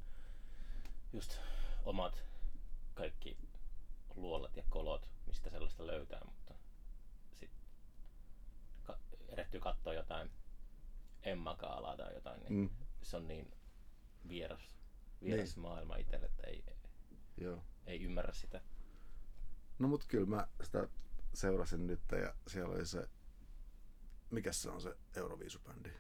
just 1.13 1.39
omat 1.85 2.25
kaikki 2.95 3.39
luolat 4.15 4.57
ja 4.57 4.63
kolot, 4.69 5.09
mistä 5.27 5.51
sellaista 5.51 5.87
löytää, 5.87 6.21
mutta 6.25 6.55
sitten 7.41 7.63
ka- 8.83 8.99
erehtyy 9.29 9.61
katsoa 9.61 9.95
jotain 9.95 10.31
Emma 11.23 11.57
Kaalaa 11.57 11.97
tai 11.97 12.15
jotain, 12.15 12.41
niin 12.41 12.53
Mm. 12.53 12.71
se 13.03 13.17
on 13.17 13.29
niin 13.29 13.53
vieras, 14.29 14.79
vieras 15.23 15.57
Niin. 15.57 15.63
maailma 15.63 15.97
itselle, 15.97 16.27
että 16.27 16.43
ei, 16.47 16.65
Joo. 17.37 17.65
ei 17.87 18.03
ymmärrä 18.03 18.33
sitä. 18.33 18.61
No 19.79 19.89
mut 19.89 20.05
kyllä 20.09 20.27
mä 20.27 20.49
sitä 20.63 20.89
seurasin 21.35 21.87
nyt 21.87 22.01
ja 22.23 22.35
siellä 22.47 22.75
oli 22.75 22.87
se, 22.87 23.09
mikä 24.31 24.53
se 24.53 24.71
on 24.71 24.81
se 24.81 24.97
Euroviisubändi 25.17 25.91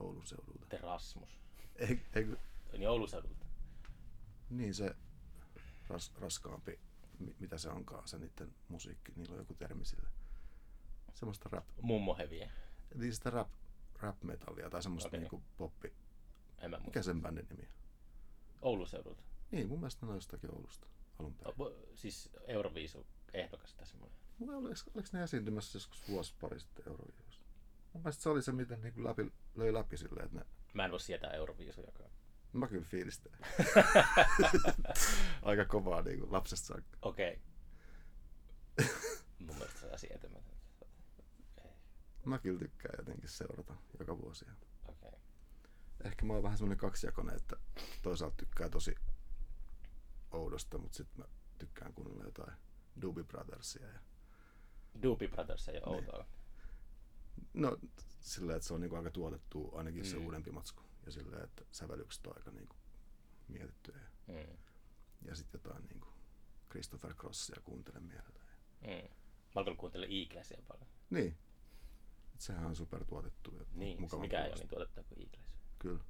Oulun 0.00 0.26
seudulta. 0.26 0.66
Terasmus. 0.68 1.38
Ei, 1.76 2.02
ei, 2.14 2.26
Niin 2.72 2.88
Oulun 2.88 3.08
seudulta. 3.08 3.46
niin 4.50 4.74
se 4.74 4.96
ras, 5.88 6.12
raskaampi, 6.20 6.80
mi- 7.18 7.36
mitä 7.38 7.58
se 7.58 7.68
onkaan, 7.68 8.08
se 8.08 8.18
niiden 8.18 8.54
musiikki, 8.68 9.12
niillä 9.16 9.32
on 9.32 9.38
joku 9.38 9.54
termi 9.54 9.84
sille. 9.84 10.08
Semmoista 11.14 11.48
rap, 11.52 11.64
Mummoheviä. 11.82 12.50
niin 12.94 13.14
sitä 13.14 13.30
rap, 13.30 13.48
rap 14.00 14.22
metallia 14.22 14.70
tai 14.70 14.82
semmoista 14.82 15.08
Okei. 15.08 15.20
niinku 15.20 15.42
poppi. 15.56 15.92
En 16.58 16.70
mä 16.70 16.76
muista. 16.76 16.88
Mikä 16.88 17.02
sen 17.02 17.22
bändin 17.22 17.46
nimi 17.50 17.62
on? 17.62 17.68
Oulun 18.62 18.88
seudulta. 18.88 19.22
Niin, 19.50 19.68
mun 19.68 19.78
mielestä 19.80 20.06
ne 20.06 20.10
on 20.10 20.16
jostakin 20.16 20.54
Oulusta 20.54 20.86
alun 21.18 21.34
perin. 21.34 21.54
O- 21.62 21.72
Siis 21.94 22.30
Euroviisu 22.46 23.06
ehdokas 23.32 23.74
tai 23.74 23.86
semmoinen. 23.86 24.18
Mulla 24.38 24.56
oli, 24.56 24.68
oliko 24.94 25.08
ne 25.12 25.22
esiintymässä 25.22 25.76
joskus 25.76 26.08
vuosi 26.08 26.34
pari 26.40 26.60
sitten 26.60 26.84
Euroviisussa? 26.88 27.27
Mun 27.92 28.02
mielestä 28.02 28.22
se 28.22 28.28
oli 28.28 28.42
se, 28.42 28.52
miten 28.52 28.80
niin 28.82 29.04
läpi, 29.04 29.32
löi 29.54 29.72
läpi 29.72 29.96
silleen, 29.96 30.26
että 30.26 30.38
ne, 30.38 30.44
Mä 30.74 30.84
en 30.84 30.90
voi 30.90 31.00
sietää 31.00 31.30
Euroviisujakaan. 31.30 32.10
mä 32.52 32.66
kyllä 32.68 32.84
fiilistelen. 32.84 33.38
Aika 35.42 35.64
kovaa 35.64 36.02
niin 36.02 36.18
kuin 36.20 36.32
lapsesta 36.32 36.66
saakka. 36.66 36.98
Okei. 37.02 37.40
Mun 39.38 39.56
mielestä 39.56 39.80
se 39.80 39.86
on 39.86 39.98
sietämätöntä. 39.98 40.58
Mä 42.24 42.38
kyllä 42.38 42.58
tykkään 42.58 42.94
jotenkin 42.98 43.28
seurata 43.28 43.74
joka 43.98 44.18
vuosi. 44.18 44.44
Okei. 44.88 45.12
Ehkä 46.04 46.26
mä 46.26 46.32
oon 46.32 46.42
vähän 46.42 46.58
semmonen 46.58 46.78
kaksijakoinen, 46.78 47.36
että 47.36 47.56
toisaalta 48.02 48.36
tykkää 48.36 48.68
tosi 48.68 48.94
oudosta, 50.30 50.78
mutta 50.78 50.96
sitten 50.96 51.18
mä 51.18 51.24
tykkään 51.58 51.92
kuunnella 51.92 52.24
jotain 52.24 52.52
Doobie 53.02 53.24
Brothersia. 53.24 53.86
Ja, 53.86 54.00
Doobie 55.02 55.28
Brothers 55.28 55.68
ei 55.68 55.80
ole 55.84 56.00
Niin. 56.00 56.26
No 57.54 57.76
silleen, 58.20 58.56
että 58.56 58.68
se 58.68 58.74
on 58.74 58.80
niinku 58.80 58.96
aika 58.96 59.10
tuotettu, 59.10 59.70
ainakin 59.76 60.04
se 60.04 60.16
Mm. 60.16 60.24
uudempi 60.24 60.50
matsku. 60.50 60.82
Ja 61.06 61.12
silleen, 61.12 61.44
että 61.44 61.64
sävellykset 61.72 62.26
on 62.26 62.36
aika 62.36 62.50
niinku 62.50 62.76
mietittyjä. 63.48 63.98
Mm. 64.26 64.56
Ja 65.22 65.34
sitten 65.34 65.60
jotain 65.64 65.84
niinku 65.86 66.08
Christopher 66.70 67.14
Crossia 67.14 67.60
kuuntelen 67.64 68.02
mielellään. 68.02 68.48
Mm. 68.80 69.08
Mä 69.54 69.60
alkanut 69.60 69.78
kuuntelemaan 69.78 70.16
Eaglesia 70.18 70.62
paljon. 70.68 70.88
Niin. 71.10 71.38
Et 72.34 72.40
sehän 72.40 72.66
on 72.66 72.76
super 72.76 73.04
tuotettu 73.04 73.54
ja 73.56 73.64
Niin, 73.72 74.10
se 74.10 74.16
mikä 74.16 74.44
ei 74.44 74.48
ole 74.50 74.54
niin 74.58 74.68
tuotettu 74.68 75.02
kuin 75.08 75.20
Eagles. 75.22 75.56
Kyllä. 75.78 76.00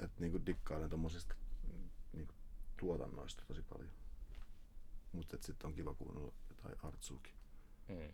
Et 0.00 0.20
niinku 0.20 0.46
dikkailen 0.46 0.90
tommosista 0.90 1.34
niinku 2.12 2.34
tuotannoista 2.80 3.44
tosi 3.48 3.62
paljon. 3.62 3.92
Mutta 5.12 5.36
sitten 5.40 5.66
on 5.68 5.74
kiva 5.74 5.94
kuunnella 5.94 6.32
jotain 6.50 6.76
artsuukin. 6.82 7.34
Mm. 7.88 8.12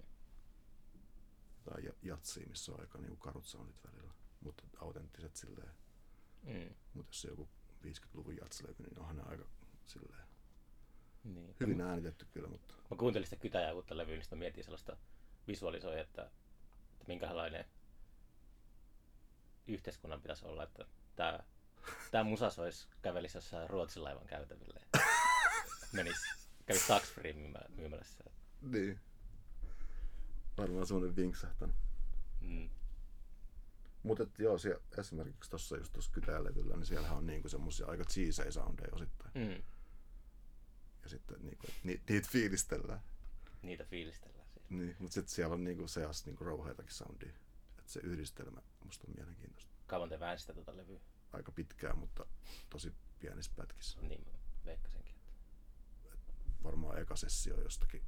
Tai 1.70 1.84
ja- 1.84 1.92
jatsia, 2.02 2.46
missä 2.48 2.72
on 2.72 2.80
aika 2.80 2.98
niinku 2.98 3.16
karut 3.16 3.46
soundit 3.46 3.84
välillä. 3.92 4.12
Mutta 4.40 4.62
autenttiset 4.78 5.36
silleen. 5.36 5.72
Mm. 6.42 6.74
Mutta 6.94 7.10
jos 7.10 7.20
se 7.20 7.28
joku 7.28 7.48
50-luvun 7.84 8.36
jatslevy, 8.36 8.74
niin 8.78 8.98
onhan 8.98 9.16
ne 9.16 9.22
aika 9.22 9.44
silleen. 9.86 10.28
Niin. 11.24 11.56
Hyvin 11.60 11.80
äänitetty 11.80 12.26
kyllä, 12.32 12.48
mutta 12.48 12.74
Mä 12.90 12.96
kuuntelin 12.96 13.26
sitä 13.26 13.36
kytäjää 13.42 13.72
uutta 13.72 13.96
levyä, 13.96 14.14
niin 14.14 14.22
sitten 14.22 14.38
mä 14.38 14.40
mietin 14.40 14.64
sellaista 14.64 14.96
visualisoi, 15.48 16.00
että, 16.00 16.22
että 16.92 17.04
minkälainen 17.06 17.64
yhteiskunnan 19.66 20.20
pitäisi 20.22 20.46
olla, 20.46 20.62
että 20.64 20.84
tämä 21.16 21.38
tää 22.10 22.24
musa 22.24 22.50
sois 22.50 22.88
kävelisi 23.02 23.36
jossain 23.36 23.70
Ruotsin 23.70 24.04
laivan 24.04 24.26
käytäville. 24.26 24.80
Menis, 25.92 26.16
kävisi 26.66 26.92
myymä- 27.34 27.68
myymälässä. 27.76 28.24
niin. 28.60 29.00
Varmaan 30.58 30.86
semmonen 30.86 31.16
vinksahtanut. 31.16 31.76
Mm. 32.40 32.70
Mutta 34.02 34.26
joo, 34.38 34.58
siellä, 34.58 34.82
esimerkiksi 34.98 35.50
tuossa 35.50 35.76
just 35.76 35.92
tuossa 35.92 36.12
kytälevyllä, 36.12 36.76
niin 36.76 36.86
siellähän 36.86 37.16
on 37.16 37.26
niinku 37.26 37.48
semmosia 37.48 37.86
aika 37.86 38.04
cheesei 38.04 38.52
soundeja 38.52 38.88
osittain. 38.92 39.30
Mm. 39.34 39.62
Ja 41.02 41.08
sitten 41.08 41.36
niinku, 41.42 41.66
ni, 41.84 42.00
niitä 42.08 42.28
fiilistellään. 42.32 43.00
Niitä 43.62 43.84
fiilistellään 43.84 44.48
siellä. 44.48 44.66
Niin, 44.70 44.96
mutta 44.98 45.14
sitten 45.14 45.34
siellä 45.34 45.54
on 45.54 45.64
niinku 45.64 45.88
seas 45.88 46.26
niinku 46.26 46.44
rouheitakin 46.44 46.94
soundia. 46.94 47.32
Et 47.78 47.88
se 47.88 48.00
yhdistelmä 48.00 48.62
musta 48.84 49.06
on 49.08 49.14
mielenkiintoista. 49.16 49.72
Kauan 49.86 50.08
te 50.08 50.20
väänsitte 50.20 50.52
tuota 50.54 50.76
levyä? 50.76 51.00
Aika 51.32 51.52
pitkään, 51.52 51.98
mutta 51.98 52.26
tosi 52.70 52.92
pienissä 53.18 53.52
pätkissä. 53.56 54.00
Niin 54.00 54.24
mä 54.26 54.38
veikkasinkin. 54.64 55.14
Varmaan 56.62 56.98
eka 56.98 57.16
sessio 57.16 57.60
jostakin 57.60 58.02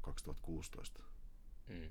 2016. 0.00 1.02
Mm. 1.68 1.90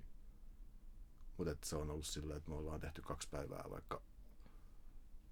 Mutta 1.38 1.56
se 1.64 1.76
on 1.76 1.90
ollut 1.92 2.06
silleen, 2.06 2.38
että 2.38 2.50
me 2.50 2.56
ollaan 2.56 2.80
tehty 2.80 3.02
kaksi 3.02 3.30
päivää 3.30 3.64
vaikka 3.70 4.02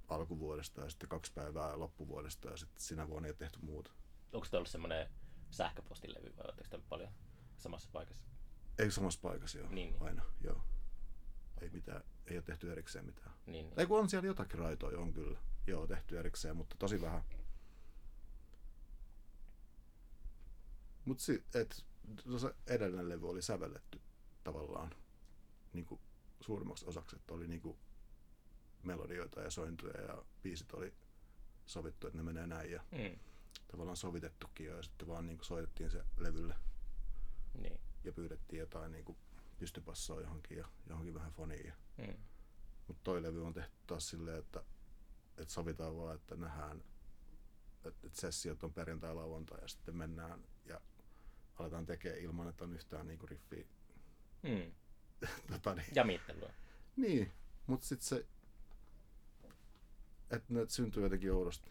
alkuvuodesta 0.07 0.81
ja 0.81 0.89
sitten 0.89 1.09
kaksi 1.09 1.33
päivää 1.33 1.79
loppuvuodesta 1.79 2.49
ja 2.49 2.57
sitten 2.57 2.81
sinä 2.81 3.07
vuonna 3.07 3.27
ei 3.27 3.33
tehty 3.33 3.59
muuta. 3.61 3.91
Onko 4.33 4.45
se 4.45 4.57
ollut 4.57 4.69
semmoinen 4.69 5.09
sähköpostilevy 5.51 6.33
vai 6.37 6.45
oletteko 6.45 6.69
te 6.69 6.83
paljon 6.89 7.11
samassa 7.57 7.89
paikassa? 7.91 8.23
Ei 8.79 8.91
samassa 8.91 9.19
paikassa 9.21 9.57
joo, 9.57 9.69
Niin, 9.69 9.91
niin. 9.93 10.01
aina, 10.03 10.23
joo. 10.41 10.61
Ei 11.61 11.69
mitään, 11.69 12.03
ei 12.27 12.37
ole 12.37 12.43
tehty 12.43 12.71
erikseen 12.71 13.05
mitään. 13.05 13.31
Niin, 13.45 13.65
niin. 13.69 13.79
Ei 13.79 13.85
kun 13.85 13.99
on 13.99 14.09
siellä 14.09 14.27
jotakin 14.27 14.59
raitoja, 14.59 14.99
on 14.99 15.13
kyllä. 15.13 15.39
Joo, 15.67 15.87
tehty 15.87 16.19
erikseen, 16.19 16.55
mutta 16.57 16.75
tosi 16.79 17.01
vähän. 17.01 17.23
Mutta 21.05 21.23
si- 21.23 21.43
et, 21.53 21.85
edellinen 22.67 23.09
levy 23.09 23.29
oli 23.29 23.41
sävelletty 23.41 24.01
tavallaan 24.53 24.91
niin 25.73 25.85
kuin 25.85 26.01
suurimmaksi 26.41 26.85
osaksi, 26.85 27.15
että 27.15 27.33
oli 27.33 27.47
niin 27.47 27.61
kuin 27.61 27.77
melodioita 28.83 29.41
ja 29.41 29.49
sointuja 29.51 30.01
ja 30.01 30.23
biisit 30.43 30.73
oli 30.73 30.93
sovittu, 31.65 32.07
että 32.07 32.17
ne 32.17 32.23
menee 32.23 32.47
näin 32.47 32.71
ja 32.71 32.83
Mm. 32.91 33.19
tavallaan 33.71 33.97
sovitettukin 33.97 34.65
jo, 34.65 34.75
ja 34.77 34.83
sitten 34.83 35.07
vaan 35.07 35.25
niin 35.27 35.37
kuin 35.37 35.45
soitettiin 35.45 35.91
se 35.91 36.03
levylle 36.17 36.55
Niin. 37.53 37.79
ja 38.03 38.11
pyydettiin 38.13 38.59
jotain 38.59 38.91
niin 38.91 39.05
kuin 39.05 39.17
pystypassoa 39.57 40.21
johonkin 40.21 40.57
ja 40.57 40.67
johonkin 40.89 41.13
vähän 41.13 41.31
foniin. 41.31 41.65
Ja 41.67 41.73
Mm. 41.97 42.17
Mutta 42.87 43.01
toi 43.03 43.23
levy 43.23 43.45
on 43.45 43.53
tehty 43.53 43.75
taas 43.87 44.09
silleen, 44.09 44.37
että, 44.39 44.63
että 45.37 45.53
sovitaan 45.53 45.97
vaan, 45.97 46.15
että 46.15 46.35
nähdään, 46.35 46.83
että, 47.85 48.07
että 48.07 48.21
sessiot 48.21 48.63
on 48.63 48.73
perjantai 48.73 49.15
lauantai 49.15 49.61
ja 49.61 49.67
sitten 49.67 49.95
mennään 49.95 50.43
ja 50.65 50.81
aletaan 51.59 51.85
tekemään 51.85 52.21
ilman, 52.21 52.47
että 52.47 52.63
on 52.63 52.73
yhtään 52.73 53.07
niinku 53.07 53.25
riffiä. 53.25 53.65
Mm. 54.43 54.71
tota, 55.51 55.75
niin. 55.75 55.87
Jamittelua. 55.95 56.49
niin, 56.95 57.31
mutta 57.67 57.87
sitten 57.87 58.07
se, 58.07 58.25
että 60.31 60.53
ne 60.53 60.65
syntyy 60.67 61.03
jotenkin 61.03 61.33
oudosti. 61.33 61.69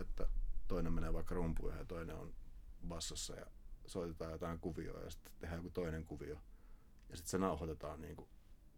Että 0.00 0.28
toinen 0.68 0.92
menee 0.92 1.12
vaikka 1.12 1.34
rumpuun 1.34 1.76
ja 1.76 1.84
toinen 1.84 2.16
on 2.16 2.34
bassossa 2.88 3.34
ja 3.34 3.46
soitetaan 3.86 4.32
jotain 4.32 4.58
kuvioa 4.58 5.00
ja 5.00 5.10
sitten 5.10 5.32
tehdään 5.38 5.58
joku 5.58 5.70
toinen 5.70 6.04
kuvio. 6.04 6.40
Ja 7.10 7.16
sitten 7.16 7.30
se 7.30 7.38
nauhoitetaan 7.38 8.00
niinku 8.00 8.28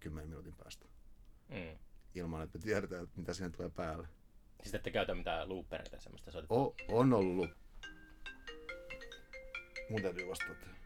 10 0.00 0.28
minuutin 0.28 0.54
päästä. 0.54 0.86
Mm. 1.48 1.78
ilman, 2.14 2.42
että 2.42 2.58
me 2.58 2.64
tiedetään, 2.64 3.04
että 3.04 3.20
mitä 3.20 3.34
siihen 3.34 3.52
tulee 3.52 3.70
päälle. 3.70 4.08
Siis 4.62 4.74
ette 4.74 4.90
käytä 4.90 5.14
mitään 5.14 5.48
loopereita 5.48 6.00
semmoista 6.00 6.30
soitetaan. 6.30 6.60
O, 6.60 6.74
on 6.88 7.12
ollut. 7.12 7.50
Mun 9.90 10.02
täytyy 10.02 10.28
vastata. 10.28 10.77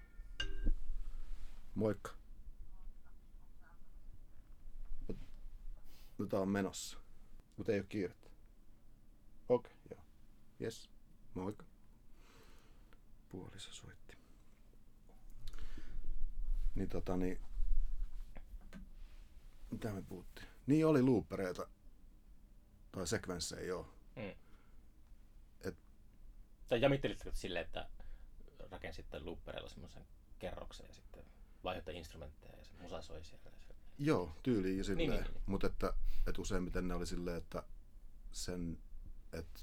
Moikka. 1.75 2.11
Nyt 6.19 6.33
on 6.35 6.49
menossa. 6.49 6.99
Mutta 7.57 7.73
ei 7.73 7.79
ole 7.79 7.87
kiirettä. 7.89 8.31
Okei, 9.49 9.73
okay, 9.73 9.97
joo. 9.99 10.05
Yes. 10.61 10.91
Moikka. 11.35 11.65
Puoliso 13.29 13.73
soitti. 13.73 14.19
Niin 16.75 16.89
tota 16.89 17.17
niin... 17.17 17.41
Mitä 19.71 19.93
me 19.93 20.03
puhuttiin? 20.03 20.49
Niin 20.67 20.87
oli 20.87 21.03
loopereita. 21.03 21.69
Tai 22.93 23.07
sekvenssejä, 23.07 23.63
joo. 23.67 23.95
Mm. 24.17 24.35
Et- 25.61 25.79
Tai 26.69 26.81
jamittelitteko 26.81 27.31
silleen, 27.35 27.65
että 27.67 27.89
rakensitte 28.71 29.21
loopereilla 29.21 29.69
semmoisen 29.69 30.07
kerroksen 30.39 30.87
ja 30.87 30.93
sitten 30.95 31.25
vaihdotte 31.65 31.93
instrumentteja 31.93 32.57
ja 32.57 32.65
se 32.65 32.73
musa 32.81 33.03
soi 33.03 33.25
siellä. 33.25 33.51
Joo, 33.99 34.33
tyyliin 34.43 34.79
ja 34.79 34.85
silleen. 34.85 35.11
Niin, 35.11 35.23
niin, 35.23 35.33
niin. 35.35 35.43
Mutta 35.47 35.67
että, 35.67 35.95
että 36.27 36.43
useimmiten 36.43 36.89
ne 36.89 36.95
oli 36.95 37.07
silleen, 37.07 37.37
että 37.37 37.63
sen, 38.33 38.79
että 39.33 39.61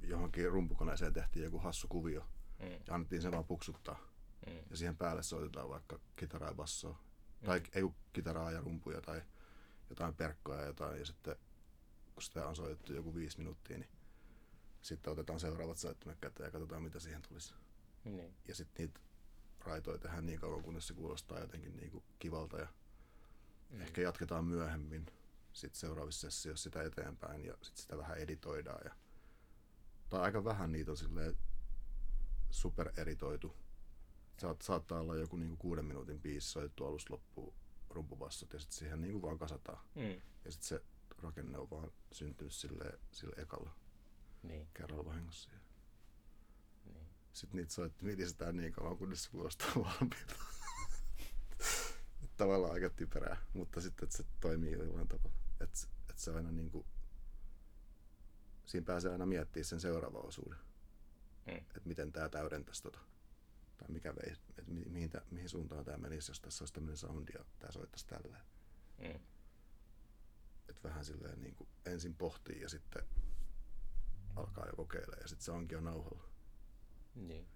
johonkin 0.00 0.50
rumpukoneeseen 0.50 1.12
tehtiin 1.12 1.44
joku 1.44 1.58
hassu 1.58 1.88
kuvio 1.88 2.26
Mm. 2.58 2.70
ja 2.86 2.94
annettiin 2.94 3.22
sen 3.22 3.32
vaan 3.32 3.44
puksuttaa. 3.44 3.98
Mm. 4.46 4.58
Ja 4.70 4.76
siihen 4.76 4.96
päälle 4.96 5.22
soitetaan 5.22 5.68
vaikka 5.68 5.98
kitaraa 6.16 6.50
ja 6.50 6.54
bassoa. 6.54 6.98
Tai 7.44 7.62
ei 7.74 7.82
kitaraa 8.12 8.52
ja 8.52 8.60
rumpuja 8.60 9.00
tai 9.00 9.22
jotain 9.90 10.14
perkkoja 10.14 10.60
ja 10.60 10.66
jotain. 10.66 10.98
Ja 10.98 11.06
sitten 11.06 11.36
kun 12.14 12.22
sitä 12.22 12.46
on 12.46 12.56
soitettu 12.56 12.92
joku 12.92 13.14
viisi 13.14 13.38
minuuttia, 13.38 13.78
niin 13.78 13.90
sitten 14.82 15.12
otetaan 15.12 15.40
seuraavat 15.40 15.78
soittimet 15.78 16.18
käteen 16.20 16.46
ja 16.46 16.50
katsotaan 16.50 16.82
mitä 16.82 17.00
siihen 17.00 17.22
tulisi. 17.22 17.54
Niin. 18.04 18.34
Ja 18.48 18.54
sitten 18.54 18.86
niitä 18.86 19.00
raitoja 19.66 19.98
tehdään 19.98 20.26
niin 20.26 20.40
kauan, 20.40 20.62
kunnes 20.62 20.86
se 20.86 20.94
kuulostaa 20.94 21.38
jotenkin 21.40 21.76
niin 21.76 21.90
kuin 21.90 22.04
kivalta 22.18 22.58
ja 22.58 22.68
Mm. 23.70 23.80
Ehkä 23.80 24.00
jatketaan 24.00 24.44
myöhemmin 24.44 25.06
sitten 25.52 25.80
seuraavissa 25.80 26.30
sessioissa 26.30 26.62
sitä 26.64 26.82
eteenpäin 26.82 27.44
ja 27.44 27.54
sitten 27.62 27.82
sitä 27.82 27.98
vähän 27.98 28.18
editoidaan. 28.18 28.80
Ja, 28.84 28.94
tai 30.08 30.20
aika 30.20 30.44
vähän 30.44 30.72
niitä 30.72 30.90
on 30.90 30.96
silleen 30.96 31.38
super 32.50 32.90
editoitu. 32.96 33.56
Saat, 34.38 34.62
saattaa 34.62 35.00
olla 35.00 35.16
joku 35.16 35.36
niinku 35.36 35.56
kuuden 35.56 35.84
minuutin 35.84 36.20
biisi 36.20 36.48
soitettu 36.48 36.84
alusta 36.86 37.12
loppuun 37.12 37.54
rumpubassot 37.90 38.52
ja 38.52 38.58
sitten 38.58 38.78
siihen 38.78 39.00
niinku 39.00 39.22
vaan 39.22 39.38
kasataan. 39.38 39.78
Mm. 39.94 40.20
Ja 40.44 40.52
sitten 40.52 40.68
se 40.68 40.82
rakenne 41.22 41.58
on 41.58 41.70
vaan 41.70 41.90
syntynyt 42.12 42.52
sille, 42.52 42.98
sille 43.12 43.34
ekalla 43.42 43.70
Niin. 44.42 44.68
kerralla 44.74 45.04
vahingossa. 45.04 45.50
Ja. 45.52 45.58
Sitten 47.36 47.58
niitä 47.58 47.72
soittimia 47.72 48.16
lisätään 48.16 48.56
niin 48.56 48.72
kauan, 48.72 48.96
kunnes 48.96 49.24
se 49.24 49.30
kuulostaa 49.30 49.68
valmiilta. 49.76 50.34
Tavallaan 52.36 52.72
aika 52.72 52.90
typerää, 52.90 53.36
mutta 53.52 53.80
sitten 53.80 54.04
että 54.04 54.16
se 54.16 54.24
toimii 54.40 54.72
jollain 54.72 55.08
tavalla. 55.08 55.36
Että 55.60 55.78
et 56.10 56.18
se 56.18 56.30
aina 56.30 56.52
niinku, 56.52 56.86
siinä 58.66 58.84
pääsee 58.84 59.12
aina 59.12 59.26
miettimään 59.26 59.64
sen 59.64 59.80
seuraavan 59.80 60.26
osuuden. 60.26 60.58
Mm. 61.46 61.56
Että 61.56 61.80
miten 61.84 62.12
tämä 62.12 62.28
täydentäisi 62.28 62.82
tota. 62.82 62.98
Tai 63.76 63.88
mikä 63.88 64.14
vei, 64.14 64.32
että 64.58 64.72
mi, 64.72 64.84
mihin, 64.84 65.10
tää, 65.10 65.22
mihin 65.30 65.48
suuntaan 65.48 65.84
tämä 65.84 65.98
menisi, 65.98 66.30
jos 66.30 66.40
tässä 66.40 66.62
olisi 66.62 66.74
tämmöinen 66.74 66.96
soundi 66.96 67.32
ja 67.34 67.44
tämä 67.58 67.72
soittaisi 67.72 68.06
tälleen. 68.06 68.44
Mm. 68.98 69.20
Että 70.68 70.88
vähän 70.88 71.04
silleen 71.04 71.42
niinku 71.42 71.68
ensin 71.86 72.14
pohtii 72.14 72.60
ja 72.60 72.68
sitten 72.68 73.02
alkaa 74.36 74.66
jo 74.66 74.72
kokeilemaan 74.76 75.22
ja 75.22 75.28
sitten 75.28 75.44
se 75.44 75.52
onkin 75.52 75.76
jo 75.76 75.80
nauhalla. 75.80 76.35
Niin. 77.16 77.48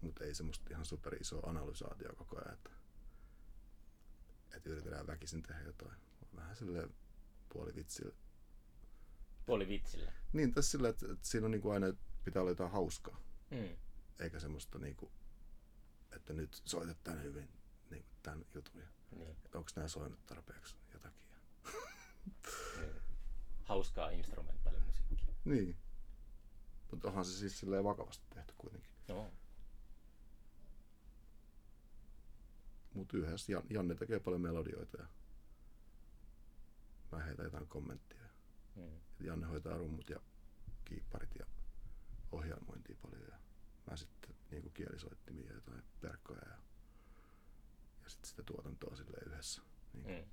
mutta 0.00 0.24
ei 0.24 0.34
semmoista 0.34 0.70
ihan 0.70 0.84
super 0.84 1.14
isoa 1.14 1.50
analysaatio 1.50 2.14
koko 2.16 2.36
ajan, 2.38 2.52
että, 2.54 2.70
että 4.56 4.70
yritetään 4.70 5.06
väkisin 5.06 5.42
tehdä 5.42 5.60
jotain. 5.62 5.96
Vähän 6.36 6.56
silleen 6.56 6.94
puolivitsillä. 7.48 8.14
Puoli 9.46 9.68
vitsillä. 9.68 10.12
Niin, 10.32 10.54
tässä 10.54 10.70
sillä, 10.70 10.88
että, 10.88 11.12
että 11.12 11.26
siinä 11.28 11.44
on 11.44 11.50
niinku 11.50 11.70
aina 11.70 11.86
pitää 12.24 12.42
olla 12.42 12.50
jotain 12.50 12.70
hauskaa, 12.70 13.20
Mm. 13.50 13.76
eikä 14.18 14.40
semmoista 14.40 14.78
niinku, 14.78 15.10
että 16.12 16.32
nyt 16.32 16.62
soitat 16.64 17.04
tän 17.04 17.22
hyvin 17.22 17.48
niinku 17.90 18.08
tämän 18.22 18.44
jutun 18.54 18.82
Niin. 19.10 19.36
että 19.44 19.58
onko 19.58 19.70
nämä 19.76 19.88
soinut 19.88 20.26
tarpeeksi 20.26 20.76
jotakin. 20.92 21.20
Ja, 21.32 21.80
niin. 22.80 23.02
Hauskaa 23.64 24.10
instrumentaalimusiikkia. 24.10 25.34
niin. 25.44 25.76
Mutta 26.94 27.08
onhan 27.08 27.24
se 27.24 27.38
siis 27.38 27.58
silleen 27.58 27.84
vakavasti 27.84 28.24
tehty 28.34 28.54
kuitenkin. 28.58 28.90
No. 29.08 29.30
Mutta 32.94 33.16
yhdessä 33.16 33.52
Jan, 33.52 33.62
Janne 33.70 33.94
tekee 33.94 34.20
paljon 34.20 34.40
melodioita 34.40 34.96
ja 34.96 35.06
mä 37.12 37.18
heitän 37.18 37.44
jotain 37.44 37.66
kommenttia. 37.66 38.24
Mm. 38.76 39.00
Janne 39.20 39.46
hoitaa 39.46 39.78
rummut 39.78 40.10
ja 40.10 40.20
kiipparit 40.84 41.30
ja 41.38 41.46
ohjelmointia 42.32 42.96
paljon 43.02 43.22
ja 43.30 43.38
mä 43.90 43.96
sitten 43.96 44.34
niinku 44.50 44.70
kielisoittimia 44.70 45.46
ja 45.46 45.54
jotain 45.54 45.82
perkkoja 46.00 46.42
ja, 46.48 46.56
ja 48.04 48.10
sitten 48.10 48.30
sitä 48.30 48.42
tuotantoa 48.42 48.96
sille 48.96 49.18
yhdessä. 49.26 49.62
Niin. 49.92 50.24
Mm. 50.24 50.30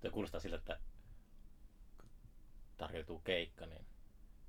Tuo 0.00 0.10
kuulostaa 0.10 0.40
siltä, 0.40 0.56
että 0.56 0.80
tarjoutuu 2.76 3.18
keikka, 3.18 3.66
niin 3.66 3.86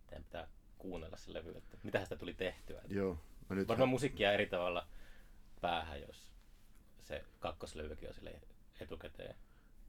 teidän 0.08 0.24
pitää 0.24 0.48
kuunnella 0.86 1.18
se 1.18 1.34
levy, 1.34 1.58
että 1.58 1.78
mitä 1.84 2.04
sitä 2.04 2.16
tuli 2.16 2.34
tehtyä. 2.34 2.82
Joo, 2.88 3.18
mä 3.50 3.56
nyt 3.56 3.68
Varmaan 3.68 3.90
musiikkia 3.90 4.34
eri 4.34 4.46
tavalla 4.46 4.88
päähän, 5.62 6.02
jos 6.02 6.32
se 7.04 7.24
kakkoslevykin 7.40 8.08
on 8.10 8.14
sille 8.16 8.42
etukäteen 8.80 9.36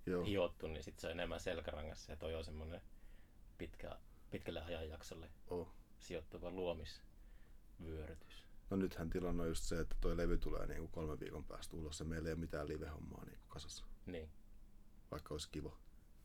Joo. 0.07 0.25
hiottu, 0.25 0.67
niin 0.67 0.83
sitten 0.83 1.01
se 1.01 1.07
on 1.07 1.13
enemmän 1.13 1.41
selkärangassa 1.41 2.13
ja 2.13 2.17
toi 2.17 2.35
on 2.35 2.45
semmoinen 2.45 2.81
pitkä, 3.59 3.97
pitkälle 4.31 4.63
ajanjaksolle 4.63 5.31
Oh. 5.51 5.69
sijoittuva 5.99 6.51
luomisvyörytys. 6.51 8.45
No 8.71 8.77
nythän 8.77 9.11
tilanne 9.11 9.43
on 9.43 9.49
just 9.49 9.65
se, 9.65 9.81
että 9.81 9.97
toi 10.01 10.17
levy 10.17 10.39
tulee 10.39 10.67
niinku 10.67 10.89
kolmen 10.89 11.21
viikon 11.21 11.45
päästä 11.45 11.77
ulos 11.77 12.01
ja 12.01 12.07
meillä 12.07 12.29
ei 12.29 12.33
ole 12.33 12.41
mitään 12.41 12.69
live-hommaa 12.69 13.25
niinku 13.25 13.45
kasassa, 13.49 13.85
Niin, 14.07 14.31
vaikka 15.11 15.35
olisi 15.35 15.49
kiva. 15.51 15.77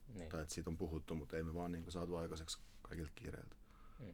niin. 0.07 0.29
Tai 0.29 0.41
että 0.41 0.53
siitä 0.53 0.69
on 0.69 0.77
puhuttu, 0.77 1.15
mutta 1.15 1.37
ei 1.37 1.43
me 1.43 1.53
vaan 1.53 1.71
niinku 1.71 1.91
saatu 1.91 2.15
aikaiseksi 2.15 2.59
kaikilta 2.81 3.11
kiireiltä. 3.15 3.55
Mm. 3.99 4.13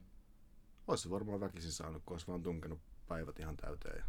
Olisi 0.87 1.03
se 1.03 1.09
varmaan 1.09 1.39
väkisin 1.39 1.71
saanut, 1.71 2.03
kun 2.05 2.13
olisi 2.13 2.27
vaan 2.27 2.43
tunkenut 2.43 2.79
päivät 3.07 3.39
ihan 3.39 3.57
täyteen 3.57 3.97
ja, 3.97 4.05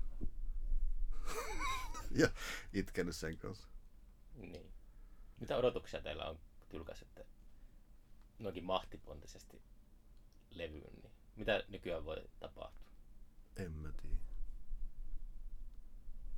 ja 2.20 2.28
itkenyt 2.72 3.16
sen 3.16 3.38
kanssa. 3.38 3.68
Niin. 4.34 4.72
Mitä 5.40 5.56
odotuksia 5.56 6.00
teillä 6.00 6.24
on, 6.24 6.38
kun 6.58 6.66
julkaisette 6.72 7.26
noinkin 8.38 8.64
mahtipontisesti 8.64 9.62
levyyn, 10.50 10.94
niin 11.02 11.12
mitä 11.36 11.64
nykyään 11.68 12.04
voi 12.04 12.30
tapahtua? 12.40 12.92
En 13.56 13.72
mä 13.72 13.92
tiedä. 14.02 14.16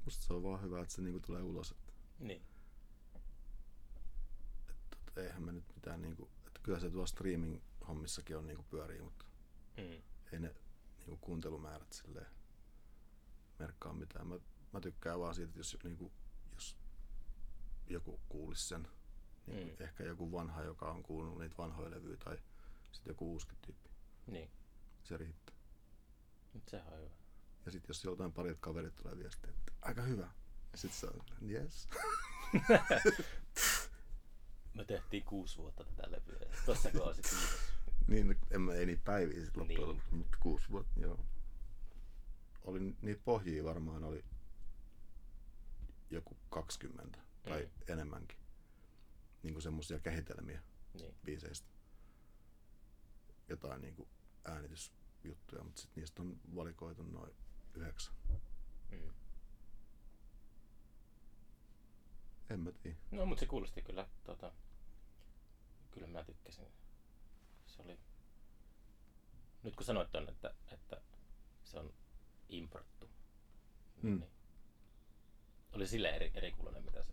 Musta 0.05 0.24
se 0.26 0.32
on 0.34 0.43
vaan 0.43 0.62
hyvä, 0.62 0.82
että 0.82 0.95
se 0.95 1.03
niinku 1.03 1.20
tulee 1.20 1.43
ulos. 1.43 1.70
Että, 1.70 1.93
Niin, 2.18 2.43
että 5.09 5.22
eihän 5.22 5.43
me 5.43 5.53
nyt 5.53 5.64
mitään 5.74 6.03
niinku, 6.03 6.30
että 6.47 6.61
kyllä 6.62 6.80
se 6.80 6.91
tuolla 6.91 7.07
streaming-hommissakin 7.07 8.36
on 8.36 8.47
niinku 8.47 8.62
pyörii, 8.62 9.01
mutta 9.01 9.24
mm. 9.76 10.03
Ei 10.33 10.41
ne 10.41 10.55
niinku 10.99 11.16
kuuntelumäärät 11.16 11.93
silleen 11.93 12.26
merkkaa 13.59 13.93
mitään. 13.93 14.26
Mä, 14.26 14.35
mä 14.72 14.81
tykkään 14.81 15.20
vaan 15.20 15.35
siitä, 15.35 15.49
että 15.49 15.59
jos, 15.61 15.76
niinku, 15.85 16.12
jos 16.55 16.76
joku 17.87 18.20
kuulisi 18.28 18.68
sen, 18.68 18.89
niin 19.47 19.68
Mm. 19.68 19.85
ehkä 19.85 20.05
joku 20.05 20.33
vanha, 20.33 20.62
joka 20.62 20.91
on 20.91 21.03
kuunnellut 21.03 21.41
niitä 21.41 21.57
vanhoja 21.59 21.91
levyjä 21.91 22.16
tai 22.16 22.39
sitten 22.93 23.11
joku 23.11 23.33
uusi 23.33 23.47
tyyppi. 23.66 23.91
niin. 24.26 24.51
Se 25.05 25.16
riittää. 25.16 25.55
Nyt 26.55 26.68
sehän 26.68 26.93
on 26.93 26.99
hyvä. 26.99 27.11
Ja 27.66 27.72
sitten 27.72 27.89
jos 27.89 28.05
joltain 28.05 28.33
parilta 28.33 28.59
kaverit 28.61 28.97
tulee 28.97 29.18
viestiä, 29.18 29.51
että 29.51 29.72
aika 29.83 30.03
hyvä. 30.03 30.31
Ja 30.72 30.78
sitten 30.78 31.01
se 31.01 31.07
on, 31.07 31.51
yes. 31.51 31.89
Me 34.74 34.85
tehtiin 34.85 35.24
kuusi 35.24 35.57
vuotta 35.57 35.85
tätä 35.85 36.11
levyä. 36.11 36.57
Tossa 36.66 36.91
kun 36.91 37.03
on 37.03 37.14
sit 37.14 37.26
kiitos. 37.31 37.49
niin, 38.11 38.37
en 38.51 38.61
mä, 38.61 38.75
ei 38.75 38.87
niitä 38.87 39.03
päiviä 39.05 39.45
sitten 39.45 39.61
loppujen 39.61 39.79
Niin. 39.81 39.89
lopuksi, 39.89 40.15
mutta 40.15 40.37
kuusi 40.41 40.69
vuotta, 40.71 41.01
joo. 41.01 41.25
Oli, 42.65 42.81
niitä 43.03 43.21
pohjia 43.25 43.65
varmaan 43.65 44.05
oli 44.05 44.25
joku 46.11 46.37
20 46.51 47.19
tai 47.43 47.63
Mm. 47.63 47.71
enemmänkin. 47.93 48.39
Niin 49.43 49.55
kuin 49.55 49.63
semmosia 49.63 49.99
kehitelmiä 49.99 50.63
Niin. 50.95 51.15
biiseistä. 51.25 51.69
Jotain 53.49 53.81
niin 53.81 53.95
kuin 53.97 54.09
äänitysjuttuja, 54.45 55.65
mutta 55.65 55.81
sitten 55.81 56.01
niistä 56.01 56.23
on 56.23 56.41
valikoitu 56.55 57.03
noin 57.03 57.33
yhdeksän. 57.75 58.15
Mm. 58.91 59.11
En 62.51 62.61
mä 62.61 62.73
tiedä. 62.73 62.97
No, 63.11 63.27
mutta 63.27 63.41
se 63.41 63.47
kuulosti 63.47 63.83
kyllä, 63.83 64.09
tota, 64.25 64.53
kyllä 65.91 66.07
mä 66.07 66.25
tykkäsin. 66.25 66.67
Se 67.83 67.87
oli, 67.89 67.99
nyt 69.62 69.76
kun 69.76 69.85
sanoit 69.87 70.12
ton, 70.12 70.28
että, 70.28 70.55
että 70.72 71.01
se 71.64 71.78
on 71.78 71.95
importtu, 72.49 73.11
niin, 74.03 74.14
Mm. 74.14 74.20
niin 74.20 74.31
oli 75.72 75.87
sille 75.87 76.09
eri, 76.09 76.31
erikuuloinen, 76.35 76.85
mitä 76.85 77.03
se 77.03 77.12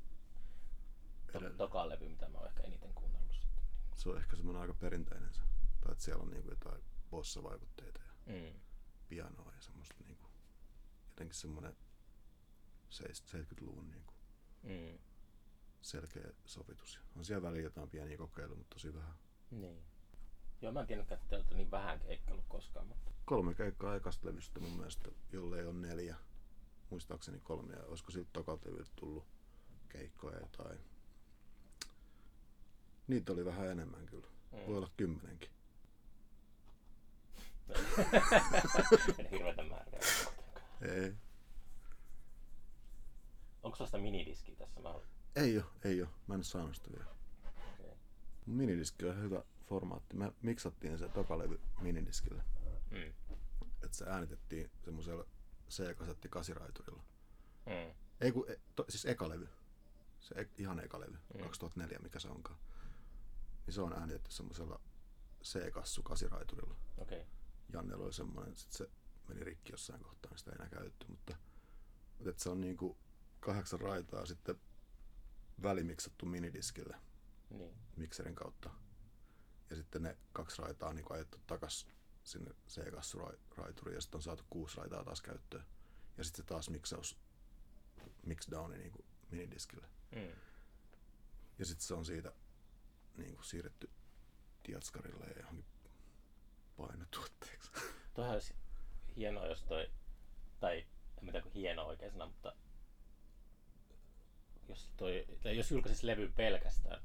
to, 1.32 1.50
toka 1.58 1.90
levy, 1.90 2.10
mitä 2.10 2.30
mä 2.30 2.38
oon 2.38 2.48
ehkä 2.48 2.64
eniten 2.64 2.94
kuunnellut 2.94 3.36
sitten. 3.36 3.64
Se 3.96 4.10
on 4.10 4.18
ehkä 4.18 4.36
semmoinen 4.36 4.62
aika 4.62 4.74
perinteinen 4.74 5.34
se. 5.34 5.42
Tai 5.82 5.92
että 5.92 6.04
siellä 6.04 6.24
on 6.24 6.30
niinku 6.30 6.50
jotain 6.50 6.84
bossa-vaikutteita 7.10 8.02
ja 8.04 8.14
Mm. 8.26 8.60
pianoa 9.08 9.52
ja 9.56 9.62
semmoista 9.62 9.96
niinku, 10.08 10.28
jotenkin 11.10 11.36
semmoinen 11.36 11.78
70-luvun 12.90 13.92
niinku 13.92 14.14
Mm. 14.64 15.00
selkeä 15.82 16.32
sovitus. 16.46 17.00
On 17.16 17.26
siellä 17.26 17.48
väliin 17.48 17.64
jotain 17.64 17.90
pieniä 17.90 18.18
kokeiluja, 18.18 18.58
mutta 18.58 18.74
tosi 18.76 18.94
vähän. 18.94 19.16
Niin. 19.52 19.84
Joo, 20.62 20.72
mä 20.72 20.80
en 20.80 20.88
tiennytkään, 20.88 21.20
että 21.22 21.30
te 21.30 21.36
olette 21.36 21.56
niin 21.56 21.72
vähän 21.72 22.00
keikkailut 22.00 22.46
koskaan, 22.48 22.88
mutta 22.88 23.12
Kolme 23.26 23.54
keikkaa 23.54 23.96
ekasta 23.96 24.28
levystä 24.28 24.60
mun 24.60 24.78
mielestä, 24.78 25.10
jollei 25.32 25.66
on 25.66 25.82
neljä. 25.82 26.16
Muistaakseni 26.90 27.40
kolme. 27.40 27.74
Ja 27.74 27.84
olisiko 27.86 28.12
siltä 28.12 28.30
tokalta 28.34 28.70
tullut 28.96 29.26
keikkoja 29.90 30.40
jotain. 30.40 30.80
Niitä 33.08 33.34
oli 33.34 33.46
vähän 33.46 33.68
enemmän 33.68 34.06
kyllä. 34.06 34.28
Mm. 34.52 34.58
Voi 34.68 34.78
olla 34.78 34.90
kymmenenkin. 34.98 35.50
en 39.20 39.30
hirveätä 39.32 39.64
määrää. 39.64 40.00
Ei. 40.82 41.14
Onko 43.64 43.76
sellaista 43.76 43.98
minidiskiä 43.98 44.56
tässä? 44.56 44.82
Mä 44.82 44.94
Ei 45.36 45.58
oo, 45.58 45.64
ei 45.84 46.02
oo. 46.02 46.10
Mä 46.28 46.36
en 46.36 46.44
saanut 46.44 46.76
sitä 46.76 46.92
vielä. 46.92 47.12
Okei. 47.74 47.94
Minidiski 48.46 49.06
on 49.06 49.22
hyvä 49.22 49.44
formaatti. 49.68 50.16
Me 50.18 50.34
miksattiin 50.42 50.98
se 50.98 51.10
tokalevy 51.10 51.60
minidiskillä. 51.82 52.44
Mm. 52.92 53.14
Että 53.84 53.98
se 53.98 54.06
äänitettiin 54.10 54.72
semmoisella 54.86 55.26
C-kasetti 55.70 56.30
kasiraiturilla. 56.30 57.04
Mm. 57.66 57.96
Ei 58.22 58.32
kun, 58.32 58.52
e, 58.52 58.56
to, 58.76 58.86
siis 58.90 59.06
ekalevy. 59.06 59.50
Se 60.20 60.36
e, 60.36 60.48
ihan 60.58 60.80
ekalevy, 60.80 61.12
Mm. 61.34 61.38
mm. 61.40 61.44
2004, 61.44 62.00
mikä 62.04 62.20
se 62.20 62.28
onkaan. 62.30 62.60
Niin 63.66 63.74
se 63.74 63.82
on 63.82 63.94
äänitetty 63.94 64.32
semmoisella 64.32 64.80
C-kassu 65.44 66.04
kasiraiturilla. 66.04 66.76
Okei. 66.98 67.26
Jannella 67.74 68.04
oli 68.06 68.14
semmoinen, 68.14 68.58
sit 68.58 68.72
se 68.72 68.90
meni 69.28 69.44
rikki 69.44 69.74
jossain 69.74 70.04
kohtaa, 70.04 70.30
niin 70.32 70.40
sitä 70.40 70.52
ei 70.52 70.56
enää 70.56 70.70
käytetty, 70.70 71.06
mutta, 71.08 71.38
mutta 72.18 72.30
et 72.30 72.40
se 72.40 72.50
on 72.50 72.62
niinku 72.62 72.98
kahdeksan 73.40 73.80
raitaa 73.82 74.26
sitten 74.26 74.56
välimiksattu 75.64 76.26
minidiskille 76.26 76.98
Niin. 77.50 77.76
mikserin 77.96 78.36
kautta. 78.36 78.70
Ja 79.70 79.76
sitten 79.76 80.04
ne 80.04 80.18
kaksi 80.34 80.62
raitaa 80.62 80.90
on 80.90 80.96
niin 80.96 81.06
ajettu 81.10 81.38
takas 81.48 81.88
sinne 82.24 82.52
C-kassuraituriin 82.70 83.96
ja 83.96 84.02
sitten 84.02 84.18
on 84.18 84.22
saatu 84.22 84.44
kuusi 84.50 84.78
raitaa 84.78 85.04
taas 85.04 85.22
käyttöön. 85.22 85.66
Ja 86.18 86.24
sitten 86.24 86.44
se 86.44 86.48
taas 86.48 86.70
miksaus, 86.70 87.18
mixdowni 88.26 88.78
niin 88.78 89.06
minidiskille. 89.32 89.88
Mm. 90.16 90.32
Ja 91.60 91.66
sitten 91.66 91.88
se 91.88 91.94
on 91.94 92.06
siitä 92.06 92.34
niin 93.18 93.36
kuin 93.36 93.46
siirretty 93.46 93.90
Diatskarille 94.68 95.26
ja 95.26 95.40
johonkin 95.40 95.66
painotuotteeksi. 96.78 97.72
Tuohan 98.14 98.34
olisi 98.34 98.56
hienoa, 99.16 99.48
jos 99.48 99.64
toi, 99.64 99.92
tai 100.60 100.78
en 101.18 101.22
tiedä 101.22 101.42
kuin 101.42 101.54
hieno 101.54 101.86
oikein 101.86 102.12
sana, 102.12 102.26
mutta 102.26 102.56
jos, 104.70 104.94
toi, 104.98 105.26
tai 105.44 105.58
jos 105.58 105.72
julkaisisi 105.72 106.08
levy 106.08 106.32
pelkästään 106.36 107.02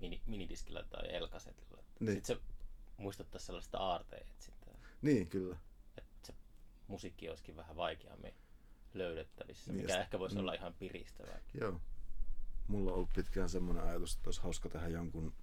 mini, 0.00 0.22
minidiskillä 0.26 0.84
tai 0.90 1.14
elkasetilla, 1.14 1.82
niin. 2.00 2.14
Sitten 2.14 2.36
se 2.36 2.42
muistuttaisi 2.96 3.46
sellaista 3.46 3.78
aarteetsintää, 3.78 4.74
niin, 5.02 5.28
kyllä. 5.28 5.56
että 5.98 6.26
se 6.26 6.34
musiikki 6.88 7.28
olisikin 7.28 7.56
vähän 7.56 7.76
vaikeammin 7.76 8.34
löydettävissä, 8.94 9.72
Niin, 9.72 9.80
mikä 9.80 9.92
ja 9.92 9.96
sit- 9.96 10.02
ehkä 10.02 10.18
voisi 10.18 10.36
mm. 10.36 10.40
olla 10.40 10.54
ihan 10.54 10.74
piristävää. 10.74 11.40
Joo. 11.60 11.80
Mulla 12.68 12.90
on 12.90 12.96
ollut 12.96 13.12
pitkään 13.14 13.48
semmoinen 13.48 13.84
ajatus, 13.84 14.14
että 14.14 14.28
olisi 14.28 14.40
hauska 14.42 14.68
tehdä 14.68 14.88
jonkun, 14.88 15.34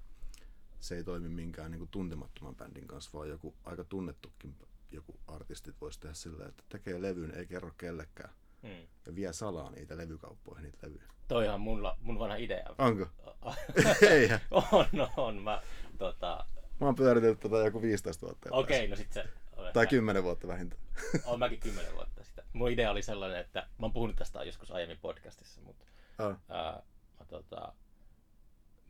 se 0.80 0.96
ei 0.96 1.04
toimi 1.04 1.30
minkään 1.30 1.72
niin 1.72 1.80
kuin 1.80 1.90
tuntemattoman 1.92 2.56
bändin 2.56 2.88
kanssa, 2.88 3.10
vaan 3.14 3.30
joku 3.30 3.56
aika 3.64 3.84
tunnettukin 3.84 4.56
joku 4.92 5.20
artistit 5.28 5.76
voisi 5.82 6.00
tehdä 6.00 6.14
silleen, 6.14 6.50
että 6.50 6.64
tekee 6.70 7.02
levyn, 7.02 7.32
ei 7.32 7.46
kerro 7.46 7.72
kellekään. 7.78 8.34
Mm. 8.66 8.88
Ja 9.06 9.16
vie 9.16 9.34
salaa 9.34 9.72
niitä 9.72 9.98
levykauppoihin 9.98 10.64
niitä 10.64 10.78
levyjä. 10.88 11.04
Toihan 11.28 11.62
mulla, 11.62 11.98
mun 12.02 12.20
vanha 12.20 12.36
idea. 12.36 12.66
Onko? 12.78 13.08
Eihän. 14.10 14.40
on, 14.52 14.88
on. 15.18 15.36
Mä, 15.44 15.62
tota, 15.98 16.46
Mä 16.80 16.86
oon 16.86 16.96
pyöritellyt 16.96 17.40
tätä 17.40 17.56
joku 17.56 17.82
15 17.82 18.26
vuotta. 18.26 18.50
okei, 18.52 18.88
no 18.88 18.96
sit 18.96 19.14
se... 19.14 19.26
Tai 19.74 19.88
10 19.88 20.24
vuotta 20.24 20.48
vähintään. 20.48 20.82
Olen 21.26 21.40
mäkin 21.40 21.60
kymmenen 21.60 21.94
vuotta 21.94 22.24
sitä. 22.24 22.44
Mun 22.54 22.72
idea 22.72 22.92
oli 22.92 23.02
sellainen, 23.02 23.40
että 23.40 23.60
mä 23.60 23.86
oon 23.86 23.94
puhunut 23.94 24.16
tästä 24.16 24.44
joskus 24.44 24.72
aiemmin 24.72 25.00
podcastissa, 25.00 25.62
mutta 25.62 25.86
Ah, 26.18 26.36
ää, 26.50 26.84
mä, 27.20 27.26
tota, 27.26 27.74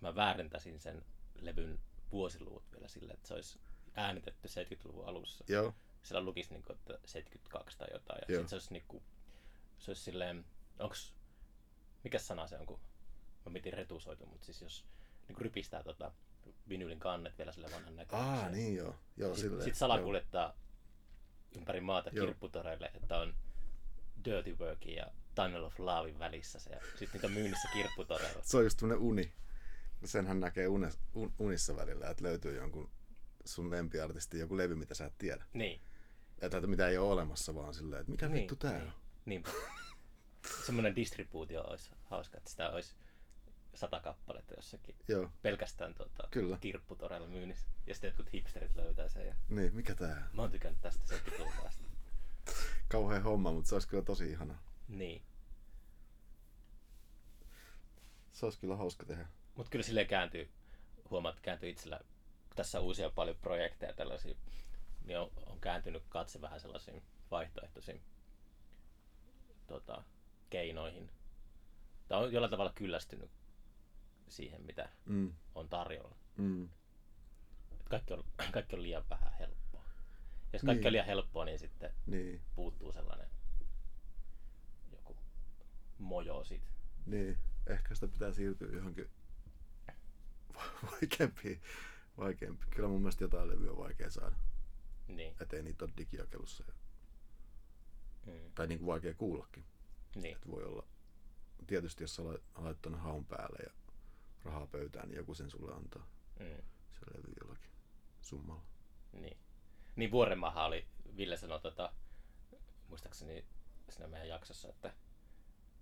mä 0.02 0.16
väärentäisin 0.16 0.80
sen 0.80 1.06
levyn 1.42 1.80
vuosiluvut 2.12 2.64
vielä 2.72 2.88
sille, 2.88 3.14
että 3.14 3.28
se 3.28 3.34
olisi 3.34 3.60
äänitetty 3.96 4.48
70-luvun 4.48 5.06
alussa. 5.08 5.44
joo. 5.48 5.74
Siellä 6.04 6.26
lukisi 6.26 6.54
niinku, 6.54 6.74
että 6.74 6.94
72 7.06 7.78
tai 7.78 7.88
jotain. 7.94 8.20
Ja 8.28 8.34
Joo. 8.34 8.42
sit 8.42 8.50
se 8.50 8.56
olisi 8.56 8.74
niinku, 8.74 9.04
se 9.86 9.92
olisi 9.92 10.04
silleen, 10.04 10.46
onks, 10.80 11.14
mikä 12.04 12.20
sana 12.20 12.48
se 12.48 12.58
on, 12.58 12.66
kun 12.66 12.80
mä 13.46 13.52
mietin 13.52 13.74
retusoitu, 13.74 14.26
mutta 14.26 14.46
siis 14.46 14.62
jos 14.62 14.86
niinku 15.28 15.44
rypistää 15.44 15.84
tota 15.84 16.12
vinylin 16.70 17.00
kannet 17.00 17.38
vielä 17.38 17.52
sille 17.52 17.68
vanhan 17.72 17.96
näköiseen. 17.96 18.30
Aa, 18.30 18.50
niin 18.50 18.76
joo. 18.76 18.96
Joo, 19.18 19.36
Sitten 19.36 19.64
sit 19.64 19.76
salakuljettaa 19.76 20.54
ympäri 21.58 21.82
maata 21.82 22.10
Joo. 22.14 22.26
kirpputoreille, 22.26 22.92
että 22.94 23.18
on 23.18 23.36
Dirty 24.26 24.56
Workin 24.60 24.96
ja 24.96 25.06
Tunnel 25.36 25.64
of 25.64 25.80
Lovein 25.80 26.20
välissä 26.20 26.60
se. 26.60 26.70
Ja 26.70 26.80
sitten 26.80 27.10
niitä 27.14 27.28
myynnissä 27.28 27.68
kirpputoreilla. 27.74 28.42
Se 28.44 28.58
on 28.58 28.64
just 28.64 28.78
tämmönen 28.80 29.04
uni. 29.04 29.34
senhän 30.06 30.40
näkee 30.40 30.68
unes, 30.68 31.00
un, 31.14 31.34
unissa 31.40 31.76
välillä, 31.76 32.10
että 32.10 32.24
löytyy 32.24 32.56
jonkun 32.56 32.90
sun 33.46 33.72
lempiartisti 33.72 34.40
joku 34.40 34.58
levy, 34.58 34.76
mitä 34.76 34.94
sä 34.94 35.06
et 35.06 35.18
tiedä. 35.18 35.46
Niin. 35.54 35.82
Että 36.42 36.68
mitä 36.68 36.88
ei 36.88 36.98
ole 36.98 37.12
olemassa, 37.12 37.56
vaan 37.56 37.74
silleen, 37.74 38.00
että 38.00 38.12
mikä 38.12 38.28
niin, 38.28 38.40
vittu 38.40 38.56
tää 38.56 38.72
niin. 38.72 38.88
on. 38.88 38.94
Niinpä. 39.26 39.50
Semmoinen 40.66 40.96
distribuutio 40.96 41.62
olisi 41.62 41.92
hauska, 42.04 42.38
että 42.38 42.50
sitä 42.50 42.70
olisi 42.70 42.96
sata 43.74 44.00
kappaletta 44.00 44.54
jossakin 44.54 44.96
Joo, 45.08 45.30
pelkästään 45.42 45.94
tota, 45.94 46.28
Kyllä. 46.32 46.58
kirpputorella 46.62 47.28
myynnissä. 47.28 47.68
Ja 47.88 47.94
sitten 47.94 48.08
jotkut 48.08 48.34
hipsterit 48.34 48.76
löytää 48.76 49.08
sen. 49.08 49.28
Ja... 49.28 49.36
niin, 49.50 49.76
mikä 49.76 49.96
tää 49.96 50.28
on? 50.30 50.36
Mä 50.36 50.42
oon 50.42 50.52
tykännyt 50.52 50.82
tästä 50.82 51.08
settitultaasta. 51.08 51.84
Kauhea 52.88 53.20
homma, 53.20 53.52
mutta 53.52 53.70
se 53.70 53.76
olisi 53.76 53.88
kyllä 53.88 54.04
tosi 54.04 54.30
ihana. 54.30 54.60
niin. 54.88 55.22
Se 58.32 58.46
olisi 58.46 58.60
kyllä 58.60 58.76
hauska 58.76 59.06
tehdä. 59.06 59.28
Mutta 59.56 59.70
kyllä 59.70 59.84
silleen 59.84 60.08
kääntyy, 60.08 60.50
huomaat, 61.10 61.36
että 61.36 61.46
kääntyy 61.46 61.70
itsellä, 61.70 62.00
tässä 62.56 62.80
uusia 62.80 63.10
paljon 63.10 63.36
projekteja 63.42 63.94
tällaisia, 63.94 64.36
niin 65.04 65.20
on, 65.20 65.32
on 65.46 65.62
kääntynyt 65.62 66.04
katse 66.10 66.42
vähän 66.42 66.60
sellaisiin 66.60 67.04
vaihtoehtoisiin 67.32 68.02
tota, 69.68 70.04
keinoihin. 70.50 71.10
Tai 72.08 72.24
on 72.24 72.34
jollain 72.34 72.52
tavalla 72.52 72.74
kyllästynyt 72.76 73.32
siihen, 74.28 74.62
mitä 74.62 74.90
Mm, 75.06 75.34
on 75.56 75.70
tarjolla. 75.70 76.16
mm, 76.38 76.64
Et 77.72 77.90
kaikki, 77.90 78.14
on, 78.14 78.24
kaikki 78.54 78.76
on 78.76 78.84
liian 78.84 79.10
vähän 79.10 79.34
helppoa. 79.40 79.84
Jos 80.54 80.62
kaikki 80.62 80.80
Niin. 80.82 80.88
on 80.88 80.92
liian 80.92 81.06
helppoa, 81.06 81.46
niin 81.46 81.60
sitten 81.60 81.94
niin, 82.06 82.42
puuttuu 82.56 82.92
sellainen 82.92 83.28
joku 84.92 85.16
mojo 85.98 86.44
siitä. 86.44 86.66
niin. 87.06 87.38
Ehkä 87.68 87.96
sitä 87.96 88.08
pitää 88.08 88.32
siirtyä 88.32 88.68
johonkin 88.72 89.10
vaikeampiin. 90.92 91.62
Vaikeampi. 92.18 92.66
Kyllä 92.70 92.88
mun 92.90 93.02
mielestä 93.02 93.24
jotain 93.24 93.48
levyä 93.50 93.72
on 93.72 93.78
vaikea 93.78 94.10
saada. 94.12 94.36
Niin. 95.08 95.36
Ettei 95.42 95.64
niitä 95.64 95.86
ole 95.86 95.94
digijakelussa. 95.98 96.64
Ja- 96.68 96.74
Mm. 98.26 98.52
Tai 98.56 98.68
niin 98.68 98.80
kuin 98.80 98.88
vaikea 98.88 99.14
kuullakin. 99.14 99.66
Niin. 100.16 100.36
Että 100.36 100.52
voi 100.52 100.64
olla, 100.64 100.88
tietysti 101.68 102.04
jos 102.04 102.16
sä 102.16 102.22
lait- 102.22 102.44
laitat 102.62 102.82
tuonne 102.82 103.00
haun 103.00 103.26
päälle 103.26 103.60
ja 103.64 103.72
rahaa 104.44 104.68
pöytään, 104.68 105.10
niin 105.10 105.18
joku 105.18 105.34
sen 105.34 105.50
sulle 105.50 105.76
antaa. 105.76 106.08
Mm. 106.40 106.64
Se 106.94 107.06
levy 107.18 107.34
jollakin 107.42 107.72
summalla. 108.22 108.64
Niin. 109.14 109.38
Niin 109.96 110.12
Vuorenmaha 110.12 110.66
oli, 110.66 110.86
Ville 111.18 111.38
sanoi, 111.38 111.60
tota, 111.60 111.94
muistaakseni 112.88 113.46
siinä 113.90 114.08
meidän 114.08 114.28
jaksossa, 114.28 114.70
että 114.70 114.94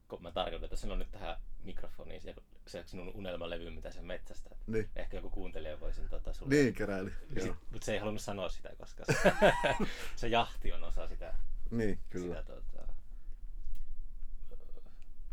kun 0.08 0.22
mä 0.24 0.32
tarkoitan, 0.32 0.64
että 0.66 0.76
sano 0.76 0.96
nyt 0.96 1.12
tähän 1.12 1.38
mikrofoniin 1.64 2.22
se, 2.22 2.36
se 2.68 2.84
sinun 2.86 3.12
unelmalevy, 3.16 3.70
mitä 3.70 3.92
sä 3.92 4.02
metsästät. 4.02 4.58
Niin, 4.68 4.90
Ehkä 4.96 5.18
joku 5.18 5.30
kuuntelija 5.30 5.80
voi 5.80 5.94
sen 5.94 6.10
tota, 6.10 6.34
sulle. 6.34 6.56
niin 6.56 6.74
keräili. 6.74 7.12
Joo. 7.36 7.56
Mutta 7.72 7.86
se 7.86 7.94
ei 7.94 8.00
halunnut 8.00 8.22
sanoa 8.22 8.50
sitä, 8.50 8.76
koska 8.78 9.04
se, 9.06 9.34
se 10.16 10.28
jahti 10.28 10.74
on 10.74 10.84
osa 10.84 11.08
sitä, 11.08 11.36
Niin, 11.74 12.00
kyllä. 12.10 12.40
sitä 12.40 12.56
tota, 12.56 12.94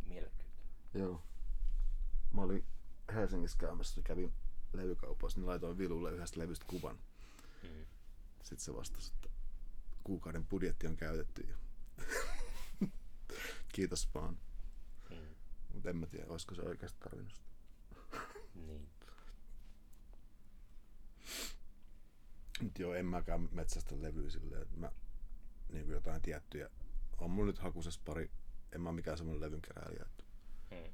mielekkyyttä. 0.07 0.99
Joo. 0.99 1.23
Mä 2.33 2.43
olin 2.43 2.65
Helsingissä 3.15 3.59
käymässä, 3.59 4.03
kävin 4.03 4.33
levykaupassa, 4.73 5.39
niin 5.39 5.47
laitoin 5.47 5.79
Vilulle 5.79 6.13
yhdestä 6.13 6.41
levystä 6.41 6.67
kuvan. 6.69 6.99
Mm. 7.63 7.87
Sitten 8.43 8.59
se 8.59 8.75
vastasi, 8.75 9.13
että 9.15 9.29
kuukauden 10.05 10.47
budjetti 10.47 10.87
on 10.87 10.97
käytetty 10.97 11.47
jo. 11.49 11.57
Kiitos 13.75 14.09
vaan. 14.15 14.39
Mm. 15.11 15.17
Mutta 15.75 15.91
en 15.91 15.97
mä 15.97 16.07
tiedä, 16.07 16.27
olisiko 16.29 16.55
se 16.55 16.63
oikeasti 16.63 16.99
tarvinnut 17.01 17.35
sitä. 17.35 17.51
Niin. 18.55 18.89
Mut 22.61 22.79
joo, 22.79 22.95
en 22.95 23.07
mäkään 23.07 23.49
metsästä 23.53 24.03
levyä 24.03 24.31
silleen, 24.31 24.67
mä 24.77 24.93
niin 25.73 25.85
kuin 25.85 25.95
jotain 25.95 26.23
tiettyjä. 26.23 26.71
On 27.19 27.31
mulla 27.31 27.47
nyt 27.47 27.59
hakusessa 27.59 28.01
pari, 28.05 28.31
en 28.73 28.81
mä 28.81 28.89
ole 28.89 28.97
mikään 28.97 29.19
semmoinen 29.19 29.41
levynkeräilijä, 29.41 30.05
että 30.07 30.25
Mm. 30.71 30.93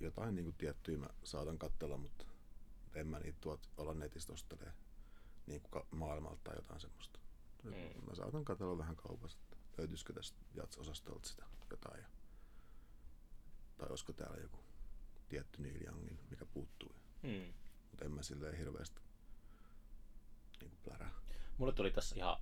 jotain 0.00 0.34
niin 0.34 0.44
kuin 0.44 0.56
tiettyjä 0.56 0.98
mä 0.98 1.08
saatan 1.24 1.58
katsella, 1.58 1.96
mutta 1.96 2.24
en 2.94 3.06
mä 3.06 3.18
niitä 3.18 3.38
tuot 3.40 3.70
olla 3.76 3.94
netistä 3.94 4.32
ostelee 4.32 4.72
niin 5.46 5.60
kuin 5.60 5.84
maailmalta 5.90 6.40
tai 6.44 6.56
jotain 6.56 6.80
semmoista. 6.80 7.18
Mm. 7.62 7.70
Mä 8.08 8.14
saatan 8.14 8.44
katsella 8.44 8.78
vähän 8.78 8.96
kaupasta, 8.96 9.40
että 9.42 9.56
löytyisikö 9.78 10.12
tästä 10.12 10.38
jats-osastolta 10.54 11.28
sitä 11.28 11.44
jotain. 11.70 12.00
Ja, 12.00 12.08
tai 13.78 13.88
olisiko 13.90 14.12
täällä 14.12 14.42
joku 14.42 14.58
tietty 15.28 15.62
Neil 15.62 15.84
Youngin, 15.86 16.18
mikä 16.30 16.46
puuttuu. 16.46 16.94
Mm. 17.22 17.52
Mutta 17.90 18.04
en 18.04 18.12
mä 18.12 18.22
silleen 18.22 18.56
hirveästi 18.58 19.00
niin 20.60 20.70
kuin 20.70 20.80
plärää. 20.84 21.10
Mulle 21.58 21.72
tuli 21.72 21.90
tässä 21.90 22.16
ihan 22.16 22.36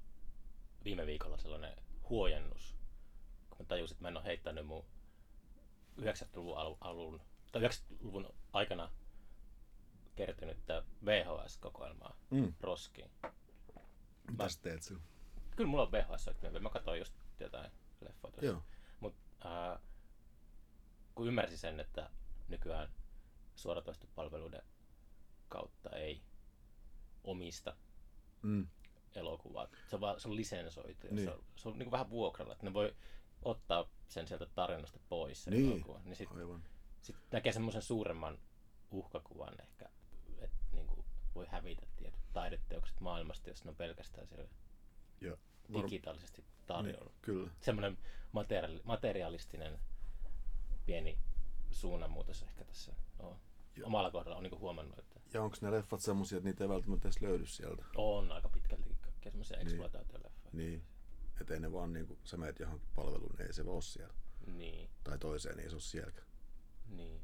viime 0.85 1.07
viikolla 1.07 1.39
sellainen 1.39 1.76
huojennus, 2.09 2.76
kun 3.51 3.59
mä 3.59 3.64
tajusin, 3.64 3.95
että 3.95 4.03
mä 4.05 4.09
en 4.09 4.16
ole 4.16 4.24
heittänyt 4.24 4.66
mun 4.66 4.85
90-luvun 6.01 6.57
alu- 6.59 6.78
alun, 6.81 7.20
tai 7.53 7.62
90-luvun 7.62 8.35
aikana 8.53 8.91
kertynyttä 10.16 10.83
VHS-kokoelmaa 11.05 12.16
Mm. 12.31 12.55
roskiin. 12.61 13.11
Mitä 14.31 14.49
sä 14.49 14.62
teet 14.62 14.83
sillä? 14.83 15.01
Kyllä 15.57 15.70
mulla 15.70 15.83
on 15.83 15.93
VHS-soittimia, 15.93 16.61
mä 16.61 16.70
katsoin 16.70 16.99
just 16.99 17.14
jotain 17.41 17.70
leffoja 18.01 18.33
tuossa. 18.33 18.47
Joo. 18.47 18.62
Mutta 19.01 19.72
äh, 19.72 19.81
kun 21.14 21.26
ymmärsin 21.28 21.59
sen, 21.59 21.81
että 21.81 22.11
nykyään 22.49 22.89
suoratoistopalveluiden 23.57 24.62
kautta 25.49 25.91
ei 25.91 26.22
omista 27.24 27.76
Mm. 28.43 28.68
Elokuvaa. 29.17 29.69
Se 29.89 29.97
on, 29.97 30.01
vaan, 30.01 30.21
se 30.21 30.29
on 30.29 30.37
lisensoitu 30.37 31.07
ja 31.07 31.13
Niin. 31.15 31.25
se 31.25 31.31
on, 31.35 31.45
se 31.57 31.69
on 31.69 31.79
niin 31.79 31.91
vähän 31.91 32.11
vuokralla, 32.11 32.53
että 32.53 32.67
ne 32.67 32.73
voi 32.75 32.95
ottaa 33.43 33.89
sen 34.09 34.27
sieltä 34.29 34.47
tarinasta 34.47 34.99
pois 35.09 35.45
sen 35.45 35.53
Niin. 35.53 35.73
elokuvan. 35.73 36.05
Niin 36.05 36.17
sitten 36.17 36.39
Aivan. 36.39 36.63
sit 37.03 37.17
näkee 37.31 37.53
semmoisen 37.53 37.83
suuremman 37.83 38.39
uhkakuvan 38.91 39.61
ehkä, 39.61 39.89
että 40.39 40.57
niin 40.73 40.87
kuin 40.87 41.05
voi 41.35 41.47
hävitä 41.49 41.87
tietyt 41.97 42.21
taideteokset 42.33 43.01
maailmasta, 43.01 43.49
jos 43.51 43.65
ne 43.65 43.71
on 43.71 43.77
pelkästään 43.77 44.27
siellä 44.29 44.49
Ja 45.21 45.37
var- 45.73 45.85
digitaalisesti 45.85 46.45
tarjolla. 46.67 47.05
niin, 47.11 47.19
kyllä. 47.23 47.51
Semmoinen 47.61 47.99
materiaali- 48.33 48.81
materialistinen 48.85 49.79
pieni 50.87 51.19
suunnanmuutos 51.71 52.43
ehkä 52.43 52.65
tässä 52.65 52.93
on. 53.19 53.37
Joo. 53.77 53.87
Omalla 53.87 54.11
kohdalla 54.11 54.37
on 54.37 54.43
niin 54.43 54.59
huomannut, 54.61 54.99
että 54.99 55.21
Ja 55.35 55.43
onko 55.43 55.57
ne 55.61 55.71
leffat 55.71 56.01
semmosia, 56.01 56.39
että 56.39 56.49
niitä 56.49 56.65
ei 56.65 56.69
välttämättä 56.69 57.09
edes 57.09 57.23
löydy 57.23 57.47
sieltä? 57.47 57.85
on 57.97 58.33
aika 58.33 58.49
pitkälti 58.49 58.89
kaikkia 59.21 59.31
semmoisia 59.33 59.57
Niin. 59.57 59.66
exploitaatioleffoja. 59.66 60.51
Niin. 60.53 60.83
Että 61.41 61.55
ei 61.55 61.61
ne 61.61 61.73
vaan 61.73 61.93
niinku, 61.93 62.18
sä 62.25 62.37
meet 62.37 62.59
johonkin 62.59 62.89
palveluun, 62.95 63.35
niin 63.39 63.47
ei 63.47 63.53
se 63.53 63.62
ole 63.62 63.83
siellä. 63.83 64.14
Niin, 64.47 64.91
Tai 65.05 65.18
toiseen, 65.18 65.57
niin 65.57 65.64
ei 65.64 65.71
se 65.71 65.77
ole 65.77 65.83
sielläkään. 65.83 66.27
niin. 66.87 67.23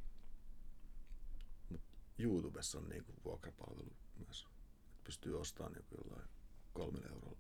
YouTubessa 2.19 2.79
on 2.79 2.89
niinku 2.89 3.13
vuokrapalvelu 3.25 3.97
myös. 4.17 4.47
Et 4.95 5.05
pystyy 5.05 5.41
ostamaan 5.41 5.73
niinku 5.73 5.95
jollain 6.05 6.29
kolmella 6.73 7.09
eurolla 7.09 7.39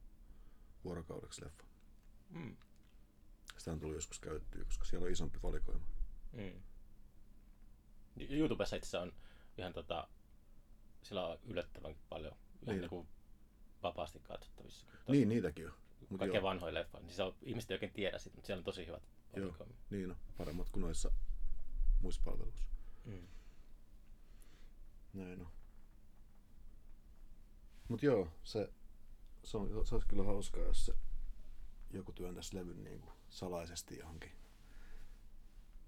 vuorokaudeksi 0.85 1.45
leffa. 1.45 1.65
Mm. 2.31 2.57
Sitä 3.59 3.73
on 3.73 3.81
tullut 3.81 3.95
joskus 3.97 4.19
käyttöä, 4.21 4.65
koska 4.65 4.85
siellä 4.85 5.05
on 5.07 5.13
isompi 5.13 5.39
valikoima. 5.43 5.87
Mm. 6.33 6.63
YouTubessa 8.31 8.77
itse 8.77 8.99
on 8.99 9.13
ihan 9.59 9.73
tota, 9.73 10.09
sillä 11.03 11.27
on 11.27 11.39
yllättävänkin 11.45 12.03
paljon 12.09 12.33
ihan 12.35 12.67
Niin. 12.67 12.81
niin. 12.81 12.91
kuin 12.91 13.09
vapaasti 13.83 14.21
katsottavissa. 14.21 14.87
Niin, 15.09 15.29
niitäkin 15.29 15.67
on. 15.67 15.73
Mut 16.11 16.19
Kaikkea 16.19 16.41
joo, 16.41 16.49
vanhoja 16.49 16.75
leffoja. 16.75 17.05
Niin 17.05 17.15
se 17.15 17.23
on, 17.23 17.35
ihmiset 17.43 17.71
ei 17.71 17.75
oikein 17.75 17.93
tiedä 17.93 18.19
sitä, 18.19 18.37
mutta 18.37 18.47
siellä 18.47 18.61
on 18.61 18.65
tosi 18.65 18.87
hyvät 18.87 19.03
Joo. 19.37 19.47
valikoimat. 19.47 19.77
niin 19.91 20.11
on. 20.11 20.17
Paremmat 20.39 20.71
kuin 20.71 20.81
noissa 20.81 21.11
muissa 22.01 22.23
palveluissa. 22.25 22.69
Mm. 23.05 23.27
Näin 25.13 25.41
on. 25.41 25.49
Mut 27.89 28.03
joo, 28.03 28.29
se, 28.45 28.73
se, 29.43 29.57
on, 29.57 29.87
se 29.87 29.95
olisi 29.95 30.09
kyllä 30.09 30.25
hauskaa, 30.25 30.63
jos 30.63 30.87
se 30.87 30.95
joku 31.91 32.13
työntäisi 32.13 32.57
levyn 32.57 32.85
niin 32.85 33.01
kuin 33.01 33.13
salaisesti 33.29 33.99
johonkin 33.99 34.33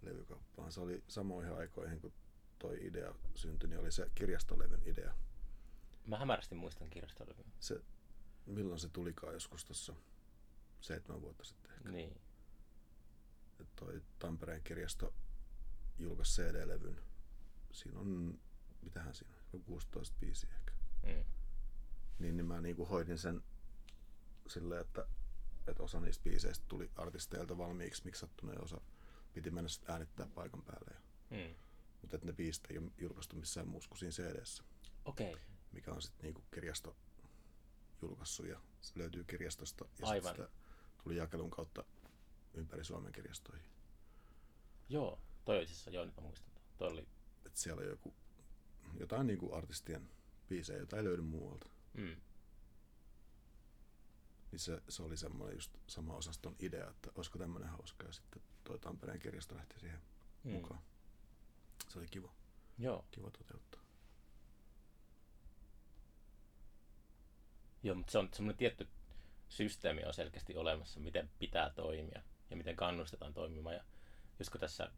levykauppaan. 0.02 0.72
Se 0.72 0.80
oli 0.80 1.02
samoihin 1.08 1.52
aikoihin, 1.52 2.00
kun 2.00 2.12
toi 2.58 2.86
idea 2.86 3.14
syntyi, 3.34 3.68
niin 3.68 3.80
oli 3.80 3.92
se 3.92 4.10
kirjastolevyn 4.14 4.82
idea. 4.84 5.14
Mä 6.08 6.18
hämärästi 6.18 6.54
muistan 6.54 6.90
kirjastolevyn. 6.90 7.52
Se, 7.60 7.80
milloin 8.46 8.80
se 8.80 8.88
tulikaan 8.88 9.34
joskus 9.34 9.64
tuossa 9.64 9.94
seitsemän 10.80 11.22
vuotta 11.22 11.44
sitten 11.44 11.72
ehkä. 11.72 11.90
Niin. 11.90 12.20
Et 13.60 13.76
toi 13.76 14.02
Tampereen 14.18 14.62
kirjasto 14.62 15.14
julkaisi 15.98 16.42
CD-levyn. 16.42 17.00
Siinä 17.72 17.98
on, 17.98 18.40
mitähän 18.82 19.14
siinä 19.14 19.34
on, 19.52 19.62
16 19.62 20.16
biisiä 20.20 20.50
ehkä. 20.54 20.72
Mm. 21.02 21.24
niin, 22.18 22.36
niin 22.36 22.46
mä 22.46 22.60
niinku 22.60 22.84
hoidin 22.84 23.18
sen 23.18 23.42
silleen, 24.46 24.80
että, 24.80 25.06
että 25.66 25.82
osa 25.82 26.00
niistä 26.00 26.22
biiseistä 26.22 26.64
tuli 26.68 26.90
artisteilta 26.96 27.58
valmiiksi 27.58 28.04
miksattuneja 28.04 28.58
ja 28.58 28.62
osa 28.62 28.80
piti 29.32 29.50
mennä 29.50 29.68
sitten 29.68 29.92
äänittää 29.92 30.28
paikan 30.34 30.62
päälle. 30.62 30.90
Ja 30.94 31.00
Mm. 31.30 31.54
Mutta 32.00 32.18
ne 32.22 32.32
biisit 32.32 32.70
ei 32.70 32.78
ole 32.78 32.90
julkaistu 32.98 33.36
missään 33.36 33.68
muussa 33.68 33.88
kuin 33.88 33.98
siinä 33.98 34.12
cd 34.12 34.62
Okei. 35.04 35.32
Okay. 35.32 35.44
Mikä 35.72 35.92
on 35.92 36.02
sitten 36.02 36.22
niinku 36.24 36.44
kirjasto 36.54 36.96
julkaissut 38.02 38.46
ja 38.46 38.60
se 38.80 38.92
löytyy 38.96 39.24
kirjastosta 39.24 39.84
ja 39.98 40.06
Aivan. 40.08 40.30
sitä 40.34 40.48
tuli 41.02 41.16
jakelun 41.16 41.50
kautta 41.50 41.84
ympäri 42.54 42.84
Suomen 42.84 43.12
kirjastoihin. 43.12 43.68
Joo, 44.88 45.18
toi 45.44 45.56
oli 45.58 45.66
siis, 45.66 45.86
joo 45.86 46.04
nyt 46.04 46.16
mä 46.16 46.22
muistan. 46.22 46.52
Toi 46.76 46.88
oli, 46.88 47.08
Et 47.46 47.56
siellä 47.56 47.80
on 47.82 47.88
joku, 47.88 48.14
jotain 49.00 49.26
niinku 49.26 49.54
artistien 49.54 50.10
biisejä, 50.48 50.78
jota 50.78 50.96
ei 50.96 51.04
löydy 51.04 51.22
muualta. 51.22 51.66
mm, 51.94 52.16
Niin 54.52 54.58
se, 54.60 54.82
se 54.88 55.02
oli 55.02 55.16
semmoinen 55.16 55.56
just 55.56 55.72
sama 55.86 56.14
osaston 56.14 56.56
idea, 56.58 56.90
että 56.90 57.10
olisiko 57.14 57.38
tämmöinen 57.38 57.68
hauska 57.70 58.06
ja 58.06 58.12
sitten 58.12 58.42
toi 58.64 58.78
Tampereen 58.78 59.18
kirjasto 59.20 59.54
lähti 59.56 59.80
siihen 59.80 60.00
mm. 60.44 60.50
mukaan. 60.52 60.80
Se 61.88 61.98
oli 61.98 62.06
kiva, 62.10 62.32
Joo, 62.78 63.04
kiva 63.10 63.30
toteuttaa. 63.30 63.80
Joo, 67.82 67.94
mutta 67.94 68.12
se 68.12 68.18
on 68.18 68.28
semmoinen 68.32 68.58
tietty 68.58 68.88
systeemi 69.48 70.04
on 70.04 70.14
selkeästi 70.14 70.56
olemassa, 70.56 71.00
miten 71.00 71.30
pitää 71.38 71.70
toimia 71.70 72.22
ja 72.50 72.56
miten 72.56 72.76
kannustetaan 72.76 73.34
toimimaan. 73.34 73.74
Ja 73.76 73.84
just 74.38 74.50
kun 74.50 74.60
tässä 74.60 74.90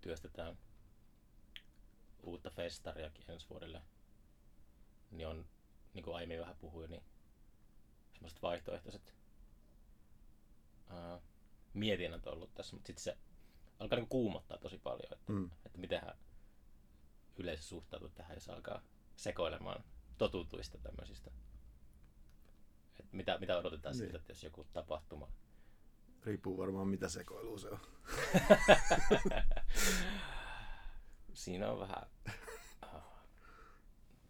työstetään 0.00 0.58
uutta 2.22 2.50
festariakin 2.50 3.30
ensi 3.30 3.48
vuodelle, 3.50 3.82
niin 5.10 5.28
on, 5.28 5.46
niin 5.94 6.02
kuin 6.04 6.16
aiemmin 6.16 6.40
vähän 6.40 6.56
puhuin, 6.56 6.90
niin 6.90 7.02
semmoiset 8.12 8.42
vaihtoehtoiset 8.42 9.14
ää, 10.88 11.20
mietinnät 11.74 12.26
on 12.26 12.32
ollut 12.32 12.54
tässä, 12.54 12.76
mutta 12.76 12.86
sitten 12.86 13.04
se 13.04 13.18
alkaa 13.78 13.98
niin 13.98 14.08
kuumottaa 14.08 14.58
tosi 14.58 14.78
paljon, 14.78 15.12
että, 15.12 15.32
Mm. 15.32 15.50
että 15.66 15.78
mitenhän 15.78 16.18
yleisö 17.36 17.62
suhtautuu 17.62 18.08
tähän, 18.08 18.36
jos 18.36 18.48
alkaa 18.48 18.82
sekoilemaan 19.16 19.84
totutuista 20.18 20.78
tämmöisistä. 20.78 21.30
Että 23.00 23.16
mitä, 23.16 23.38
mitä 23.38 23.58
odotetaan 23.58 23.92
Niin. 23.92 24.04
siltä, 24.04 24.18
että 24.18 24.30
jos 24.30 24.42
joku 24.44 24.66
tapahtuma 24.72 25.28
Riippuu 26.24 26.58
varmaan 26.58 26.88
mitä 26.88 27.08
sekoilua 27.08 27.58
se 27.58 27.68
on. 27.68 27.80
Siinä 31.34 31.70
on 31.72 31.78
vähän... 31.78 32.02
Uh, 32.84 33.02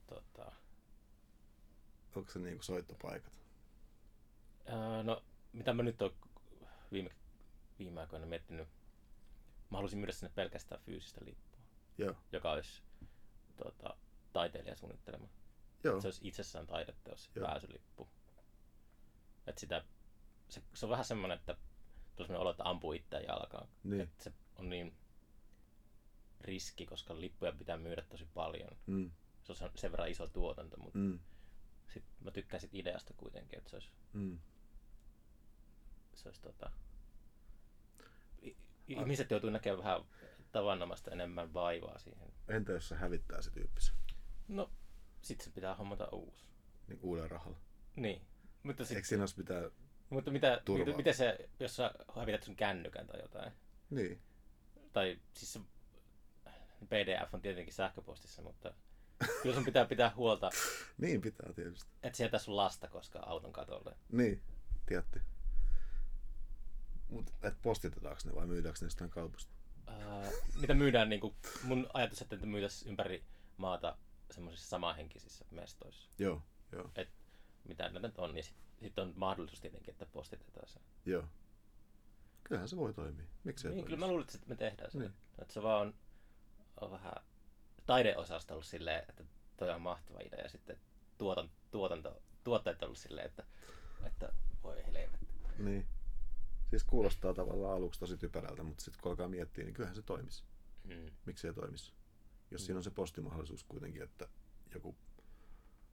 tota, 0.07 0.53
Onko 2.17 2.31
se 2.31 2.39
niinku 2.39 2.63
soittopaikat? 2.63 3.33
ää, 4.67 5.03
no, 5.03 5.23
mitä 5.53 5.73
mä 5.73 5.83
nyt 5.83 6.03
oon 6.03 6.15
viime, 6.93 7.11
viime 7.79 8.01
aikoina 8.01 8.27
miettinyt, 8.27 8.69
mä 9.71 9.79
halusin 9.79 9.99
myydä 9.99 10.13
sinne 10.13 10.33
pelkästään 10.35 10.81
fyysistä 10.81 11.25
lippua, 11.25 11.61
Joo, 11.99 12.15
joka 12.33 12.51
olisi 12.53 12.83
tota, 13.57 13.97
taiteilijan 14.33 14.77
suunnittelema. 14.77 15.29
joo, 15.85 16.01
Se 16.01 16.07
olisi 16.09 16.29
itsessään 16.29 16.67
taideteos, 16.67 17.31
Joo. 17.35 17.47
pääsylippu. 17.47 18.09
Et 19.47 19.59
sitä, 19.59 19.85
se, 20.49 20.63
se 20.75 20.87
on 20.87 20.91
vähän 20.91 21.05
semmoinen, 21.05 21.39
että 21.39 21.53
tulee 22.17 22.27
semmoinen 22.27 22.41
olo, 22.41 22.51
että 22.51 22.69
ampuu 22.69 22.93
itseään 22.93 23.25
jalkaan. 23.25 23.69
niin. 23.85 24.01
Et 24.01 24.21
se 24.21 24.33
on 24.57 24.69
niin 24.69 24.97
riski, 26.41 26.87
koska 26.87 27.21
lippuja 27.21 27.53
pitää 27.53 27.77
myydä 27.77 28.03
tosi 28.03 28.27
paljon. 28.35 28.77
Mm, 28.87 29.11
Se 29.43 29.53
on 29.53 29.71
sen 29.75 29.93
verran 29.93 30.09
iso 30.11 30.27
tuotanto, 30.27 30.77
mutta 30.77 30.99
mm, 30.99 31.19
sit 31.89 32.05
mä 32.25 32.31
tykkään 32.31 32.61
sit 32.61 32.75
ideasta 32.75 33.15
kuitenkin, 33.17 33.59
että 33.59 33.71
se 33.71 33.77
olisi, 33.77 33.91
mm. 34.13 34.39
se 36.15 36.29
olisi 36.29 36.43
tota... 36.43 36.71
Ihmiset 38.89 39.31
joutuu 39.31 39.51
näkemään 39.51 39.79
vähän 39.85 40.01
tavanomaista 40.53 41.11
enemmän 41.11 41.55
vaivaa 41.55 41.99
siihen. 41.99 42.33
Entä 42.49 42.73
jos 42.73 42.89
se 42.89 42.95
hävittää 42.95 43.43
se 43.43 43.51
tyyppisen 43.51 43.95
No, 44.49 44.71
sit 45.23 45.41
se 45.41 45.51
pitää 45.51 45.75
hommata 45.75 46.09
uusi. 46.13 46.45
niin 46.89 46.99
uudella 47.03 47.29
rahalla? 47.29 47.59
Niin. 47.97 48.23
Mutta, 48.67 48.85
sit, 48.85 48.97
Eikö 48.97 49.09
siinä 49.09 49.23
olisi 49.23 49.39
mitään... 49.39 49.71
mutta 50.11 50.31
mitä, 50.31 50.61
turvaa? 50.65 50.87
mitä, 50.87 50.97
miten 50.97 51.15
se, 51.15 51.49
jos 51.61 51.77
sä 51.77 51.91
hävität 52.17 52.43
sun 52.43 52.57
kännykän 52.57 53.07
tai 53.07 53.21
jotain, 53.23 53.53
Niin, 53.91 54.21
tai 54.93 55.19
siis 55.35 55.53
se 55.53 55.61
PDF 56.89 57.35
on 57.35 57.41
tietenkin 57.43 57.75
sähköpostissa, 57.75 58.43
mutta 58.43 58.75
kyllä 59.43 59.55
sun 59.55 59.65
pitää 59.65 59.85
pitää 59.85 60.13
huolta, 60.17 60.51
niin 60.99 61.21
pitää 61.21 61.53
tietysti. 61.53 61.91
että 62.03 62.17
sieltä 62.17 62.39
sun 62.39 62.57
lasta 62.57 62.89
koskaan 62.89 63.29
auton 63.29 63.53
katolle. 63.53 63.97
Niin, 64.13 64.43
tietty. 64.87 65.21
Mutta 67.09 67.33
et 67.43 67.55
postitetaanko 67.63 68.21
ne 68.25 68.35
vai 68.35 68.47
myydäänkö 68.47 68.79
ne 68.81 68.87
jostain 68.87 69.11
kaupasta? 69.11 69.53
Mitä 70.61 70.75
myydään, 70.75 71.09
niin 71.09 71.21
kuin, 71.21 71.35
mun 71.63 71.91
ajatus, 71.95 72.23
että 72.23 72.37
niitä 72.37 72.47
myytäisiin 72.47 72.91
ympäri 72.91 73.25
maata 73.57 73.99
semmoisissa 74.31 74.69
samanhenkisissä 74.69 75.45
mestoissa, 75.51 76.11
Joo, 76.19 76.43
joo, 76.73 76.91
mitä 77.69 77.83
näitä 77.85 77.99
nyt 78.09 78.19
on, 78.19 78.35
niin 78.35 78.45
sitten 78.45 78.67
sit 78.81 78.99
on 78.99 79.13
mahdollisuus 79.17 79.61
tietenkin, 79.61 79.91
että 79.93 80.07
postitetaan 80.07 80.69
se. 80.69 80.81
joo. 81.05 81.25
Kyllähän 82.45 82.69
se 82.69 82.77
voi 82.77 82.95
toimia. 82.95 83.25
Miksei 83.45 83.71
Niin, 83.71 83.85
kyllä 83.85 83.99
mä 83.99 84.07
luulen, 84.09 84.27
että 84.35 84.49
me 84.49 84.57
tehdään 84.57 84.91
se. 84.91 84.99
Niin. 84.99 85.13
Että 85.39 85.55
se 85.55 85.63
vaan 85.63 85.87
on, 85.87 85.95
on 86.81 86.91
vähän 86.91 87.13
taideosasta 87.87 88.55
ollut 88.55 88.67
silleen, 88.67 89.05
että 89.09 89.25
toi 89.57 89.71
on 89.71 89.81
mahtava 89.81 90.19
idea, 90.21 90.41
ja 90.41 90.49
sitten 90.49 90.79
tuotan, 91.19 91.51
tuotanto, 91.71 92.23
tuottajat 92.45 92.83
on 92.83 92.87
ollut 92.87 92.99
silleen, 92.99 93.27
että, 93.27 93.45
että 94.05 94.33
voi 94.63 94.87
helvetti. 94.87 95.27
Niin. 95.59 95.87
Siis 96.71 96.85
kuulostaa 96.85 97.35
tavallaan 97.35 97.77
aluksi 97.77 98.01
tosi 98.01 98.17
typerältä, 98.17 98.63
mutta 98.63 98.85
sitten 98.85 99.03
kun 99.03 99.11
alkaa 99.13 99.29
miettiä, 99.29 99.65
niin 99.65 99.75
kyllähän 99.75 99.97
se 99.97 100.03
toimisi. 100.03 100.45
Mm. 100.85 101.11
Miksi 101.27 101.47
ei 101.47 101.55
toimisi? 101.55 101.93
Jos 102.51 102.63
Mm. 102.63 102.65
siinä 102.67 102.79
on 102.79 102.85
se 102.85 102.91
postimahdollisuus 102.91 103.65
kuitenkin, 103.65 104.03
että 104.03 104.29
joku 104.75 104.97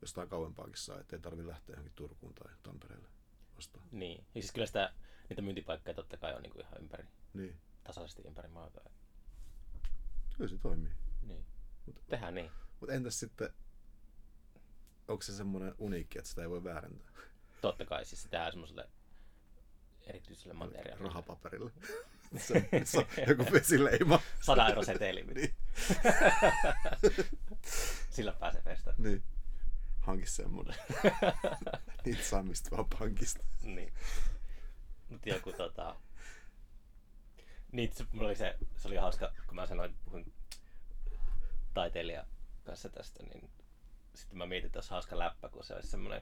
jostain 0.03 0.29
kauempaakin 0.29 0.77
saa, 0.77 0.99
ettei 0.99 1.19
tarvitse 1.19 1.47
lähteä 1.47 1.73
johonkin 1.73 1.93
Turkuun 1.95 2.33
tai 2.33 2.53
Tampereelle 2.63 3.07
ostaa. 3.57 3.83
Niin, 3.91 4.25
ja 4.35 4.41
siis 4.41 4.51
kyllä 4.51 4.67
sitä, 4.67 4.93
niitä 5.29 5.41
myyntipaikkoja 5.41 5.93
totta 5.93 6.17
kai 6.17 6.33
on 6.35 6.41
niin 6.41 6.51
kuin 6.53 6.61
ihan 6.65 6.81
ympäri, 6.81 7.05
Niin, 7.33 7.59
tasaisesti 7.83 8.21
ympäri 8.27 8.47
maata. 8.47 8.81
kyllä 10.37 10.49
se 10.49 10.57
toimii. 10.57 10.91
Niin. 11.21 11.45
Mutta 11.85 12.01
Tehdään 12.09 12.35
niin. 12.35 12.51
mut 12.79 12.89
entäs 12.89 13.19
sitten, 13.19 13.49
onko 15.07 15.21
se 15.21 15.33
semmoinen 15.33 15.75
uniikki, 15.77 16.17
että 16.17 16.29
sitä 16.29 16.41
ei 16.41 16.49
voi 16.49 16.63
väärentää 16.63 17.11
Totta 17.61 17.85
kai, 17.85 18.05
siis 18.05 18.23
se 18.23 18.29
tehdään 18.29 18.51
semmoiselle 18.51 18.89
erityiselle 20.01 20.53
materiaalille. 20.53 21.07
rahapaperille? 21.07 21.71
se, 22.37 22.69
se 22.83 22.97
on 22.97 23.05
joku 23.27 23.45
vesileima. 23.53 24.19
100 24.41 24.67
euro 24.67 24.83
seteli. 24.83 25.23
niin, 25.33 25.55
Sillä 28.09 28.31
pääsee 28.39 28.61
festaan. 28.61 28.95
niin. 28.99 29.23
Hanki 30.03 30.25
semmoinen. 30.27 30.75
Niitä 32.05 32.23
saa 32.23 32.43
mistä 32.43 32.71
vaan 32.71 32.85
pankista. 32.99 33.45
niin. 33.61 33.93
Mutta 35.09 35.29
joku 35.29 35.51
tota... 35.51 35.95
Niin, 37.71 37.93
se, 37.93 38.05
mulla 38.13 38.27
oli 38.27 38.35
se, 38.35 38.57
se 38.75 38.87
oli 38.87 38.95
hauska, 38.95 39.31
kun 39.47 39.55
mä 39.55 39.67
sanoin, 39.67 39.95
puhuin 40.05 40.33
taiteilijan 41.73 42.25
kanssa 42.63 42.89
tästä, 42.89 43.23
niin 43.23 43.49
sitten 44.15 44.37
mä 44.37 44.45
mietin, 44.45 44.65
että 44.65 44.77
olisi 44.79 44.89
hauska 44.89 45.19
läppä, 45.19 45.49
kun 45.49 45.63
se 45.63 45.73
olisi 45.73 45.87
semmoinen 45.87 46.21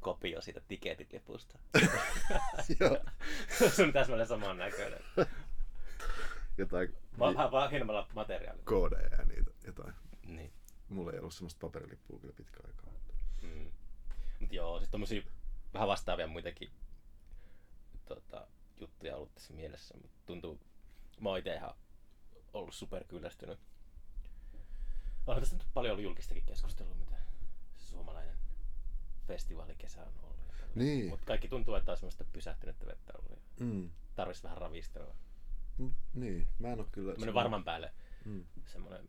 kopio 0.00 0.40
siitä 0.40 0.60
tiketit-lipusta. 0.68 1.58
Joo. 2.80 2.98
se 3.76 3.82
on 3.82 3.92
täsmälleen 3.92 4.28
saman 4.28 4.58
näköinen. 4.58 5.00
Jotain 6.58 6.96
vähän 7.18 7.50
vaan 7.50 7.70
hienommalla 7.70 8.08
materiaalilla. 8.14 8.64
koodeja 8.64 9.16
ja 9.18 9.24
niitä 9.24 9.50
jotain. 9.66 9.94
Niin. 10.26 10.52
Mulla 10.88 11.12
ei 11.12 11.18
ollut 11.18 11.34
semmoista 11.34 11.60
paperilippua 11.60 12.18
kyllä 12.20 12.34
pitkä 12.36 12.60
aikaa. 12.66 12.91
Mut 14.42 14.52
joo, 14.52 14.78
siis 14.78 14.90
tommosia 14.90 15.22
vähän 15.74 15.88
vastaavia 15.88 16.26
muitakin 16.26 16.70
tota, 18.04 18.46
juttuja 18.80 19.16
ollut 19.16 19.34
tässä 19.34 19.52
mielessä, 19.54 19.94
mutta 20.02 20.18
tuntuu, 20.26 20.60
mä 21.20 21.28
oon 21.28 21.38
ite 21.38 21.54
ihan 21.54 21.74
ollut 22.52 22.74
super 22.74 23.04
kyllästynyt. 23.04 23.58
Onhan 25.26 25.42
tästä 25.42 25.56
nyt 25.56 25.66
paljon 25.74 25.92
ollut 25.92 26.04
julkistakin 26.04 26.44
keskustelua, 26.44 26.94
mitä 26.94 27.16
suomalainen 27.76 28.36
festivaalikesä 29.26 30.02
on 30.02 30.12
ollut. 30.22 30.42
Niin. 30.74 31.08
Mutta 31.08 31.26
kaikki 31.26 31.48
tuntuu, 31.48 31.74
että 31.74 31.90
on 31.92 31.96
semmoista 31.98 32.24
pysähtynyttä 32.32 32.86
vettä 32.86 33.12
ollut. 33.18 33.30
ja 33.58 33.64
Mm. 33.64 33.90
Tarvitsisi 34.14 34.42
vähän 34.44 34.58
ravistelua. 34.58 35.14
Mm, 35.78 35.94
Niin, 36.14 36.48
mä 36.58 36.68
en 36.72 36.80
oo 36.80 36.88
kyllä... 36.92 37.12
Tämmönen 37.12 37.34
varman 37.34 37.64
päälle 37.64 37.92
Mm. 38.24 38.44
semmoinen 38.66 39.08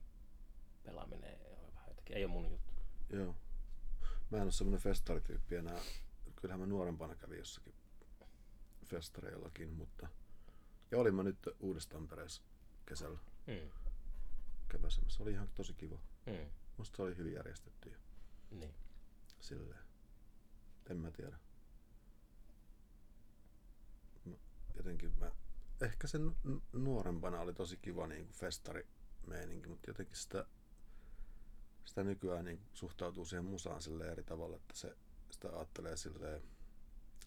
pelaaminen 0.84 1.40
on 1.46 1.74
vähän 1.74 1.88
jotenkin, 1.88 2.18
ei 2.18 2.26
ole 2.26 2.32
mun 2.34 2.52
juttu. 2.52 2.74
Joo. 3.10 3.36
Mä 4.34 4.38
en 4.38 4.44
oo 4.44 4.52
semmonen 4.52 4.80
festarityyppi 4.82 5.56
enää. 5.56 5.80
Kyllähän 6.36 6.60
mä 6.60 6.66
nuorempana 6.66 7.16
kävin 7.16 7.38
jossakin 7.38 7.74
festareillakin, 8.86 9.70
mutta... 9.74 10.08
Ja 10.92 10.98
olin 10.98 11.16
mä 11.16 11.24
nyt 11.24 11.38
Uudestampereessa 11.60 12.42
kesällä 12.86 13.20
Mm. 13.48 13.70
keväsemässä. 14.70 15.18
Se 15.18 15.24
oli 15.24 15.32
ihan 15.32 15.50
tosi 15.56 15.74
kiva. 15.74 16.00
Mm. 16.26 16.50
Musta 16.78 16.96
se 16.96 17.02
oli 17.02 17.18
hyvin 17.18 17.34
järjestetty 17.34 17.90
ja 17.90 17.98
Niin. 18.52 18.74
silleen. 19.40 19.84
En 20.90 20.98
mä 20.98 21.12
tiedä. 21.12 21.38
Mä, 24.26 24.36
jotenkin 24.76 25.14
mä... 25.20 25.32
Ehkä 25.82 26.08
sen 26.08 26.36
nu- 26.44 26.62
nuorempana 26.74 27.40
oli 27.40 27.54
tosi 27.54 27.78
kiva 27.78 28.08
niin 28.08 28.26
kuin 28.26 28.36
festari 28.36 28.88
meininki, 29.28 29.70
mutta 29.70 29.90
jotenkin 29.90 30.16
sitä, 30.16 30.46
sitä 31.86 32.04
nykyään 32.04 32.46
niin 32.46 32.62
suhtautuu 32.74 33.26
siihen 33.26 33.46
musaan 33.46 33.82
sille 33.82 34.12
eri 34.12 34.24
tavalla, 34.24 34.56
että 34.56 34.76
se 34.78 34.96
sitä 35.32 35.50
ajattelee 35.50 35.98
silleen, 35.98 36.42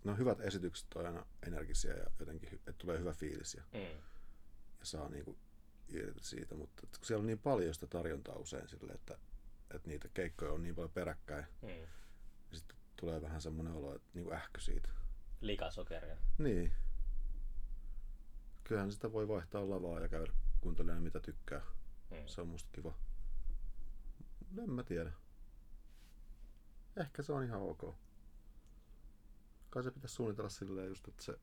no 0.04 0.16
hyvät 0.16 0.40
esitykset 0.40 0.86
on 0.94 1.07
aina 1.07 1.26
energisiä 1.46 1.94
ja 1.94 2.07
jotenkin, 2.18 2.48
että 2.54 2.72
tulee 2.72 2.98
hyvä 2.98 3.12
fiilis 3.12 3.54
ja, 3.54 3.62
Mm. 3.72 3.80
ja 4.80 4.86
saa 4.86 5.09
niin 5.09 5.24
kuin 5.24 5.38
irti 5.88 6.24
siitä, 6.24 6.54
mutta 6.54 6.82
että 6.84 6.98
kun 6.98 7.07
siellä 7.07 7.20
on 7.22 7.26
niin 7.26 7.38
paljon 7.38 7.74
sitä 7.74 7.86
tarjontaa 7.86 8.36
usein 8.36 8.68
sille, 8.68 8.92
että, 8.92 9.18
että 9.74 9.88
niitä 9.88 10.09
keikkoja 10.14 10.52
on 10.52 10.62
niin 10.62 10.74
paljon 10.74 10.90
peräkkäin, 10.90 11.46
Mm. 11.62 11.66
niin 11.68 11.88
sitten 12.52 12.76
tulee 12.96 13.22
vähän 13.22 13.40
semmoinen 13.42 13.72
olo, 13.74 13.94
että 13.94 14.09
niin 14.14 14.24
kuin 14.24 14.36
ähky 14.36 14.61
siitä. 14.61 14.88
Likasokeria. 15.40 16.16
Niin. 16.38 16.72
Kyllähän 18.64 18.92
sitä 18.92 19.12
voi 19.12 19.28
vaihtaa 19.28 19.70
lavaa 19.70 20.00
ja 20.00 20.09
käydä 20.09 20.32
kuuntelemaan 20.61 21.02
mitä 21.02 21.20
tykkää. 21.20 21.61
Mm. 22.11 22.26
Se 22.26 22.40
on 22.40 22.48
musta 22.48 22.70
kiva. 22.72 22.94
Mut 24.51 24.64
En 24.64 24.70
mä 24.70 24.82
tiedä. 24.82 25.12
Ehkä 26.97 27.22
se 27.22 27.32
on 27.32 27.44
ihan 27.44 27.61
ok. 27.62 27.94
Kai 29.70 29.82
se 29.82 29.90
pitäisi 29.90 30.14
suunnitella 30.14 30.49
silleen 30.51 30.88
just, 30.88 31.09
että 31.09 31.22
se 31.24 31.38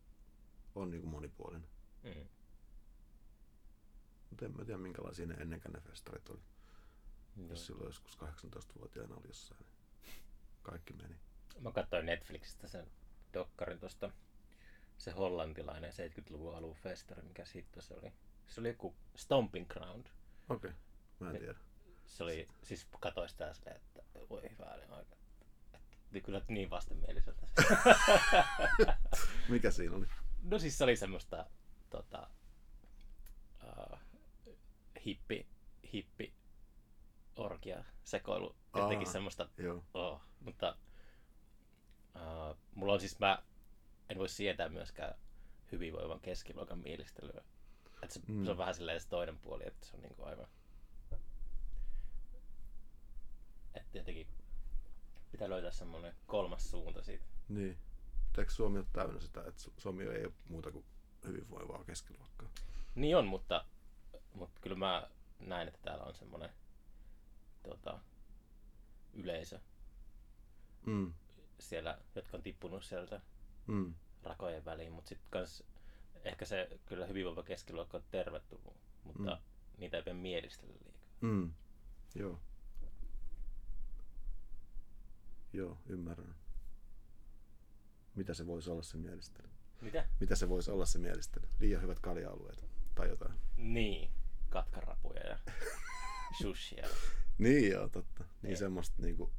on 0.76 0.92
niinku 0.92 1.08
monipuolinen. 1.08 1.70
Mm. 2.04 2.28
Mutta 4.30 4.46
en 4.46 4.58
mä 4.58 4.66
tiedä 4.66 4.78
minkälaisia 4.80 5.26
ne 5.26 5.34
ennenkään 5.34 5.74
ne 5.74 5.80
festarit 5.80 6.30
oli. 6.30 6.42
Niin. 7.36 7.50
Jos 7.50 7.66
silloin 7.66 7.86
joskus 7.88 8.18
18-vuotiaana 8.20 9.16
oli 9.16 9.28
jossain. 9.28 9.60
niin 9.60 10.14
Kaikki 10.64 10.94
meni. 10.94 11.16
Mä 11.60 11.72
katsoin 11.72 12.06
Netflixistä 12.06 12.68
sen 12.68 12.92
dokkarin 13.34 13.80
tuosta, 13.80 14.12
se 14.98 15.12
hollantilainen 15.12 15.92
70-luvun 15.92 16.56
alun 16.56 16.76
festari, 16.76 17.22
mikä 17.22 17.46
sitten 17.46 17.84
se 17.84 17.94
oli. 17.94 18.14
Se 18.48 18.60
oli 18.62 18.68
joku 18.68 18.96
Stomping 19.16 19.68
Ground. 19.70 20.06
Okei. 20.50 20.70
Okay. 20.70 20.82
Mä 21.20 21.28
en 21.28 21.34
Ne- 21.34 21.40
tiedä. 21.40 21.60
Se 22.14 22.24
oli, 22.24 22.48
siis 22.64 22.88
katsoin 23.00 23.30
sitä 23.30 23.54
silleen, 23.54 23.76
että 23.76 24.04
voi 24.30 24.42
hyvänen 24.52 24.94
aika. 24.94 25.16
Että, 25.74 26.22
kyllä 26.24 26.42
niin 26.48 26.70
vastenmieliseltä. 26.70 27.48
Mikä 29.50 29.72
siinä 29.72 29.96
oli? 29.96 30.06
no 30.44 30.60
siis 30.60 30.78
se 30.78 30.84
oli 30.84 30.96
semmoista 30.96 31.46
tota, 31.90 32.30
uh, 33.64 34.00
hippi, 35.06 35.48
hippi 35.94 36.34
orgia 37.36 37.84
sekoilu. 38.04 38.56
Jotenkin 38.76 39.08
semmoista 39.08 39.50
Joo. 39.58 39.84
Oh, 39.94 40.22
mutta 40.40 40.78
uh, 42.16 42.58
mulla 42.76 42.94
on 42.94 43.00
siis, 43.00 43.20
mä 43.20 43.44
en 44.10 44.18
voi 44.18 44.30
sietää 44.30 44.70
myöskään 44.70 45.16
hyvinvoivan 45.72 46.20
keskiluokan 46.20 46.80
mielistelyä. 46.80 47.44
Et 48.02 48.12
se, 48.12 48.20
Mm. 48.28 48.34
mm. 48.36 48.46
se 48.46 48.52
on 48.52 48.58
vähän 48.58 48.76
silleen 48.76 49.02
se 49.02 49.08
toinen 49.08 49.40
puoli, 49.40 49.64
että 49.68 49.86
se 49.86 49.96
on 49.96 50.02
niinku 50.02 50.24
aivan... 50.24 50.48
Että 53.76 53.98
jotenkin 53.98 54.28
pitää 55.32 55.50
löytää 55.50 55.72
semmoinen 55.72 56.16
kolmas 56.28 56.72
suunta 56.72 57.02
siitä. 57.04 57.26
Niin. 57.50 57.78
Eikö 58.38 58.52
Suomi 58.52 58.78
ole 58.78 58.86
täynnä 58.94 59.20
sitä, 59.20 59.40
että 59.48 59.62
Su- 59.68 59.74
Suomi 59.78 60.04
ei 60.04 60.26
ole 60.26 60.34
muuta 60.50 60.72
kuin 60.72 60.86
hyvinvoivaa 61.28 61.84
keskiluokkaa? 61.84 62.50
Niin 62.96 63.18
on, 63.18 63.28
mutta, 63.28 63.66
mutta 64.34 64.62
kyllä 64.62 64.76
mä 64.78 65.10
näen, 65.40 65.68
että 65.68 65.80
täällä 65.84 66.04
on 66.04 66.16
semmoinen 66.16 66.50
tota, 67.64 68.00
yleisö 69.14 69.60
Mm. 70.86 71.14
siellä, 71.60 71.98
jotka 72.16 72.38
on 72.38 72.44
tippunut 72.44 72.84
sieltä 72.84 73.22
Mm. 73.68 73.94
rakojen 74.24 74.66
väliin, 74.66 74.92
mutta 74.94 75.10
sitten 75.10 75.28
kans 75.30 75.64
ehkä 76.24 76.46
se 76.46 76.80
kyllä 76.86 77.06
hyvinvoiva 77.06 77.44
keskiluokka 77.44 77.98
on 77.98 78.04
tervetullut, 78.12 78.78
mutta 79.04 79.36
mm. 79.36 79.42
niitä 79.78 79.98
ei 79.98 80.04
pidä 80.04 80.14
mielistellä 80.14 80.74
liikaa. 80.84 81.08
Mm. 81.22 81.54
Joo. 82.16 82.40
Joo, 85.54 85.78
ymmärrän. 85.86 86.36
Mitä 88.16 88.34
se 88.34 88.48
voisi 88.48 88.70
olla 88.70 88.82
se 88.82 88.98
mielistely? 88.98 89.50
Mitä? 89.82 90.08
Mitä 90.20 90.36
se 90.36 90.50
voisi 90.50 90.72
olla 90.72 90.86
se 90.86 91.00
mielistely? 91.00 91.48
Liian 91.60 91.82
hyvät 91.82 92.00
kalja-alueet 92.00 92.66
tai 92.96 93.10
jotain. 93.10 93.34
Niin, 93.58 94.12
katkarapuja 94.50 95.28
ja 95.28 95.38
sushia. 96.42 96.88
Niin 97.38 97.72
joo, 97.72 97.90
totta. 97.90 98.24
Niin 98.42 98.50
Ei. 98.50 98.56
semmoista 98.56 99.02
niinku... 99.02 99.32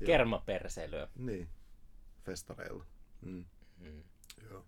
Joo. 0.00 0.06
Kermaperseilyä. 0.06 1.08
Niin. 1.16 1.48
Festareilla. 2.24 2.86
Mm. 3.20 3.44
Mm. 3.78 4.02
Joo. 4.50 4.66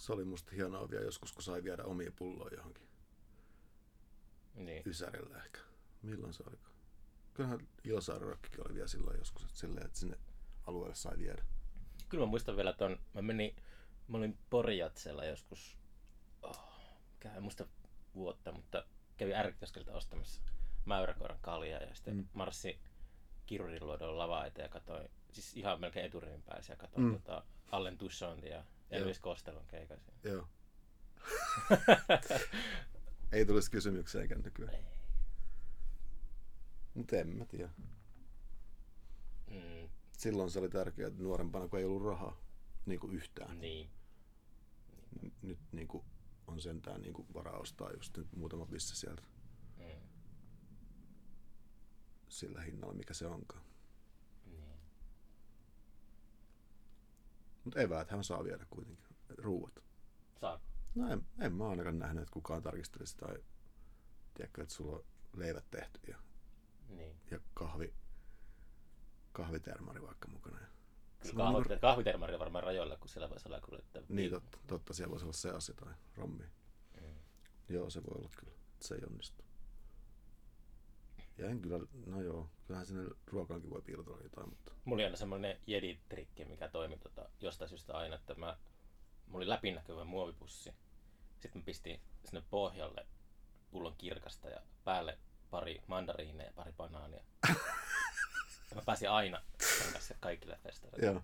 Se 0.00 0.12
oli 0.12 0.24
musta 0.24 0.52
hienoa 0.54 0.90
vielä 0.90 1.04
joskus, 1.04 1.32
kun 1.32 1.42
sai 1.42 1.64
viedä 1.64 1.84
omia 1.84 2.12
pulloja 2.12 2.56
johonkin 2.56 2.88
Niin. 4.54 4.82
Ysärillä 4.86 5.36
ehkä. 5.42 5.58
Milloin 6.02 6.32
se 6.32 6.42
oli? 6.46 6.58
Kyllähän 7.38 7.68
Ilosaarorokkikin 7.84 8.60
oli 8.66 8.74
vielä 8.74 8.88
silloin 8.88 9.18
joskus, 9.18 9.42
että, 9.44 9.58
silleen, 9.58 9.86
että 9.86 9.98
sinne 9.98 10.18
alueelle 10.66 10.94
sai 10.94 11.18
viedä. 11.18 11.44
Kyllä 12.08 12.24
mä 12.24 12.30
muistan 12.30 12.56
vielä 12.56 12.72
ton, 12.72 12.98
mä 13.14 13.22
menin, 13.22 13.56
mä 14.08 14.16
olin 14.18 14.38
Porjatsella 14.50 15.24
joskus, 15.24 15.78
oh, 16.42 16.60
en 17.36 17.42
muista 17.42 17.66
vuotta, 18.14 18.52
mutta 18.52 18.84
kävin 19.16 19.36
ärkityskeltä 19.36 19.92
ostamassa 19.92 20.42
mäyräkoiran 20.84 21.38
kaljaa 21.40 21.80
ja 21.80 21.94
sitten 21.94 22.16
Mm. 22.16 22.26
marssi 22.32 22.80
Kirurin 23.46 23.86
luodon 23.86 24.18
lava 24.18 24.46
eteen 24.46 24.64
ja 24.64 24.68
katsoin, 24.68 25.10
siis 25.32 25.56
ihan 25.56 25.80
melkein 25.80 26.06
eturivin 26.06 26.42
päässä 26.42 26.72
ja 26.72 26.76
katsoin 26.76 27.06
Mm. 27.06 27.12
tota, 27.12 27.44
Allen 27.70 27.98
Tussontin 27.98 28.50
ja 28.50 28.64
Elvis 28.90 29.20
Costellon 29.20 29.66
keikaisia. 29.66 30.14
Joo. 30.24 30.48
Ei 33.32 33.46
tulisi 33.46 33.70
kysymyksiäkään 33.70 34.42
nykyään. 34.42 34.74
Ei. 34.74 34.97
Mutta 36.98 37.16
en 37.16 37.28
mä 37.28 37.44
tiedä. 37.46 37.70
Mm, 39.50 39.88
Silloin 40.12 40.50
se 40.50 40.58
oli 40.58 40.68
tärkeää, 40.68 41.08
että 41.08 41.22
nuorempana 41.22 41.68
kun 41.68 41.78
ei 41.78 41.84
ollut 41.84 42.02
rahaa 42.02 42.40
niin 42.86 43.00
kuin 43.00 43.12
yhtään. 43.16 43.60
niin. 43.60 43.90
Nyt 45.42 45.58
niin 45.72 45.88
kuin 45.88 46.04
on 46.46 46.60
sentään 46.60 47.00
niin 47.02 47.12
kuin 47.14 47.28
varaa 47.34 47.58
ostaa 47.58 47.92
just 47.92 48.16
nyt 48.16 48.32
muutama 48.36 48.66
pisse 48.66 48.96
sieltä 48.96 49.22
Mm, 49.76 50.08
sillä 52.28 52.60
hinnalla, 52.62 52.94
mikä 52.94 53.14
se 53.14 53.26
onkaan. 53.26 53.64
niin. 54.46 54.78
Mutta 57.64 57.80
evääthän 57.80 58.24
saa 58.24 58.44
viedä 58.44 58.66
kuitenkin. 58.70 59.16
Ruuat. 59.28 59.84
Saako? 60.40 60.64
No 60.94 61.08
en, 61.12 61.26
en 61.40 61.52
mä 61.52 61.68
ainakaan 61.68 61.98
nähnyt, 61.98 62.22
että 62.22 62.32
kukaan 62.32 62.62
tarkistelisi 62.62 63.16
tai 63.16 63.44
tiedätkö, 64.34 64.62
että 64.62 64.74
sulla 64.74 64.96
on 64.96 65.04
leivät 65.36 65.64
tehty 65.70 66.00
ja, 66.10 66.18
Niin. 66.88 67.16
ja 67.30 67.40
kahvi, 67.54 67.94
kahvitermari 69.32 70.02
vaikka 70.02 70.28
mukana. 70.28 70.58
Kyllä 70.58 70.70
Se 71.22 71.42
on 71.42 71.54
kahvi, 71.54 71.78
kahvitermari 71.80 72.34
on 72.34 72.40
varmaan 72.40 72.64
rajoilla, 72.64 72.96
kun 72.96 73.08
siellä 73.08 73.30
voisi 73.30 73.48
olla 73.48 73.60
kuljettaa. 73.60 74.02
niin 74.08 74.30
totta, 74.30 74.58
totta, 74.66 74.94
siellä 74.94 75.10
voisi 75.10 75.24
olla 75.24 75.32
se 75.32 75.50
asia 75.50 75.74
tai 75.74 75.94
rommi. 76.14 76.44
Mm. 77.00 77.14
Joo, 77.68 77.90
se 77.90 78.02
voi 78.02 78.16
olla 78.18 78.30
kyllä, 78.38 78.52
se 78.80 78.94
ei 78.94 79.00
onnistu. 79.10 79.44
Ja 81.38 81.48
en 81.48 81.60
kyllä, 81.60 81.86
no 82.06 82.22
joo, 82.22 82.50
kyllähän 82.66 82.86
sinne 82.86 83.08
ruokaankin 83.26 83.70
voi 83.70 83.82
piilotella 83.82 84.22
jotain, 84.22 84.48
mutta 84.48 84.72
Mulla 84.84 84.96
oli 84.96 85.04
aina 85.04 85.16
semmoinen 85.16 85.60
jedi-trikki, 85.66 86.44
mikä 86.44 86.68
toimi 86.68 86.98
tota, 86.98 87.28
jostain 87.40 87.68
syystä 87.68 87.96
aina, 87.96 88.16
että 88.16 88.34
mä, 88.34 88.56
mulla 89.26 89.38
oli 89.38 89.48
läpinäkyvä 89.48 90.04
muovipussi. 90.04 90.74
Sitten 91.38 91.60
mä 91.60 91.64
pistin 91.64 92.00
sinne 92.24 92.42
pohjalle 92.50 93.06
pullon 93.70 93.94
kirkasta 93.98 94.48
ja 94.48 94.60
päälle 94.84 95.18
pari 95.50 95.82
mandariineja 95.86 96.48
ja 96.48 96.52
pari 96.52 96.72
banaania. 96.72 97.22
ja 97.48 97.54
mä 98.74 98.82
pääsin 98.86 99.10
aina 99.10 99.42
sen 99.82 99.92
kanssa 99.92 100.14
kaikille 100.20 100.58
festareille. 100.62 101.06
joo, 101.06 101.22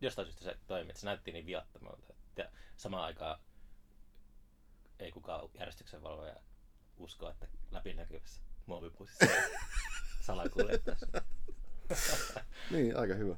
Jostain 0.00 0.26
syystä 0.26 0.44
se 0.44 0.58
toimi, 0.66 0.90
että 0.90 1.00
se 1.00 1.06
näytti 1.06 1.32
niin 1.32 1.46
viattomalta. 1.46 2.14
Ja 2.36 2.50
samaan 2.76 3.04
aikaan 3.04 3.40
ei 4.98 5.12
kukaan 5.12 5.48
järjestyksenvalvoja 5.54 6.36
usko, 6.96 7.30
että 7.30 7.46
läpinäkyvässä 7.70 8.42
muovipussissa 8.66 9.26
salakuljettaisiin. 10.26 11.12
niin 12.70 12.96
aika 12.96 13.14
hyvä. 13.14 13.36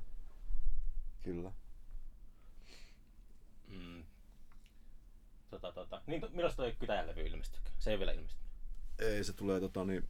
Kyllä. 1.22 1.52
Mm. 3.66 4.04
Tota, 5.50 5.72
tota. 5.72 6.02
Niin, 6.06 6.22
milloin 6.30 6.56
toi 6.56 6.76
Kytäjän-levy 6.78 7.26
ilmestyy? 7.26 7.60
Se 7.78 7.90
ei 7.90 7.98
vielä 7.98 8.12
ilmestynyt. 8.12 8.45
Ei, 8.98 9.24
se 9.24 9.32
tulee 9.32 9.60
tota 9.60 9.84
niin, 9.84 10.08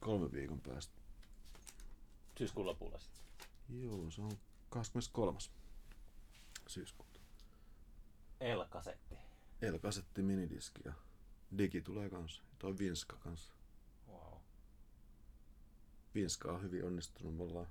kolme 0.00 0.32
viikon 0.32 0.60
päästä. 0.60 0.98
Syyskuun 2.38 2.66
lopulla 2.66 2.98
sitten. 2.98 3.24
Joo, 3.68 4.10
se 4.10 4.22
on 4.22 4.32
23. 4.68 5.38
syyskuuta. 6.66 7.20
L-kasetti. 8.54 9.14
L-kasetti 9.72 10.22
minidiski 10.22 10.80
ja 10.84 10.92
digi 11.58 11.80
tulee 11.80 12.10
kanssa. 12.10 12.42
Toi 12.58 12.78
Vinska 12.78 13.16
kanssa. 13.16 13.52
Wow. 14.08 14.38
Vinska 16.14 16.52
on 16.52 16.62
hyvin 16.62 16.84
onnistunut. 16.84 17.36
Me 17.36 17.42
ollaan 17.42 17.68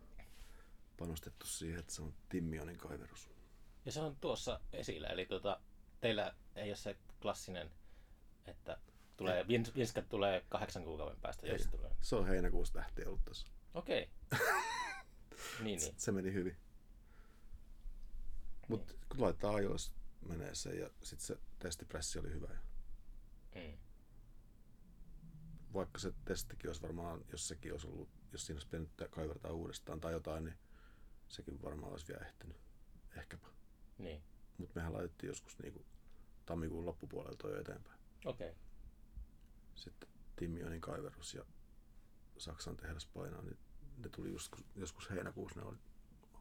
panostettu 0.98 1.46
siihen, 1.46 1.80
että 1.80 1.94
se 1.94 2.02
on 2.02 2.14
Timmionin 2.30 2.78
kaiverus. 2.78 3.30
Ja 3.86 3.92
se 3.92 4.02
on 4.02 4.16
tuossa 4.16 4.60
esillä, 4.74 5.08
eli 5.08 5.26
tota, 5.26 5.62
teillä 6.02 6.36
ei 6.56 6.70
ole 6.70 6.76
se 6.76 6.98
klassinen 7.22 7.72
että 8.48 8.78
tulee, 9.18 9.44
vins- 9.44 9.76
vinskat 9.76 10.10
tulee 10.10 10.46
kahdeksan 10.50 10.84
kuukauden 10.84 11.20
päästä, 11.22 11.48
jos 11.48 11.68
tulee. 11.72 11.92
Se 12.02 12.16
on 12.16 12.28
heinäkuussa 12.28 12.80
lähti 12.80 13.06
ollut 13.06 13.26
tässä. 13.26 13.48
Okei. 13.74 14.10
niin, 15.64 15.80
niin. 15.80 15.94
Se 15.98 16.12
meni 16.12 16.34
hyvin. 16.34 16.58
Mutta 18.68 18.94
kun 19.10 19.22
laittaa 19.22 19.56
ajoissa 19.56 19.92
menee 20.30 20.56
se 20.56 20.76
ja 20.76 20.90
sitten 21.04 21.26
se 21.28 21.38
testipressi 21.60 22.20
oli 22.20 22.30
hyvä. 22.32 22.48
Mm. 23.56 23.78
vaikka 25.74 26.00
se 26.00 26.14
testikin 26.26 26.70
olisi 26.70 26.82
varmaan, 26.82 27.26
jos 27.32 27.48
sekin 27.48 27.72
olisi 27.72 27.88
ollut, 27.88 28.10
jos 28.32 28.46
siinä 28.46 28.56
olisi 28.56 28.68
pitänyt 28.68 28.98
tä- 28.98 29.08
kaivertaa 29.08 29.52
uudestaan 29.52 30.02
tai 30.02 30.12
jotain, 30.14 30.44
niin 30.44 30.58
sekin 31.28 31.62
varmaan 31.62 31.92
olisi 31.92 32.08
vielä 32.08 32.26
ehtinyt. 32.26 32.58
Ehkäpä. 33.18 33.48
Niin. 33.98 34.24
Mutta 34.58 34.76
mehän 34.76 34.94
laitettiin 34.94 35.28
joskus 35.28 35.60
niinku 35.60 35.86
tammikuun 36.46 36.86
loppupuolella 36.86 37.38
toi 37.38 37.52
jo 37.52 37.60
eteenpäin. 37.62 38.00
Okei. 38.26 38.56
Sitten 39.78 40.10
Timmionin 40.36 40.82
kaiverus 40.82 41.34
ja 41.34 41.46
Saksan 42.38 42.78
tehdas 42.78 43.06
painaa, 43.06 43.42
niin 43.42 43.58
ne 43.98 44.10
tuli 44.10 44.34
joskus, 44.34 44.66
joskus 44.76 45.10
heinäkuussa, 45.10 45.60
ne 45.60 45.66
oli, 45.66 45.78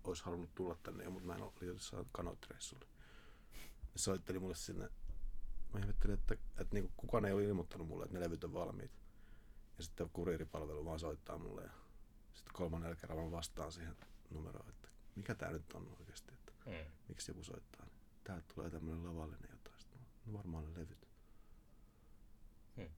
olisi 0.04 0.24
halunnut 0.24 0.54
tulla 0.54 0.76
tänne 0.82 1.08
mutta 1.08 1.26
mä 1.26 1.34
en 1.34 1.42
oli 1.42 1.66
jossain 1.66 2.06
kanoottireissulla. 2.12 2.86
Ne 3.82 3.96
soitteli 3.96 4.38
mulle 4.38 4.54
sinne. 4.54 4.90
Mä 5.72 5.80
ihmettelin, 5.80 6.14
että, 6.14 6.34
että 6.34 6.74
niinku 6.74 6.92
kukaan 6.96 7.24
ei 7.24 7.32
ole 7.32 7.44
ilmoittanut 7.44 7.88
mulle, 7.88 8.04
että 8.04 8.18
ne 8.18 8.24
levyt 8.24 8.44
on 8.44 8.52
valmiit. 8.52 8.92
Ja 9.78 9.84
sitten 9.84 10.10
kuriiripalvelu 10.10 10.84
vaan 10.84 11.00
soittaa 11.00 11.38
mulle 11.38 11.62
ja 11.62 11.70
sitten 12.32 12.54
kolmannella 12.54 12.96
kerralla 12.96 13.24
mä 13.24 13.30
vastaan 13.30 13.72
siihen 13.72 13.96
numeroon, 14.30 14.68
että 14.68 14.88
mikä 15.16 15.34
tää 15.34 15.50
nyt 15.50 15.72
on 15.72 15.96
oikeasti, 15.98 16.32
että 16.34 16.52
Mm. 16.66 16.92
miksi 17.08 17.30
joku 17.30 17.44
soittaa. 17.44 17.86
Niin 17.86 18.00
täältä 18.24 18.54
tulee 18.54 18.70
tämmönen 18.70 19.04
lavallinen 19.06 19.50
jotain. 19.50 19.78
Sitten 19.78 20.00
no 20.26 20.32
varmaan 20.32 20.64
ne 20.64 20.80
levyt. 20.80 21.08
Hmm. 22.76 22.90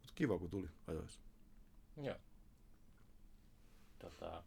Mutta 0.00 0.09
kiva 0.20 0.38
kun 0.38 0.50
tuli 0.50 0.68
ajoissa. 0.86 1.20
Joo. 1.96 2.16
Tota, 3.98 4.42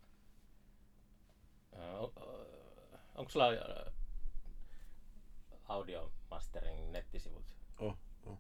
onko 3.16 3.30
sulla 3.32 3.46
audio 5.68 6.12
mastering 6.32 6.92
nettisivut 6.92 7.56
Oh, 7.80 7.98
oh. 8.26 8.38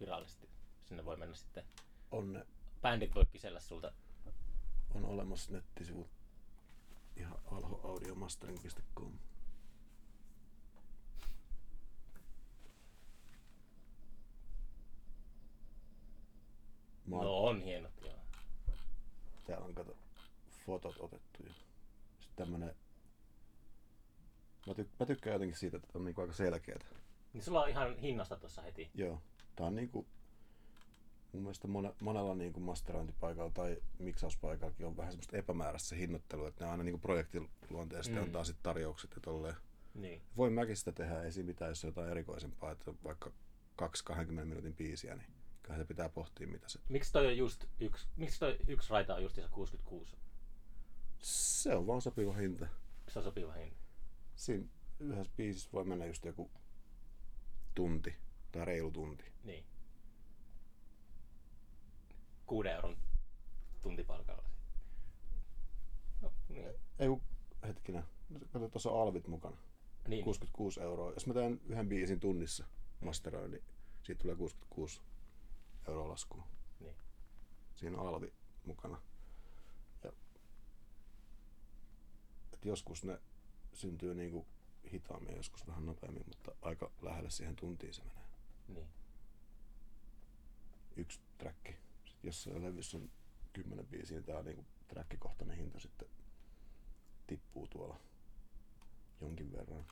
virallisesti? 0.00 0.48
Sinne 0.84 1.04
voi 1.04 1.16
mennä 1.16 1.34
sitten. 1.34 1.64
On, 2.10 2.32
ne, 2.32 2.46
Bändit 2.82 3.14
voi 3.14 3.26
kysellä 3.26 3.60
sulta. 3.60 3.92
on 4.94 5.04
olemassa 5.04 5.52
nettisivut 5.52 6.10
ihan 7.16 7.38
alhoaudiomastering.com. 7.50 9.18
Mä 17.06 17.16
No 17.16 17.38
on 17.44 17.60
hienot, 17.62 17.92
joo. 18.04 18.14
Täällä 19.46 19.66
on 19.66 19.74
kato 19.74 19.96
fotot 20.66 20.96
otettu 20.98 21.42
ja 21.42 21.52
sitten 21.52 22.36
tämmönen 22.36 22.74
Mä, 24.66 24.72
tyk- 24.72 24.88
mä 25.00 25.06
tykkään 25.06 25.32
jotenkin 25.34 25.56
siitä, 25.58 25.76
että 25.76 25.88
on 25.98 26.04
niinku 26.04 26.20
aika 26.20 26.32
selkeät. 26.32 26.86
Niin 27.32 27.42
sulla 27.42 27.62
on 27.62 27.68
ihan 27.68 27.98
hinnasta 27.98 28.36
tuossa 28.36 28.62
heti. 28.62 28.90
Joo. 28.94 29.22
Tää 29.56 29.66
on 29.66 29.74
niinku 29.74 30.06
mun 31.32 31.42
mielestä 31.42 31.68
mone, 31.68 31.92
monella 32.00 32.34
niinku 32.34 32.60
masterointipaikalla 32.60 33.50
tai 33.50 33.76
miksauspaikallakin 33.98 34.86
on 34.86 34.96
vähän 34.96 35.12
semmoista 35.12 35.36
epämääräistä 35.36 35.88
se 35.88 35.98
hinnoittelu, 35.98 36.46
että 36.46 36.64
ne 36.64 36.70
aina 36.70 36.82
niinku 36.84 36.98
projektiluonteisesti 36.98 38.12
Mm. 38.14 38.18
mm. 38.20 38.24
antaa 38.24 38.44
sitten 38.44 38.62
tarjoukset 38.62 39.10
ja 39.14 39.20
tolleen. 39.20 39.54
Niin. 39.94 40.22
Voin 40.36 40.52
mäkin 40.52 40.76
sitä 40.76 40.92
tehdä, 40.92 41.22
ei 41.22 41.32
siinä 41.32 41.46
mitään, 41.46 41.68
jos 41.68 41.84
on 41.84 41.88
jotain 41.88 42.10
erikoisempaa, 42.10 42.70
että 42.72 42.90
on 42.90 42.98
vaikka 43.04 43.30
2-20 43.82 44.24
minuutin 44.44 44.76
biisiä, 44.76 45.14
niin 45.16 45.28
kyllähän 45.66 45.84
se 45.84 45.88
pitää 45.88 46.08
pohtia, 46.08 46.48
mitä 46.48 46.68
se... 46.68 46.78
Miksi 46.88 47.12
toi 47.12 47.26
on 47.26 47.36
just 47.36 47.64
yksi, 47.80 48.08
miksi 48.16 48.40
toi 48.40 48.58
yksi 48.68 48.90
raita 48.90 49.14
on 49.14 49.22
justiinsa 49.22 49.52
66? 49.52 50.16
Se 51.18 51.74
on 51.74 51.86
vaan 51.86 52.02
sopiva 52.02 52.32
hinta. 52.32 52.66
Se 53.08 53.18
on 53.18 53.24
sopiva 53.24 53.52
hinta. 53.52 53.76
Siinä 54.34 54.64
yhdessä 55.00 55.32
biisissä 55.36 55.70
voi 55.72 55.84
mennä 55.84 56.06
just 56.06 56.24
joku 56.24 56.50
tunti 57.74 58.16
tai 58.52 58.64
reilu 58.64 58.90
tunti. 58.90 59.24
Niin. 59.44 59.64
Kuuden 62.46 62.72
euron 62.72 62.96
tuntipalkalla. 63.82 64.48
No, 66.22 66.32
niin. 66.48 66.66
Ei 66.98 67.08
kun, 67.08 67.22
hetkinen, 67.66 68.04
kato 68.52 68.68
tuossa 68.68 68.90
on 68.90 69.02
alvit 69.02 69.28
mukana. 69.28 69.56
Niin, 70.08 70.24
66 70.24 70.80
euroa. 70.80 71.12
Jos 71.12 71.26
mä 71.26 71.34
teen 71.34 71.60
yhden 71.64 71.88
biisin 71.88 72.20
tunnissa 72.20 72.64
masteroin, 73.00 73.50
niin 73.50 73.64
siitä 74.02 74.22
tulee 74.22 74.36
66 74.36 75.00
euroa 75.88 76.08
laskua. 76.08 76.48
Niin. 76.80 76.96
Siinä 77.74 77.98
on 77.98 78.08
alvi 78.08 78.32
mukana. 78.64 79.00
Ja, 80.04 80.12
et 82.52 82.64
joskus 82.64 83.04
ne 83.04 83.20
syntyy 83.72 84.14
niinku 84.14 84.46
hitaammin 84.92 85.30
ja 85.30 85.36
joskus 85.36 85.66
vähän 85.66 85.86
nopeammin, 85.86 86.24
mutta 86.26 86.52
aika 86.62 86.90
lähelle 87.02 87.30
siihen 87.30 87.56
tuntiin 87.56 87.94
se 87.94 88.02
menee. 88.04 88.26
niin. 88.68 88.88
Yksi 90.96 91.20
träkki. 91.38 91.72
Sitten 92.04 92.28
jossain 92.28 92.62
levyssä 92.62 92.98
on 92.98 93.10
10 93.52 93.86
biisiä, 93.86 94.16
niin 94.16 94.24
tää 94.24 94.38
on 94.38 94.44
niinku 94.44 94.64
träkkikohtainen 94.88 95.56
hinta 95.56 95.80
sitten 95.80 96.08
tippuu 97.26 97.66
tuolla 97.66 98.00
jonkin 99.20 99.52
verran. 99.52 99.86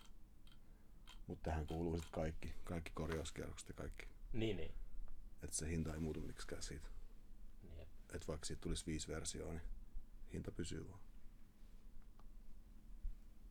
Mutta 1.27 1.51
tähän 1.51 1.67
kuuluu 1.67 1.97
sitten 1.97 2.13
kaikki, 2.13 2.55
kaikki 2.65 2.91
korjauskierrokset 2.95 3.69
ja 3.69 3.75
kaikki. 3.75 4.07
Niin, 4.33 4.57
niin. 4.57 4.75
Että 5.45 5.57
se 5.57 5.69
hinta 5.69 5.95
ei 5.95 6.01
muutu 6.01 6.21
miksikään 6.21 6.63
siitä. 6.63 6.89
niin. 7.63 7.77
jep. 7.79 7.89
Että 8.15 8.27
vaikka 8.29 8.47
siitä 8.47 8.61
tulisi 8.61 8.87
viisi 8.87 9.09
versioa, 9.09 9.53
niin 9.53 9.63
hinta 10.33 10.51
pysyy 10.53 10.89
vaan. 10.89 11.01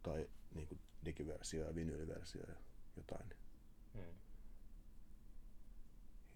Tai 0.03 0.29
niin 0.55 0.67
kuin 0.67 0.79
digiversio 1.05 1.65
ja 1.67 1.75
vinyyliversio 1.75 2.41
ja 2.47 2.55
jotain, 2.97 3.29
niin 3.29 3.39
Mm. 3.93 4.15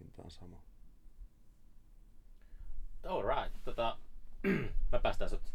hinta 0.00 0.22
on 0.22 0.30
sama. 0.30 0.62
Alright. 3.08 3.64
Tota, 3.64 3.98
mä 4.92 4.98
päästään 5.02 5.30
sut 5.30 5.52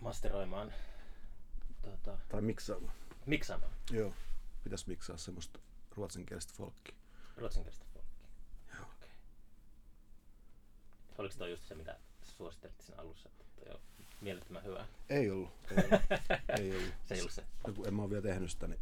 masteroimaan, 0.00 0.72
tota, 1.82 2.18
Tai 2.28 2.42
miksaamaan. 2.42 2.94
miksaamaan 3.26 3.72
Joo, 3.90 4.14
pitäisi 4.64 4.88
miksaa 4.88 5.16
semmoista 5.16 5.60
ruotsinkielistä 5.90 6.52
folkkia. 6.56 6.94
ruotsinkielistä 7.36 7.84
folkkia. 7.94 8.28
Joo. 8.78 8.86
Okei. 8.96 9.08
Oliko 11.20 11.34
toi 11.38 11.50
just 11.50 11.64
se, 11.64 11.74
mitä 11.74 11.96
suosittelit 12.22 12.80
siinä 12.80 13.02
alussa? 13.02 13.28
Toi 13.56 13.74
on 13.74 13.80
mielettömän 14.20 14.64
hyvä. 14.64 14.86
Ei 15.10 15.30
ollut. 15.30 15.50
Ei 15.70 15.76
ollut. 15.90 16.02
ei 16.58 16.76
ollut. 16.76 16.94
Se 17.04 17.14
ei 17.14 17.20
ollut 17.20 17.32
se. 17.32 17.44
No, 17.66 17.72
kun 17.72 17.88
en 17.88 17.94
mä 17.94 18.02
ole 18.02 18.10
vielä 18.10 18.22
tehnyt 18.22 18.50
sitä, 18.50 18.66
niin 18.66 18.80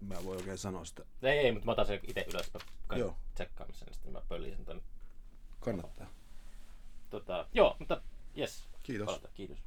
mä 0.00 0.14
en 0.14 0.24
voi 0.24 0.36
oikein 0.36 0.58
sanoa 0.58 0.84
sitä. 0.84 1.04
Ei, 1.22 1.38
ei, 1.38 1.52
mutta 1.52 1.66
mä 1.66 1.72
otan 1.72 1.86
sen 1.86 2.00
itse 2.08 2.26
ylös. 2.28 2.52
Joo. 2.96 3.16
tsekkaamassa, 3.34 3.84
niin 3.84 3.94
sitten 3.94 4.12
mä 4.12 4.22
pöllin 4.28 4.56
sen 4.56 4.64
tonne. 4.64 4.82
Kannattaa. 5.60 6.06
Tota, 7.10 7.48
joo, 7.52 7.76
mutta 7.78 8.02
yes. 8.38 8.68
Kiitos. 8.82 9.06
Palataan. 9.06 9.34
Kiitos. 9.34 9.58